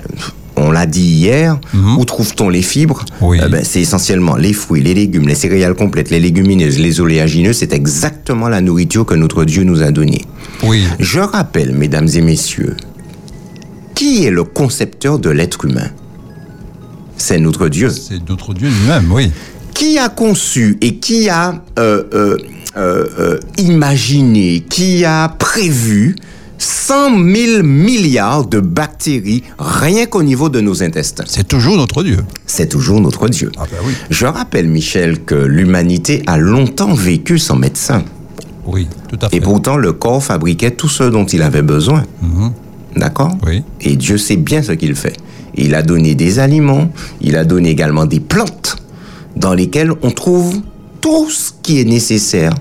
on 0.55 0.71
l'a 0.71 0.85
dit 0.87 1.01
hier. 1.01 1.59
Où 1.97 2.03
trouve-t-on 2.03 2.49
les 2.49 2.63
fibres? 2.63 3.05
Oui. 3.21 3.39
Euh, 3.39 3.47
ben, 3.47 3.63
C'est 3.63 3.81
essentiellement 3.81 4.35
les 4.35 4.53
fruits, 4.53 4.81
les 4.81 4.93
légumes, 4.95 5.27
les 5.27 5.35
céréales 5.35 5.75
complètes, 5.75 6.09
les 6.09 6.19
légumineuses, 6.19 6.79
les 6.79 6.99
oléagineux. 6.99 7.53
C'est 7.53 7.73
exactement 7.73 8.49
la 8.49 8.59
nourriture 8.61 9.05
que 9.05 9.13
notre 9.15 9.45
Dieu 9.45 9.63
nous 9.63 9.81
a 9.83 9.91
donnée. 9.91 10.25
Oui. 10.63 10.83
Je 10.99 11.19
rappelle, 11.19 11.73
mesdames 11.73 12.09
et 12.15 12.21
messieurs, 12.21 12.75
qui 13.93 14.25
est 14.25 14.31
le 14.31 14.43
concepteur 14.43 15.19
de 15.19 15.29
l'être 15.29 15.65
humain? 15.65 15.89
C'est 17.17 17.39
notre 17.39 17.67
Dieu. 17.69 17.91
C'est 17.91 18.27
notre 18.27 18.55
Dieu 18.55 18.67
lui-même, 18.67 19.11
oui. 19.11 19.31
Qui 19.75 19.99
a 19.99 20.09
conçu 20.09 20.77
et 20.81 20.95
qui 20.95 21.29
a 21.29 21.61
euh, 21.77 22.03
euh, 22.13 22.37
euh, 22.77 23.05
euh, 23.19 23.39
imaginé, 23.57 24.61
qui 24.61 25.03
a 25.03 25.27
prévu 25.29 26.15
100 26.57 27.09
000 27.25 27.63
milliards 27.63 28.45
de 28.45 28.59
bactéries 28.59 29.43
rien 29.57 30.05
qu'au 30.05 30.21
niveau 30.23 30.47
de 30.47 30.61
nos 30.61 30.83
intestins 30.83 31.23
C'est 31.27 31.47
toujours 31.47 31.75
notre 31.75 32.03
Dieu. 32.03 32.19
C'est 32.45 32.69
toujours 32.69 33.01
notre 33.01 33.27
Dieu. 33.29 33.51
Ah 33.57 33.63
ben 33.69 33.77
oui. 33.85 33.93
Je 34.09 34.25
rappelle, 34.25 34.67
Michel, 34.67 35.23
que 35.23 35.35
l'humanité 35.35 36.21
a 36.27 36.37
longtemps 36.37 36.93
vécu 36.93 37.39
sans 37.39 37.55
médecin. 37.55 38.03
Oui, 38.65 38.87
tout 39.09 39.17
à 39.21 39.29
fait. 39.29 39.37
Et 39.37 39.41
pourtant, 39.41 39.75
le 39.75 39.91
corps 39.91 40.23
fabriquait 40.23 40.71
tout 40.71 40.89
ce 40.89 41.03
dont 41.03 41.25
il 41.25 41.41
avait 41.41 41.63
besoin. 41.63 42.03
D'accord 42.95 43.35
Oui. 43.45 43.63
Et 43.81 43.95
Dieu 43.95 44.17
sait 44.17 44.37
bien 44.37 44.61
ce 44.61 44.73
qu'il 44.73 44.95
fait. 44.95 45.17
Il 45.55 45.75
a 45.75 45.81
donné 45.81 46.15
des 46.15 46.39
aliments, 46.39 46.91
il 47.21 47.35
a 47.35 47.43
donné 47.43 47.69
également 47.69 48.05
des 48.05 48.19
plantes 48.19 48.77
dans 49.35 49.53
lesquelles 49.53 49.91
on 50.01 50.11
trouve 50.11 50.61
tout 51.01 51.29
ce 51.29 51.51
qui 51.61 51.79
est 51.81 51.85
nécessaire 51.85 52.53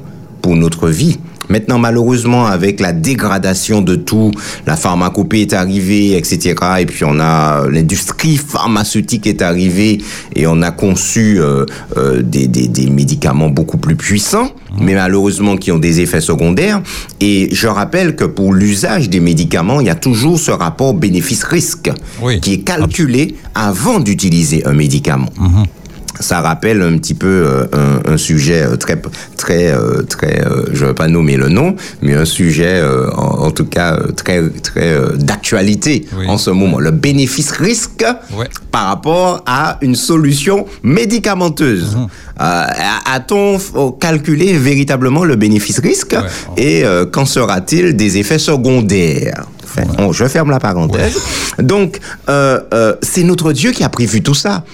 pour 0.43 0.57
notre 0.57 0.89
vie. 0.89 1.19
Maintenant, 1.49 1.81
malheureusement, 1.81 2.47
avec 2.47 2.79
la 2.79 2.93
dégradation 2.93 3.83
de 3.83 3.97
tout, 3.97 4.31
la 4.69 4.77
pharmacopée 4.77 5.41
est 5.41 5.53
arrivée, 5.53 6.17
etc. 6.17 6.55
Et 6.79 6.87
puis 6.87 7.05
on 7.05 7.19
a 7.19 7.67
l'industrie 7.69 8.37
pharmaceutique 8.37 9.27
est 9.27 9.43
arrivée 9.43 9.99
et 10.37 10.47
on 10.47 10.63
a 10.63 10.71
conçu 10.71 11.41
euh, 11.41 11.67
euh, 11.97 12.23
des, 12.23 12.47
des, 12.47 12.69
des 12.69 12.89
médicaments 12.89 13.49
beaucoup 13.49 13.79
plus 13.79 13.97
puissants, 13.97 14.49
mais 14.81 14.95
malheureusement 14.95 15.57
qui 15.57 15.73
ont 15.73 15.81
des 15.81 15.99
effets 16.01 16.21
secondaires. 16.21 16.83
Et 17.21 17.49
je 17.53 17.67
rappelle 17.67 18.15
que 18.15 18.25
pour 18.27 18.55
l'usage 18.55 19.11
des 19.11 19.19
médicaments, 19.19 19.81
il 19.81 19.89
y 19.89 19.91
a 19.91 19.97
toujours 19.97 20.39
ce 20.39 20.53
rapport 20.53 20.95
bénéfice-risque 20.95 21.91
Oui. 22.23 22.41
qui 22.41 22.55
est 22.55 22.61
calculé 22.63 23.35
avant 23.57 23.99
d'utiliser 23.99 24.65
un 24.69 24.73
médicament 24.73 25.31
ça 26.21 26.41
rappelle 26.41 26.83
un 26.83 26.97
petit 26.99 27.15
peu 27.15 27.27
euh, 27.27 27.65
un, 27.73 28.13
un 28.13 28.17
sujet 28.17 28.63
euh, 28.63 28.77
très 28.77 29.01
très 29.37 29.73
euh, 29.73 30.03
très 30.03 30.45
euh, 30.47 30.67
je 30.73 30.85
veux 30.87 30.95
pas 30.95 31.09
nommer 31.09 31.37
le 31.37 31.49
nom 31.49 31.75
mais 32.03 32.15
un 32.15 32.25
sujet 32.25 32.75
euh, 32.81 33.11
en, 33.17 33.47
en 33.47 33.51
tout 33.51 33.65
cas 33.65 33.95
euh, 33.97 34.13
très 34.13 34.49
très 34.51 34.89
euh, 34.93 35.17
d'actualité 35.17 36.07
Oui. 36.17 36.27
en 36.29 36.39
ce 36.39 36.51
moment 36.51 36.79
le 36.79 36.91
bénéfice 36.91 37.51
risque 37.53 38.05
Ouais. 38.37 38.49
par 38.71 38.87
rapport 38.87 39.43
à 39.47 39.79
une 39.83 39.95
solution 39.97 40.67
médicamenteuse 40.83 41.97
a- 42.39 43.15
a-t-on 43.15 43.59
calculé 43.93 44.53
véritablement 44.57 45.25
le 45.25 45.37
bénéfice 45.37 45.79
risque 45.81 46.13
Ouais. 46.17 46.63
et 46.63 46.85
euh, 46.85 47.05
qu'en 47.07 47.27
sera-t-il 47.27 47.97
des 47.97 48.19
effets 48.19 48.39
secondaires? 48.39 49.45
Enfin, 49.65 49.83
on- 49.99 50.13
je 50.13 50.25
ferme 50.27 50.51
la 50.51 50.59
parenthèse. 50.59 51.17
Donc, 51.61 51.99
euh, 52.29 52.59
euh, 52.75 52.95
c'est 53.03 53.23
notre 53.23 53.53
Dieu 53.53 53.71
qui 53.73 53.85
a 53.85 53.89
prévu 53.89 54.23
tout 54.23 54.35
ça. 54.35 54.65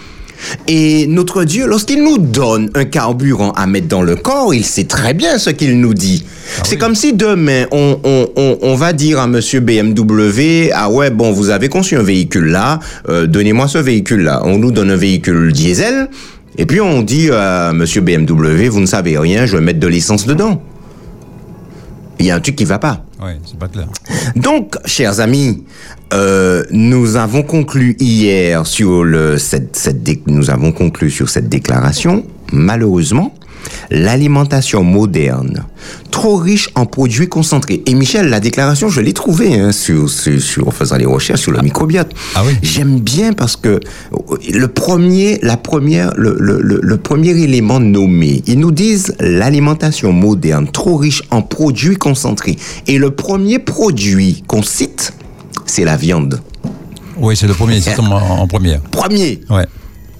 Et 0.69 1.07
notre 1.07 1.45
Dieu, 1.45 1.67
lorsqu'il 1.67 2.03
nous 2.03 2.19
donne 2.19 2.71
un 2.75 2.85
carburant 2.85 3.53
à 3.53 3.67
mettre 3.67 3.89
dans 3.89 4.03
le 4.03 4.17
corps, 4.17 4.55
il 4.55 4.65
sait 4.65 4.85
très 4.85 5.15
bien 5.15 5.39
ce 5.39 5.51
qu'il 5.51 5.81
nous 5.81 5.95
dit. 5.95 6.25
c'est 6.65 6.77
comme 6.77 6.95
si 6.95 7.13
demain, 7.13 7.67
on, 7.71 7.99
on, 8.05 8.29
on, 8.37 8.59
on 8.63 8.75
va 8.75 8.93
dire 8.93 9.19
à 9.21 9.27
monsieur 9.27 9.61
BMW, 9.61 10.71
ah 10.73 10.91
ouais, 10.91 11.11
bon, 11.11 11.33
vous 11.33 11.51
avez 11.51 11.69
conçu 11.69 11.97
un 11.97 12.03
véhicule 12.03 12.47
là, 12.47 12.81
euh, 13.09 13.27
donnez-moi 13.27 13.69
ce 13.69 13.79
véhicule 13.79 14.23
là. 14.23 14.43
On 14.45 14.59
nous 14.59 14.71
donne 14.71 14.91
un 14.91 14.97
véhicule 14.97 15.53
diesel, 15.53 16.09
et 16.59 16.67
puis 16.67 16.81
on 16.81 17.03
dit 17.03 17.31
à 17.31 17.73
monsieur 17.73 18.01
BMW, 18.01 18.69
vous 18.69 18.81
ne 18.81 18.87
savez 18.87 19.19
rien, 19.19 19.47
je 19.47 19.57
vais 19.57 19.63
mettre 19.63 19.81
de 19.81 19.87
l'essence 19.87 20.27
dedans. 20.27 20.63
Il 22.19 22.27
y 22.27 22.31
a 22.31 22.37
un 22.37 22.41
truc 22.41 22.57
qui 22.57 22.65
va 22.65 22.79
pas. 22.79 23.05
Oui, 23.23 23.33
c'est 23.45 23.59
pas 23.59 23.69
clair. 23.69 23.87
Donc, 24.37 24.77
chers 24.85 25.21
amis, 25.21 25.65
euh, 26.13 26.65
nous 26.71 27.17
avons 27.17 27.43
conclu 27.43 27.97
hier 28.01 28.67
sur 28.67 29.05
le 29.05 29.39
cette, 29.39 29.77
cette 29.77 30.03
dé- 30.03 30.23
nous 30.27 30.51
avons 30.51 30.73
conclu 30.73 31.11
sur 31.11 31.29
cette 31.29 31.49
déclaration. 31.49 32.25
Malheureusement, 32.53 33.35
l'alimentation 33.91 34.83
moderne, 34.83 35.65
trop 36.11 36.37
riche 36.37 36.69
en 36.75 36.87
produits 36.87 37.29
concentrés. 37.29 37.83
Et 37.87 37.95
Michel, 37.95 38.29
la 38.29 38.41
déclaration, 38.41 38.89
je 38.89 39.01
l'ai 39.01 39.13
trouvée 39.13 39.59
hein, 39.59 39.73
sur, 39.73 40.09
sur, 40.11 40.41
sur- 40.41 40.69
en 40.69 40.71
faisant 40.71 40.97
les 40.97 41.05
recherches 41.07 41.41
sur 41.43 41.53
le 41.53 41.61
microbiote. 41.63 42.11
Ah 42.35 42.43
oui. 42.47 42.55
J'aime 42.63 43.01
bien 43.01 43.33
parce 43.33 43.57
que 43.57 43.81
le 44.53 44.67
premier, 44.69 45.39
la 45.43 45.57
première, 45.57 46.13
le, 46.17 46.37
le, 46.39 46.61
le, 46.61 46.81
le 46.83 46.97
premier 46.97 47.31
élément 47.31 47.81
nommé, 47.81 48.43
ils 48.47 48.59
nous 48.59 48.73
disent 48.73 49.15
l'alimentation 49.21 50.13
moderne 50.13 50.69
trop 50.71 50.97
riche 50.97 51.23
en 51.31 51.43
produits 51.43 51.97
concentrés. 51.97 52.57
Et 52.87 52.99
le 52.99 53.11
premier 53.13 53.59
produit 53.59 54.43
qu'on 54.47 54.63
cite, 54.63 55.13
c'est 55.67 55.85
la 55.85 55.97
viande. 55.97 56.41
Oui, 57.19 57.37
c'est 57.37 57.47
le 57.47 57.55
premier, 57.55 57.81
c'est 57.81 57.99
en, 57.99 58.11
en 58.13 58.47
première. 58.47 58.81
Premier, 58.83 59.41
Ouais. 59.49 59.65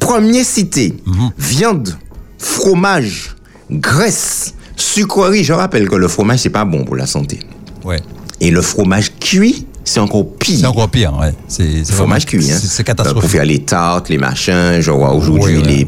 premier 0.01 0.45
cité, 0.45 0.95
viande, 1.39 1.97
fromage, 2.39 3.37
graisse, 3.71 4.55
sucrerie. 4.77 5.45
Je 5.45 5.53
rappelle 5.53 5.89
que 5.89 5.97
le 5.97 6.09
fromage, 6.09 6.41
c'est 6.41 6.51
pas 6.51 6.65
bon 6.65 6.85
pour 6.85 6.97
la 6.97 7.07
santé. 7.07 7.41
Ouais. 7.85 8.01
Et 8.41 8.51
le 8.51 8.63
fromage 8.63 9.13
cuit, 9.19 9.67
c'est 9.89 10.01
encore 10.01 10.27
pire. 10.37 10.59
C'est 10.61 10.67
encore 10.67 10.89
pire, 10.91 11.17
ouais. 11.19 11.33
C'est 11.49 11.85
fromage 11.91 12.27
cuit, 12.27 12.51
hein. 12.51 12.57
C'est 12.61 12.67
Euh, 12.67 12.85
Pour 12.85 12.85
catastrophique. 12.85 13.31
faire 13.31 13.45
les 13.45 13.61
tartes, 13.61 14.09
les 14.09 14.19
machins, 14.19 14.81
vois 14.91 15.15
aujourd'hui 15.15 15.57
Oui, 15.57 15.63
ouais. 15.63 15.67
les 15.69 15.85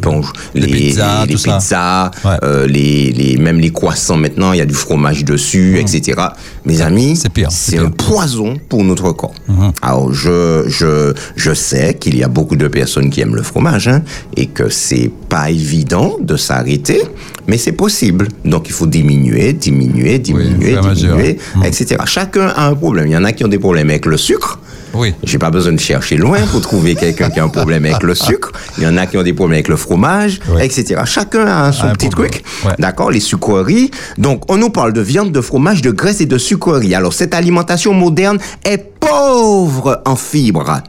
Les 0.54 0.66
pizzas, 0.66 1.26
les 1.26 1.32
tout 1.32 1.38
ça. 1.38 1.58
pizzas, 1.58 2.10
Ouais. 2.24 2.36
euh, 2.44 2.66
les, 2.66 3.12
même 3.38 3.58
les 3.60 3.70
croissants 3.72 4.16
maintenant, 4.16 4.52
il 4.52 4.58
y 4.58 4.62
a 4.62 4.66
du 4.66 4.74
fromage 4.74 5.24
dessus, 5.24 5.78
etc. 5.80 6.20
Mes 6.64 6.80
amis, 6.80 7.16
C'est 7.16 7.28
pire, 7.32 7.48
c'est 7.50 7.78
un 7.78 7.90
poison 7.90 8.56
pour 8.68 8.84
notre 8.84 9.10
corps. 9.12 9.34
Mhm. 9.48 9.72
Alors 9.82 10.12
je, 10.12 10.64
je, 10.68 11.12
je 11.36 11.52
sais 11.52 11.94
qu'il 11.94 12.16
y 12.16 12.22
a 12.22 12.28
beaucoup 12.28 12.56
de 12.56 12.68
personnes 12.68 13.10
qui 13.10 13.20
aiment 13.20 13.34
le 13.36 13.42
fromage, 13.42 13.88
hein, 13.88 14.02
et 14.36 14.46
que 14.46 14.68
c'est 14.68 15.10
pas 15.28 15.50
évident 15.50 16.16
de 16.20 16.36
s'arrêter, 16.36 17.02
mais 17.48 17.58
c'est 17.58 17.72
possible. 17.72 18.28
Donc 18.44 18.68
il 18.68 18.72
faut 18.72 18.86
diminuer, 18.86 19.52
diminuer, 19.54 20.18
diminuer, 20.20 20.76
diminuer, 20.80 21.38
Mhm. 21.56 21.64
etc. 21.64 21.96
Chacun 22.06 22.48
a 22.48 22.68
un 22.68 22.74
problème. 22.74 23.06
Il 23.08 23.12
y 23.12 23.16
en 23.16 23.24
a 23.24 23.32
qui 23.32 23.44
ont 23.44 23.48
des 23.48 23.58
problèmes 23.58 23.87
avec 23.90 24.06
le 24.06 24.16
sucre. 24.16 24.58
Oui. 24.94 25.14
J'ai 25.22 25.38
pas 25.38 25.50
besoin 25.50 25.72
de 25.72 25.80
chercher 25.80 26.16
loin 26.16 26.40
pour 26.50 26.60
trouver 26.60 26.94
quelqu'un 26.94 27.28
qui 27.30 27.38
a 27.40 27.44
un 27.44 27.48
problème 27.48 27.84
avec 27.84 28.02
le 28.02 28.14
sucre. 28.14 28.52
Il 28.78 28.84
y 28.84 28.86
en 28.86 28.96
a 28.96 29.06
qui 29.06 29.18
ont 29.18 29.22
des 29.22 29.34
problèmes 29.34 29.56
avec 29.56 29.68
le 29.68 29.76
fromage, 29.76 30.40
etc. 30.60 31.02
Chacun 31.04 31.46
a 31.46 31.72
son 31.72 31.90
petit 31.92 32.08
truc. 32.08 32.42
Ouais. 32.64 32.72
D'accord 32.78 33.10
Les 33.10 33.20
sucreries. 33.20 33.90
Donc, 34.16 34.50
on 34.50 34.56
nous 34.56 34.70
parle 34.70 34.92
de 34.92 35.00
viande, 35.00 35.30
de 35.30 35.40
fromage, 35.40 35.82
de 35.82 35.90
graisse 35.90 36.20
et 36.20 36.26
de 36.26 36.38
sucreries. 36.38 36.94
Alors, 36.94 37.12
cette 37.12 37.34
alimentation 37.34 37.92
moderne 37.92 38.38
est 38.64 38.78
pauvre 38.98 40.02
en 40.06 40.16
fibres. 40.16 40.80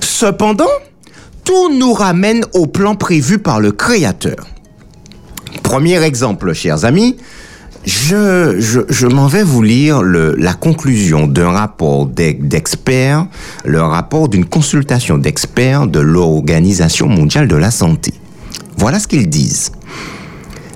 Cependant, 0.00 0.70
tout 1.44 1.72
nous 1.72 1.92
ramène 1.92 2.44
au 2.54 2.66
plan 2.66 2.94
prévu 2.94 3.38
par 3.38 3.60
le 3.60 3.72
Créateur. 3.72 4.36
Premier 5.62 6.02
exemple, 6.02 6.52
chers 6.52 6.84
amis, 6.84 7.16
je, 7.86 8.56
je, 8.58 8.80
je 8.88 9.06
m'en 9.06 9.26
vais 9.26 9.42
vous 9.42 9.62
lire 9.62 10.02
le, 10.02 10.34
la 10.38 10.54
conclusion 10.54 11.26
d'un 11.26 11.50
rapport 11.50 12.06
d'ex- 12.06 12.40
d'experts, 12.40 13.26
le 13.64 13.82
rapport 13.82 14.28
d'une 14.28 14.44
consultation 14.44 15.18
d'experts 15.18 15.86
de 15.86 16.00
l'Organisation 16.00 17.08
mondiale 17.08 17.48
de 17.48 17.56
la 17.56 17.70
santé. 17.70 18.14
Voilà 18.76 18.98
ce 18.98 19.06
qu'ils 19.06 19.28
disent. 19.28 19.72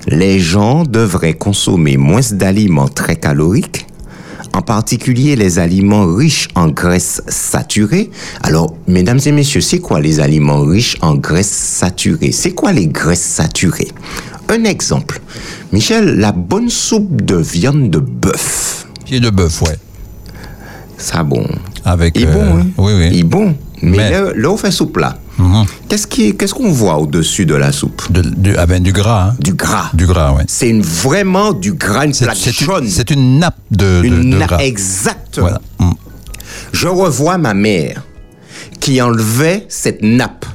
Les 0.07 0.39
gens 0.39 0.83
devraient 0.83 1.33
consommer 1.33 1.97
moins 1.97 2.21
d'aliments 2.31 2.87
très 2.87 3.15
caloriques, 3.15 3.85
en 4.53 4.61
particulier 4.61 5.35
les 5.35 5.59
aliments 5.59 6.07
riches 6.07 6.47
en 6.55 6.69
graisses 6.69 7.21
saturées. 7.27 8.09
Alors, 8.41 8.75
mesdames 8.87 9.19
et 9.25 9.31
messieurs, 9.31 9.61
c'est 9.61 9.79
quoi 9.79 9.99
les 9.99 10.19
aliments 10.19 10.61
riches 10.61 10.97
en 11.01 11.13
graisses 11.15 11.51
saturées? 11.51 12.31
C'est 12.31 12.51
quoi 12.51 12.71
les 12.71 12.87
graisses 12.87 13.21
saturées? 13.21 13.89
Un 14.49 14.63
exemple. 14.63 15.19
Michel, 15.71 16.17
la 16.17 16.31
bonne 16.31 16.69
soupe 16.69 17.21
de 17.23 17.35
viande 17.37 17.89
de 17.89 17.99
bœuf. 17.99 18.87
Pied 19.05 19.19
de 19.19 19.29
bœuf, 19.29 19.61
ouais. 19.61 19.77
Ça 20.97 21.23
bon. 21.23 21.45
Avec. 21.85 22.15
Il 22.17 22.23
est 22.23 22.27
euh, 22.27 22.33
bon, 22.33 22.57
hein 22.59 22.65
Oui, 22.77 22.93
oui. 22.97 23.09
Il 23.11 23.19
est 23.19 23.23
bon. 23.23 23.55
Mais, 23.81 23.97
Mais- 23.97 24.11
là, 24.11 24.21
là, 24.35 24.49
on 24.49 24.57
fait 24.57 24.71
soupe 24.71 24.97
là. 24.97 25.17
Mhm. 25.37 25.65
Qu'est-ce 25.87 26.53
qu'on 26.53 26.69
voit 26.71 26.97
au-dessus 26.97 27.45
de 27.45 27.55
la 27.55 27.71
soupe? 27.71 28.11
De- 28.11 28.55
ah 28.57 28.65
ben, 28.65 28.83
du 28.83 28.91
gras, 28.91 29.29
hein. 29.29 29.35
Du 29.39 29.53
gras. 29.53 29.89
Du 29.93 30.05
gras, 30.05 30.33
ouais. 30.33 30.43
C'est 30.47 30.73
vraiment 30.81 31.53
du 31.53 31.73
gras, 31.73 32.05
une 32.05 32.13
C'est 32.13 32.25
plaque 32.25 32.37
c'est 32.37 32.51
jaune. 32.51 32.83
une, 32.83 32.89
c'est 32.89 33.09
une 33.11 33.39
nappe 33.39 33.55
de, 33.71 34.01
Une 34.03 34.31
de 34.31 34.37
na- 34.37 34.47
gras. 34.47 34.57
Exactement. 34.57 35.47
Voilà. 35.47 35.61
Mm. 35.79 35.93
Je 36.73 36.87
revois 36.89 37.37
ma 37.37 37.53
mère 37.53 38.03
qui 38.81 39.01
enlevait 39.01 39.65
cette 39.69 40.01
nappe, 40.01 40.45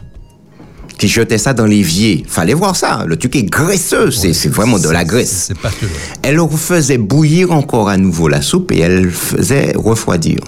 qui 0.99 1.09
jetait 1.09 1.39
ça 1.39 1.53
dans 1.53 1.67
l'évier. 1.67 2.25
Fallait 2.29 2.55
voir 2.55 2.77
ça. 2.77 3.05
Le 3.07 3.17
truc 3.17 3.37
est 3.37 3.45
graisseux. 3.45 4.11
C'est 4.11 4.33
c'est 4.33 4.49
vraiment 4.49 4.79
de 4.79 4.89
la 4.89 5.05
graisse. 5.05 5.49
C'est. 5.49 5.89
Elle 6.23 6.41
refaisait 6.41 6.99
bouillir 6.99 7.53
encore 7.53 7.89
à 7.89 7.97
nouveau 7.97 8.29
la 8.29 8.43
soupe 8.43 8.73
et 8.73 8.81
elle 8.81 9.11
faisait 9.11 9.73
refroidir. 9.77 10.39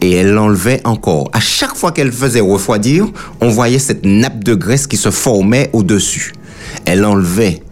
Et 0.00 0.12
elle 0.12 0.32
l'enlevait 0.32 0.80
encore. 0.84 1.28
À 1.32 1.40
chaque 1.40 1.76
fois 1.76 1.92
qu'elle 1.92 2.12
faisait 2.12 2.40
refroidir, 2.40 3.06
on 3.40 3.50
voyait 3.50 3.78
cette 3.78 4.04
nappe 4.06 4.42
de 4.42 4.54
graisse 4.54 4.86
qui 4.86 4.96
se 4.96 5.10
formait 5.10 5.68
au-dessus. 5.72 6.32
Elle 6.86 7.04
enlevait. 7.04 7.62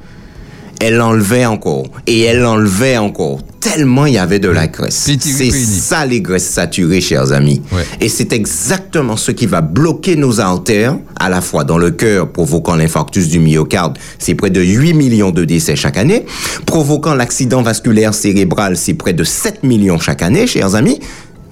Elle 0.81 1.01
enlevait 1.01 1.47
encore. 1.47 1.87
Et 2.07 2.23
elle 2.23 2.45
enlevait 2.45 2.99
encore. 2.99 3.41
Tellement 3.61 4.07
il 4.07 4.15
y 4.15 4.19
avait 4.19 4.39
de 4.39 4.49
la 4.49 4.69
graisse. 4.69 5.09
C'est 5.09 5.51
ça 5.51 6.07
les 6.07 6.21
graisses 6.21 6.49
saturées, 6.49 7.01
chers 7.01 7.33
amis. 7.33 7.61
Ouais. 7.73 7.85
Et 8.01 8.09
c'est 8.09 8.33
exactement 8.33 9.17
ce 9.17 9.33
qui 9.33 9.47
va 9.47 9.61
bloquer 9.61 10.17
nos 10.17 10.41
artères, 10.41 10.97
à 11.19 11.29
la 11.29 11.41
fois 11.41 11.65
dans 11.65 11.79
le 11.79 11.91
cœur, 11.91 12.31
provoquant 12.31 12.77
l'infarctus 12.77 13.29
du 13.29 13.41
myocarde, 13.41 13.99
c'est 14.19 14.35
près 14.35 14.51
de 14.51 14.61
8 14.61 14.95
millions 14.95 15.31
de 15.31 15.45
décès 15.45 15.77
chaque 15.77 15.97
année, 15.97 16.25
provoquant 16.67 17.15
l'accident 17.15 17.63
vasculaire 17.63 18.15
cérébral, 18.15 18.77
c'est 18.77 18.95
près 18.95 19.13
de 19.13 19.25
7 19.25 19.65
millions 19.65 19.99
chaque 19.99 20.23
année, 20.23 20.47
chers 20.47 20.75
amis. 20.75 21.01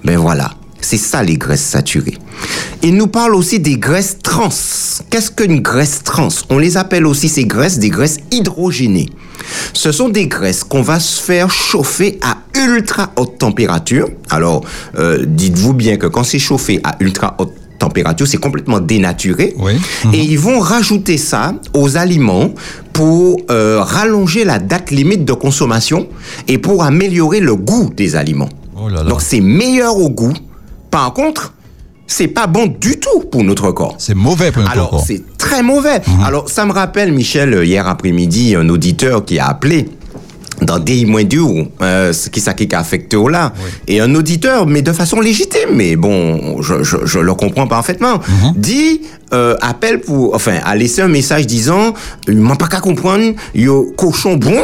Ben 0.03 0.17
voilà. 0.17 0.51
C'est 0.79 0.97
ça 0.97 1.23
les 1.23 1.37
graisses 1.37 1.63
saturées. 1.63 2.17
Il 2.83 2.95
nous 2.95 3.07
parle 3.07 3.33
aussi 3.35 3.59
des 3.59 3.77
graisses 3.77 4.17
trans. 4.21 4.49
Qu'est-ce 5.09 5.31
qu'une 5.31 5.59
graisse 5.59 6.03
trans? 6.03 6.29
On 6.49 6.59
les 6.59 6.77
appelle 6.77 7.07
aussi 7.07 7.29
ces 7.29 7.45
graisses 7.45 7.79
des 7.79 7.89
graisses 7.89 8.17
hydrogénées. 8.31 9.09
Ce 9.73 9.91
sont 9.91 10.09
des 10.09 10.27
graisses 10.27 10.63
qu'on 10.63 10.81
va 10.81 10.99
se 10.99 11.21
faire 11.21 11.49
chauffer 11.49 12.19
à 12.21 12.37
ultra 12.57 13.11
haute 13.15 13.37
température. 13.37 14.09
Alors, 14.29 14.63
euh, 14.97 15.25
dites-vous 15.27 15.73
bien 15.73 15.97
que 15.97 16.07
quand 16.07 16.23
c'est 16.23 16.39
chauffé 16.39 16.79
à 16.83 16.95
ultra 16.99 17.35
haute 17.39 17.53
température, 17.79 18.27
c'est 18.27 18.37
complètement 18.37 18.79
dénaturé. 18.79 19.53
Oui. 19.59 19.73
Et 20.13 20.19
ils 20.19 20.39
vont 20.39 20.59
rajouter 20.59 21.17
ça 21.17 21.53
aux 21.73 21.97
aliments 21.97 22.51
pour 22.93 23.39
euh, 23.51 23.81
rallonger 23.81 24.43
la 24.43 24.59
date 24.59 24.91
limite 24.91 25.25
de 25.25 25.33
consommation 25.33 26.07
et 26.47 26.57
pour 26.57 26.83
améliorer 26.83 27.39
le 27.39 27.55
goût 27.55 27.91
des 27.95 28.15
aliments. 28.15 28.49
Oh 28.75 28.89
là 28.89 29.03
là. 29.03 29.09
Donc 29.09 29.21
c'est 29.21 29.41
meilleur 29.41 29.97
au 29.97 30.09
goût. 30.09 30.33
Par 30.89 31.13
contre, 31.13 31.53
c'est 32.07 32.29
pas 32.29 32.47
bon 32.47 32.67
du 32.79 32.99
tout 32.99 33.19
pour 33.31 33.43
notre 33.43 33.71
corps. 33.71 33.95
C'est 33.99 34.15
mauvais 34.15 34.51
pour 34.51 34.61
notre 34.61 34.73
Alors, 34.73 34.89
corps. 34.91 35.03
c'est 35.05 35.21
très 35.37 35.61
mauvais. 35.61 36.01
Alors, 36.25 36.49
ça 36.49 36.65
me 36.65 36.71
rappelle, 36.71 37.11
Michel, 37.11 37.53
euh, 37.53 37.65
hier 37.65 37.87
après-midi, 37.87 38.55
un 38.55 38.67
auditeur 38.69 39.25
qui 39.25 39.37
a 39.39 39.47
appelé 39.47 39.89
dans 40.61 40.79
des 40.79 41.05
moins 41.05 41.23
dur, 41.23 41.67
euh, 41.81 42.11
ce 42.13 42.29
qui 42.29 42.39
ça 42.39 42.53
qui 42.55 42.67
affecté 42.73 43.15
au 43.15 43.27
là. 43.29 43.53
Et 43.87 43.99
un 43.99 44.15
auditeur, 44.15 44.65
mais 44.65 44.81
de 44.81 44.91
façon 44.91 45.19
légitime, 45.19 45.69
mais 45.75 45.95
bon, 45.95 46.61
je, 46.63 46.81
je, 46.83 46.97
je 47.05 47.19
le 47.19 47.33
comprends 47.35 47.67
parfaitement, 47.67 48.19
dit, 48.55 49.01
euh, 49.33 49.55
appelle 49.61 50.01
pour, 50.01 50.33
enfin, 50.33 50.57
a 50.65 50.75
laissé 50.75 51.01
un 51.01 51.09
message 51.09 51.45
disant, 51.45 51.93
il 52.27 52.37
m'a 52.37 52.55
pas 52.55 52.67
qu'à 52.67 52.79
comprendre, 52.79 53.33
yo, 53.53 53.93
cochon 53.95 54.37
bon, 54.37 54.59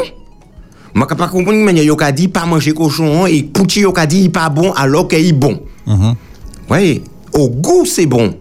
m'a 0.95 1.05
pas 1.05 1.27
comprendre, 1.27 1.59
mais 1.59 1.85
yo 1.85 1.95
ka 1.95 2.11
dit 2.11 2.27
pas 2.27 2.45
manger 2.47 2.73
cochon, 2.73 3.27
et 3.27 3.43
pouti 3.43 3.81
yo 3.81 3.91
ka 3.91 4.07
dit 4.07 4.29
pas 4.29 4.49
bon, 4.49 4.71
alors 4.71 5.07
qu'il 5.07 5.27
est 5.27 5.31
bon. 5.33 5.59
Mhm. 5.85 6.15
Oui, 6.71 7.03
au 7.33 7.49
goût 7.49 7.85
c'est 7.85 8.05
bon, 8.05 8.35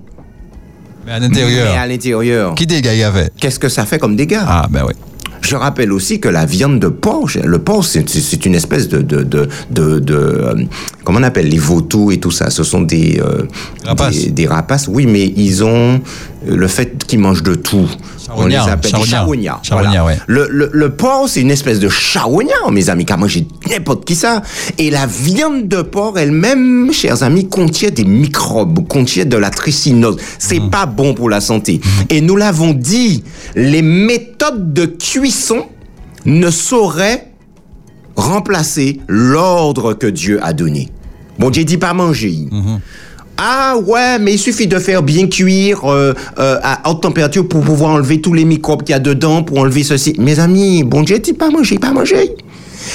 Mais 1.07 1.13
à 1.13 1.19
l'intérieur, 1.19 1.73
mais 1.73 1.79
à 1.79 1.87
l'intérieur, 1.87 2.55
qui 2.55 2.67
dégâts 2.67 2.91
il 2.93 2.99
y 2.99 3.03
avait? 3.03 3.31
Qu'est-ce 3.39 3.59
que 3.59 3.69
ça 3.69 3.85
fait 3.87 3.99
comme 3.99 4.17
dégâts? 4.17 4.41
Ah, 4.41 4.67
ben 4.71 4.85
oui. 4.87 4.95
Je 5.43 5.57
rappelle 5.57 5.93
aussi 5.93 6.21
que 6.21 6.29
la 6.29 6.47
viande 6.47 6.79
de 6.79 6.89
porc, 6.89 7.31
le 7.45 7.59
porc, 7.59 7.85
c'est 7.85 8.47
une 8.47 8.55
espèce 8.55 8.89
de, 8.89 9.03
de, 9.03 9.23
de, 9.23 9.49
de, 9.71 9.99
de, 9.99 10.15
euh, 10.15 10.55
comment 11.05 11.19
on 11.19 11.23
appelle 11.25 11.49
les 11.49 11.59
vautours 11.59 12.13
et 12.13 12.19
tout 12.19 12.31
ça. 12.31 12.49
Ce 12.51 12.63
sont 12.63 12.83
des, 12.83 13.21
euh, 13.21 13.43
Rapaces. 13.85 14.15
des, 14.17 14.31
des 14.31 14.47
rapaces. 14.47 14.89
Oui, 14.89 15.05
mais 15.07 15.27
ils 15.37 15.65
ont 15.65 16.01
euh, 16.49 16.57
le 16.57 16.69
fait 16.69 17.05
qu'ils 17.05 17.19
mangent 17.19 17.43
de 17.43 17.55
tout. 17.57 17.89
On 18.35 18.47
les 18.47 18.55
Charognard, 18.55 18.69
appelle 18.69 18.93
des 18.93 18.99
charognard. 18.99 19.21
charognards. 19.21 19.61
Charognard, 19.63 20.07
ouais. 20.07 20.19
Le, 20.27 20.47
le, 20.49 20.71
le 20.73 20.91
porc, 20.91 21.29
c'est 21.29 21.41
une 21.43 21.51
espèce 21.51 21.81
de 21.81 21.89
charognard, 21.91 22.71
mes 22.71 22.89
amis, 22.89 23.05
qui 23.05 23.13
a 23.13 23.17
mangé 23.19 23.47
n'importe 23.69 24.05
qui 24.07 24.15
ça. 24.15 24.41
Et 24.79 24.91
la 24.91 25.07
viande 25.07 25.69
de 25.69 25.83
porc 25.83 26.19
elle-même, 26.19 26.91
chers 26.93 27.25
amis, 27.25 27.49
contient 27.49 27.91
des 27.91 28.05
microbes, 28.05 28.87
contient 28.89 29.27
de 29.27 29.37
la 29.37 29.51
tricinose. 29.51 30.17
C'est 30.39 30.61
Mm. 30.61 30.71
pas 30.71 30.87
bon 30.87 31.13
pour 31.15 31.29
la 31.29 31.41
santé. 31.43 31.81
Et 32.09 32.21
nous 32.23 32.37
l'avons 32.37 32.73
dit, 32.73 33.23
les 33.55 33.83
méthodes 33.83 34.73
de 34.73 34.87
cuisson 34.87 35.32
ne 36.25 36.51
sauraient 36.51 37.29
remplacer 38.17 39.01
l'ordre 39.09 39.95
que 39.95 40.07
Dieu 40.07 40.39
a 40.43 40.53
donné. 40.53 40.89
Bon, 41.39 41.51
Dieu 41.51 41.65
dit 41.65 41.79
pas 41.79 41.95
manger. 41.95 42.37
Ah 43.39 43.77
ouais, 43.85 44.19
mais 44.19 44.35
il 44.35 44.39
suffit 44.39 44.67
de 44.67 44.79
faire 44.79 45.03
bien 45.03 45.27
cuire 45.27 45.91
euh, 45.91 46.13
euh, 46.39 46.59
à 46.63 46.89
haute 46.91 47.01
température 47.03 47.49
pour 47.49 47.63
pouvoir 47.63 47.93
enlever 47.93 48.21
tous 48.21 48.35
les 48.35 48.45
microbes 48.45 48.83
qu'il 48.83 48.93
y 48.93 48.95
a 48.95 49.01
dedans, 49.01 49.43
pour 49.43 49.59
enlever 49.59 49.83
ceci. 49.83 50.15
Mes 50.19 50.39
amis, 50.39 50.85
bon 50.85 51.03
Dieu 51.03 51.19
dit 51.19 51.33
pas 51.33 51.51
manger, 51.51 51.79
pas 51.79 51.93
manger. 51.93 52.37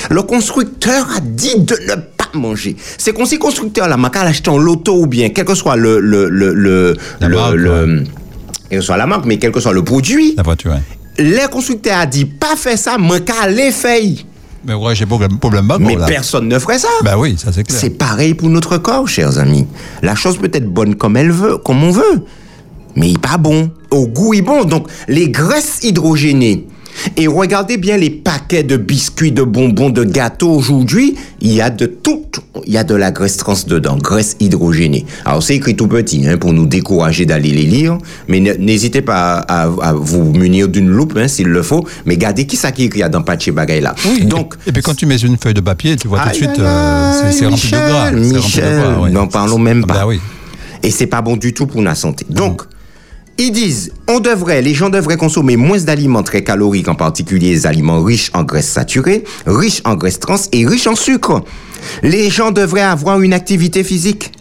Le 0.10 0.22
constructeur 0.22 1.08
a 1.18 1.20
dit 1.20 1.56
de 1.60 1.76
ne 1.90 1.96
pas 1.96 2.30
manger. 2.36 2.76
C'est 2.98 3.14
qu'on 3.14 3.26
si 3.26 3.40
constructeur 3.40 3.88
là, 3.90 3.98
m'a 3.98 4.12
en 4.48 4.58
loto 4.58 5.02
ou 5.02 5.08
bien, 5.08 5.30
quel 5.30 5.44
que 5.46 5.56
soit 5.56 5.76
le 5.76 6.00
le 6.00 6.30
le 6.30 6.54
le 6.54 6.96
La 7.20 7.28
le, 7.28 7.36
marque, 7.36 7.56
le- 7.56 8.04
quelle 8.70 8.80
que 8.80 8.86
soit 8.86 8.98
la 8.98 9.08
marque, 9.08 9.26
mais 9.26 9.40
quel 9.40 9.52
que 9.52 9.60
soit 9.60 9.74
le 9.74 9.84
produit, 9.84 10.36
La 10.38 10.44
voiture, 10.44 10.72
ouais. 10.72 10.97
Le 11.18 11.48
constructeur 11.48 12.00
a 12.00 12.06
dit 12.06 12.26
pas 12.26 12.56
faire 12.56 12.78
ça, 12.78 12.98
m'a 12.98 13.20
qu'à 13.20 13.48
les. 13.48 13.72
Mais 14.66 14.74
ouais, 14.74 14.96
j'ai 14.96 15.06
problème, 15.06 15.40
problème 15.40 15.72
Mais 15.80 15.96
là. 15.96 16.06
personne 16.06 16.48
ne 16.48 16.60
ferait 16.60 16.80
ça. 16.80 16.90
Ben 17.04 17.18
oui, 17.18 17.36
ça 17.38 17.52
c'est 17.54 17.64
clair. 17.64 17.80
C'est 17.80 17.92
pareil 17.92 18.34
pour 18.34 18.50
notre 18.50 18.78
corps, 18.78 19.08
chers 19.08 19.38
amis. 19.38 19.66
La 20.02 20.16
chose 20.16 20.38
peut 20.38 20.52
être 20.54 20.68
bonne 20.68 20.96
comme 20.96 21.16
elle 21.16 21.32
veut, 21.32 21.58
comme 21.58 21.84
on 21.84 21.92
veut, 21.92 22.26
mais 22.96 23.10
il 23.10 23.20
pas 23.20 23.38
bon. 23.38 23.72
Au 23.92 24.08
goût, 24.08 24.34
il 24.34 24.40
est 24.40 24.42
bon. 24.42 24.66
Donc, 24.66 24.88
les 25.08 25.30
graisses 25.30 25.80
hydrogénées. 25.84 26.68
Et 27.16 27.28
regardez 27.28 27.78
bien 27.78 27.98
les 27.98 28.10
paquets 28.10 28.64
de 28.64 28.78
biscuits, 28.78 29.32
de 29.32 29.44
bonbons, 29.44 29.90
de 29.90 30.04
gâteaux 30.04 30.52
aujourd'hui. 30.52 31.16
Il 31.42 31.54
y 31.54 31.62
a 31.62 31.70
de 31.70 31.86
tout. 31.86 32.24
Il 32.66 32.74
y 32.74 32.78
a 32.78 32.84
de 32.84 32.96
la 32.96 33.12
graisse 33.12 33.38
trans 33.38 33.54
dedans, 33.68 33.98
graisse 33.98 34.36
hydrogénée. 34.40 35.06
Alors, 35.26 35.42
c'est 35.44 35.56
écrit 35.56 35.76
tout 35.76 35.88
petit 35.88 36.28
hein, 36.28 36.38
pour 36.38 36.54
nous 36.54 36.66
décourager 36.66 37.26
d'aller 37.26 37.52
les 37.52 37.64
lire. 37.64 37.98
Mais 38.28 38.40
n'hésitez 38.40 39.02
pas 39.02 39.38
à, 39.40 39.64
à- 39.64 39.90
à 39.90 39.94
vous 39.94 40.32
munir 40.34 40.68
d'une 40.68 40.90
loupe 40.90 41.14
hein, 41.18 41.28
s'il 41.28 41.48
le 41.48 41.64
faut. 41.64 41.86
Mais 42.06 42.16
regardez 42.16 42.46
qui 42.46 42.56
ça 42.56 42.72
qui 42.72 42.84
écrit 42.84 43.02
dans 43.10 43.22
Patché 43.22 43.52
Bagay 43.52 43.80
là. 43.82 43.96
Oui. 44.06 44.26
Donc, 44.26 44.56
et 44.66 44.72
puis 44.72 44.82
quand 44.82 44.96
tu 44.96 45.06
mets 45.06 45.18
une 45.18 45.38
feuille 45.38 45.54
de 45.54 45.62
papier, 45.62 45.96
tu 45.96 46.08
vois 46.08 46.20
tout 46.20 46.30
de 46.30 46.34
suite, 46.36 46.60
euh, 46.60 47.32
c'est- 47.32 47.46
rempli 47.46 47.72
de 47.72 47.78
gras. 47.78 48.12
Michel, 48.12 48.82
n'en 49.12 49.28
parlons 49.28 49.60
même 49.60 49.82
Ah 49.86 49.88
pas. 49.88 49.94
bah 50.02 50.08
oui. 50.08 50.20
Et 50.84 50.92
c'est 50.92 51.08
pas 51.08 51.22
bon 51.22 51.38
du 51.38 51.54
tout 51.54 51.66
pour 51.68 51.82
la 51.82 51.96
santé. 51.96 52.26
Donc, 52.30 52.62
ils 53.38 53.52
disent, 53.52 53.92
on 54.08 54.20
devrait, 54.20 54.62
les 54.62 54.74
gens 54.74 54.90
devraient 54.90 55.18
consommer 55.18 55.58
moins 55.58 55.80
d'aliments 55.80 56.24
très 56.24 56.44
caloriques, 56.44 56.88
en 56.88 56.96
particulier 56.96 57.52
les 57.52 57.68
aliments 57.68 58.02
riches 58.02 58.32
en 58.34 58.44
graisses 58.44 58.70
saturées, 58.70 59.24
riches 59.46 59.82
en 59.86 59.96
graisses 59.96 60.20
trans 60.20 60.38
et 60.52 60.66
riches 60.66 60.88
en 60.88 60.96
sucre. 60.96 61.44
Les 62.04 62.30
gens 62.30 62.52
devraient 62.52 62.82
avoir 62.82 63.22
une 63.22 63.34
activité 63.34 63.84
physique. 63.84 64.32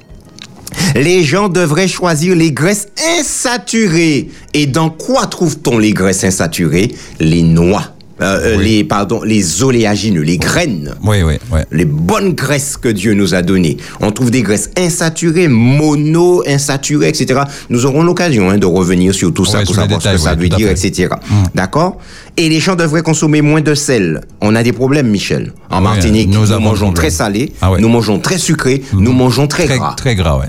Les 0.94 1.22
gens 1.22 1.49
devraient 1.49 1.88
choisir 1.88 2.34
les 2.34 2.53
graisses 2.53 2.88
insaturées. 3.18 4.30
Et 4.55 4.66
dans 4.66 4.90
quoi 4.90 5.26
trouve-t-on 5.26 5.78
les 5.78 5.92
graisses 5.92 6.24
insaturées? 6.24 6.94
Les 7.20 7.42
noix. 7.42 7.95
Euh, 8.23 8.57
Oui. 8.57 8.64
les, 8.64 8.85
pardon, 8.85 9.23
les 9.23 9.62
oléagineux, 9.62 10.23
les 10.23 10.39
graines 10.39 10.95
Oui, 11.05 11.19
oui, 11.23 11.35
oui. 11.53 11.61
les 11.71 11.85
bonnes 11.85 12.33
graisses 12.33 12.79
que 12.79 12.89
Dieu 12.89 13.12
nous 13.12 13.35
a 13.35 13.43
données. 13.43 13.77
On 14.01 14.11
trouve 14.11 14.31
des 14.31 14.41
graisses 14.41 14.71
insaturées, 14.79 15.49
mono, 15.49 16.43
insaturées, 16.47 17.09
etc. 17.09 17.41
Nous 17.69 17.85
aurons 17.85 18.03
l'occasion 18.03 18.49
hein, 18.49 18.57
de 18.57 18.64
revenir 18.64 19.14
sur 19.14 19.35
tout 19.35 19.45
ça 19.45 19.61
pour 19.62 19.75
savoir 19.75 20.01
ce 20.01 20.09
que 20.12 20.17
ça 20.19 20.35
veut 20.35 20.49
dire, 20.49 20.71
etc. 20.71 21.09
D'accord? 21.55 21.99
Et 22.39 22.49
les 22.49 22.59
gens 22.61 22.75
devraient 22.75 23.03
consommer 23.03 23.43
moins 23.43 23.61
de 23.61 23.75
sel. 23.75 24.23
On 24.41 24.55
a 24.55 24.62
des 24.62 24.73
problèmes, 24.73 25.09
Michel. 25.09 25.53
En 25.71 25.81
Martinique, 25.83 26.31
nous 26.31 26.47
mangeons 26.59 26.93
très 26.93 27.11
salé, 27.11 27.53
Ah 27.61 27.71
nous 27.79 27.89
mangeons 27.89 28.19
très 28.19 28.39
sucré, 28.39 28.83
nous 28.95 29.12
mangeons 29.12 29.47
très, 29.47 29.67
Très, 29.67 29.77
gras. 29.79 29.95
très 29.95 30.14
gras, 30.14 30.39
ouais. 30.39 30.47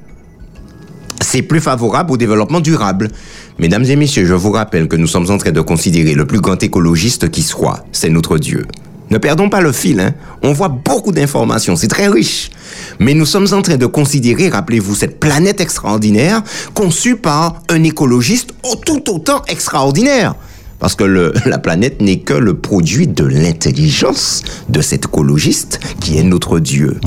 C'est 1.20 1.42
plus 1.42 1.60
favorable 1.60 2.12
au 2.12 2.16
développement 2.16 2.60
durable. 2.60 3.08
Mesdames 3.58 3.84
et 3.84 3.96
messieurs, 3.96 4.24
je 4.24 4.34
vous 4.34 4.52
rappelle 4.52 4.86
que 4.86 4.96
nous 4.96 5.08
sommes 5.08 5.30
en 5.30 5.38
train 5.38 5.50
de 5.50 5.60
considérer 5.60 6.14
le 6.14 6.26
plus 6.26 6.40
grand 6.40 6.62
écologiste 6.62 7.30
qui 7.30 7.42
soit. 7.42 7.84
C'est 7.90 8.08
notre 8.08 8.38
Dieu. 8.38 8.64
Ne 9.10 9.18
perdons 9.18 9.48
pas 9.48 9.60
le 9.60 9.72
fil, 9.72 10.00
hein. 10.00 10.12
On 10.42 10.52
voit 10.52 10.68
beaucoup 10.68 11.12
d'informations, 11.12 11.74
c'est 11.74 11.88
très 11.88 12.08
riche. 12.08 12.50
Mais 13.00 13.14
nous 13.14 13.26
sommes 13.26 13.48
en 13.52 13.62
train 13.62 13.76
de 13.76 13.86
considérer, 13.86 14.48
rappelez-vous, 14.50 14.94
cette 14.94 15.18
planète 15.18 15.60
extraordinaire 15.60 16.42
conçue 16.74 17.16
par 17.16 17.62
un 17.70 17.82
écologiste 17.84 18.50
au- 18.70 18.76
tout 18.76 19.10
autant 19.10 19.42
extraordinaire. 19.48 20.34
Parce 20.78 20.94
que 20.94 21.02
le- 21.04 21.32
la 21.46 21.58
planète 21.58 22.00
n'est 22.02 22.20
que 22.20 22.34
le 22.34 22.54
produit 22.54 23.08
de 23.08 23.24
l'intelligence 23.24 24.42
de 24.68 24.80
cet 24.82 25.06
écologiste 25.06 25.80
qui 26.00 26.18
est 26.18 26.22
notre 26.22 26.60
Dieu. 26.60 27.00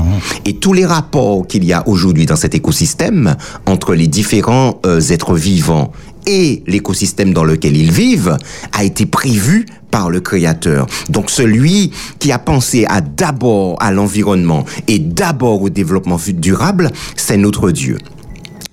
Et 0.44 0.56
tous 0.56 0.72
les 0.74 0.84
rapports 0.84 1.46
qu'il 1.46 1.64
y 1.64 1.72
a 1.72 1.86
aujourd'hui 1.88 2.26
dans 2.26 2.36
cet 2.36 2.54
écosystème 2.54 3.36
entre 3.64 3.94
les 3.94 4.08
différents 4.08 4.80
euh, 4.84 5.00
êtres 5.00 5.34
vivants 5.36 5.92
et 6.26 6.62
l'écosystème 6.66 7.32
dans 7.32 7.44
lequel 7.44 7.76
ils 7.76 7.92
vivent 7.92 8.36
a 8.72 8.84
été 8.84 9.06
prévu 9.06 9.66
par 9.90 10.10
le 10.10 10.20
Créateur. 10.20 10.86
Donc 11.10 11.30
celui 11.30 11.92
qui 12.18 12.32
a 12.32 12.38
pensé 12.38 12.86
à 12.88 13.00
d'abord 13.00 13.76
à 13.80 13.92
l'environnement 13.92 14.64
et 14.88 14.98
d'abord 14.98 15.62
au 15.62 15.70
développement 15.70 16.18
durable, 16.28 16.90
c'est 17.16 17.36
notre 17.36 17.70
Dieu. 17.70 17.98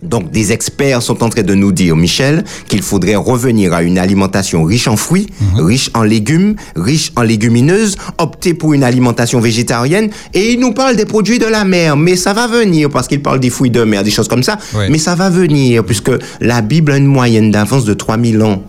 Donc, 0.02 0.32
des 0.32 0.54
experts 0.54 1.02
sont 1.02 1.24
en 1.24 1.30
train 1.30 1.44
de 1.44 1.54
nous 1.54 1.74
dire, 1.74 1.96
Michel, 1.98 2.46
qu'il 2.70 2.82
faudrait 2.82 3.18
revenir 3.18 3.74
à 3.74 3.84
une 3.84 3.98
alimentation 3.98 4.64
riche 4.64 4.88
en 4.88 4.96
fruits, 4.96 5.28
riche 5.58 5.90
en 5.94 6.04
légumes, 6.04 6.56
riche 6.78 7.12
en 7.18 7.22
légumineuses, 7.22 7.98
opter 8.18 8.54
pour 8.54 8.74
une 8.74 8.84
alimentation 8.84 9.42
végétarienne. 9.42 10.10
Et 10.34 10.54
il 10.54 10.60
nous 10.62 10.72
parle 10.72 10.96
des 10.96 11.06
produits 11.06 11.38
de 11.38 11.46
la 11.46 11.66
mer, 11.66 11.98
mais 11.98 12.16
ça 12.16 12.34
va 12.34 12.48
venir 12.48 12.90
parce 12.90 13.08
qu'il 13.08 13.22
parle 13.22 13.42
des 13.42 13.50
fruits 13.50 13.72
de 13.72 13.84
mer, 13.84 14.04
des 14.04 14.12
choses 14.12 14.30
comme 14.30 14.44
ça. 14.44 14.58
Oui. 14.74 14.86
Mais 14.90 15.00
ça 15.00 15.16
va 15.16 15.30
venir 15.30 15.84
puisque 15.84 16.12
la 16.40 16.62
Bible 16.62 16.94
a 16.94 16.98
une 16.98 17.06
moyenne 17.06 17.52
d'avance 17.52 17.84
de 17.84 17.94
3000 17.94 18.42
ans 18.42 18.64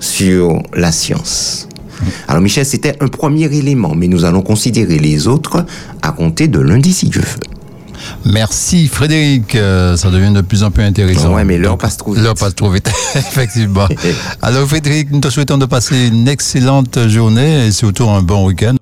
sur 0.00 0.62
la 0.74 0.90
science. 0.90 1.68
Alors, 2.28 2.40
Michel, 2.40 2.64
c'était 2.66 2.96
un 3.00 3.08
premier 3.08 3.44
élément, 3.44 3.94
mais 3.94 4.08
nous 4.08 4.24
allons 4.24 4.42
considérer 4.42 4.98
les 4.98 5.28
autres 5.28 5.64
à 6.00 6.12
compter 6.12 6.48
de 6.48 6.58
lundi 6.58 6.92
si 6.92 7.06
Dieu 7.08 7.20
veut. 7.20 7.61
Merci 8.24 8.88
Frédéric, 8.88 9.54
Euh, 9.54 9.96
ça 9.96 10.10
devient 10.10 10.32
de 10.32 10.40
plus 10.40 10.62
en 10.62 10.70
plus 10.70 10.84
intéressant. 10.84 11.34
Ouais, 11.34 11.44
mais 11.44 11.58
l'heure 11.58 11.78
passe 11.78 11.96
trop 11.96 12.12
vite. 12.12 12.22
L'heure 12.22 12.34
passe 12.34 12.54
trop 12.54 12.70
vite, 12.70 12.90
effectivement. 13.14 13.86
Alors 14.42 14.66
Frédéric, 14.68 15.10
nous 15.10 15.20
te 15.20 15.28
souhaitons 15.30 15.58
de 15.58 15.66
passer 15.66 16.08
une 16.08 16.28
excellente 16.28 16.98
journée 17.08 17.66
et 17.66 17.72
surtout 17.72 18.08
un 18.08 18.22
bon 18.22 18.46
week-end. 18.46 18.74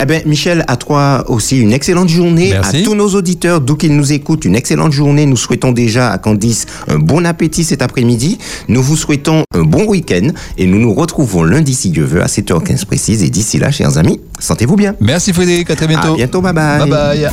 Eh 0.00 0.04
bien, 0.06 0.20
Michel, 0.24 0.64
à 0.68 0.76
toi 0.76 1.24
aussi 1.28 1.58
une 1.58 1.72
excellente 1.72 2.08
journée. 2.08 2.50
Merci. 2.50 2.78
À 2.78 2.82
tous 2.82 2.94
nos 2.94 3.08
auditeurs, 3.14 3.60
d'où 3.60 3.76
qu'ils 3.76 3.94
nous 3.96 4.12
écoutent, 4.12 4.44
une 4.44 4.54
excellente 4.54 4.92
journée. 4.92 5.26
Nous 5.26 5.36
souhaitons 5.36 5.72
déjà 5.72 6.10
à 6.10 6.18
Candice 6.18 6.66
un 6.88 6.98
bon 6.98 7.26
appétit 7.26 7.64
cet 7.64 7.82
après-midi. 7.82 8.38
Nous 8.68 8.82
vous 8.82 8.96
souhaitons 8.96 9.42
un 9.54 9.62
bon 9.62 9.86
week-end 9.86 10.28
et 10.58 10.66
nous 10.66 10.78
nous 10.78 10.94
retrouvons 10.94 11.42
lundi, 11.42 11.74
si 11.74 11.90
Dieu 11.90 12.04
veut, 12.04 12.22
à 12.22 12.26
7h15 12.26 12.86
précise. 12.86 13.22
Et 13.22 13.30
d'ici 13.30 13.58
là, 13.58 13.70
chers 13.70 13.98
amis, 13.98 14.20
sentez-vous 14.38 14.76
bien. 14.76 14.94
Merci 15.00 15.32
Frédéric, 15.32 15.70
à 15.70 15.76
très 15.76 15.88
bientôt. 15.88 16.12
À 16.12 16.16
bientôt, 16.16 16.40
bye 16.40 16.52
bye. 16.52 16.78
Bye 16.88 16.90
bye. 16.90 17.30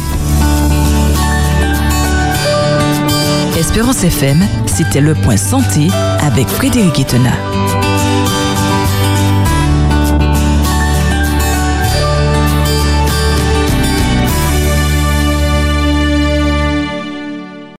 Espérance 3.68 4.02
FM, 4.06 4.48
c'était 4.66 5.02
le 5.02 5.14
point 5.14 5.36
santé 5.36 5.90
avec 6.22 6.48
Frédéric 6.48 7.02
Etena. 7.02 7.34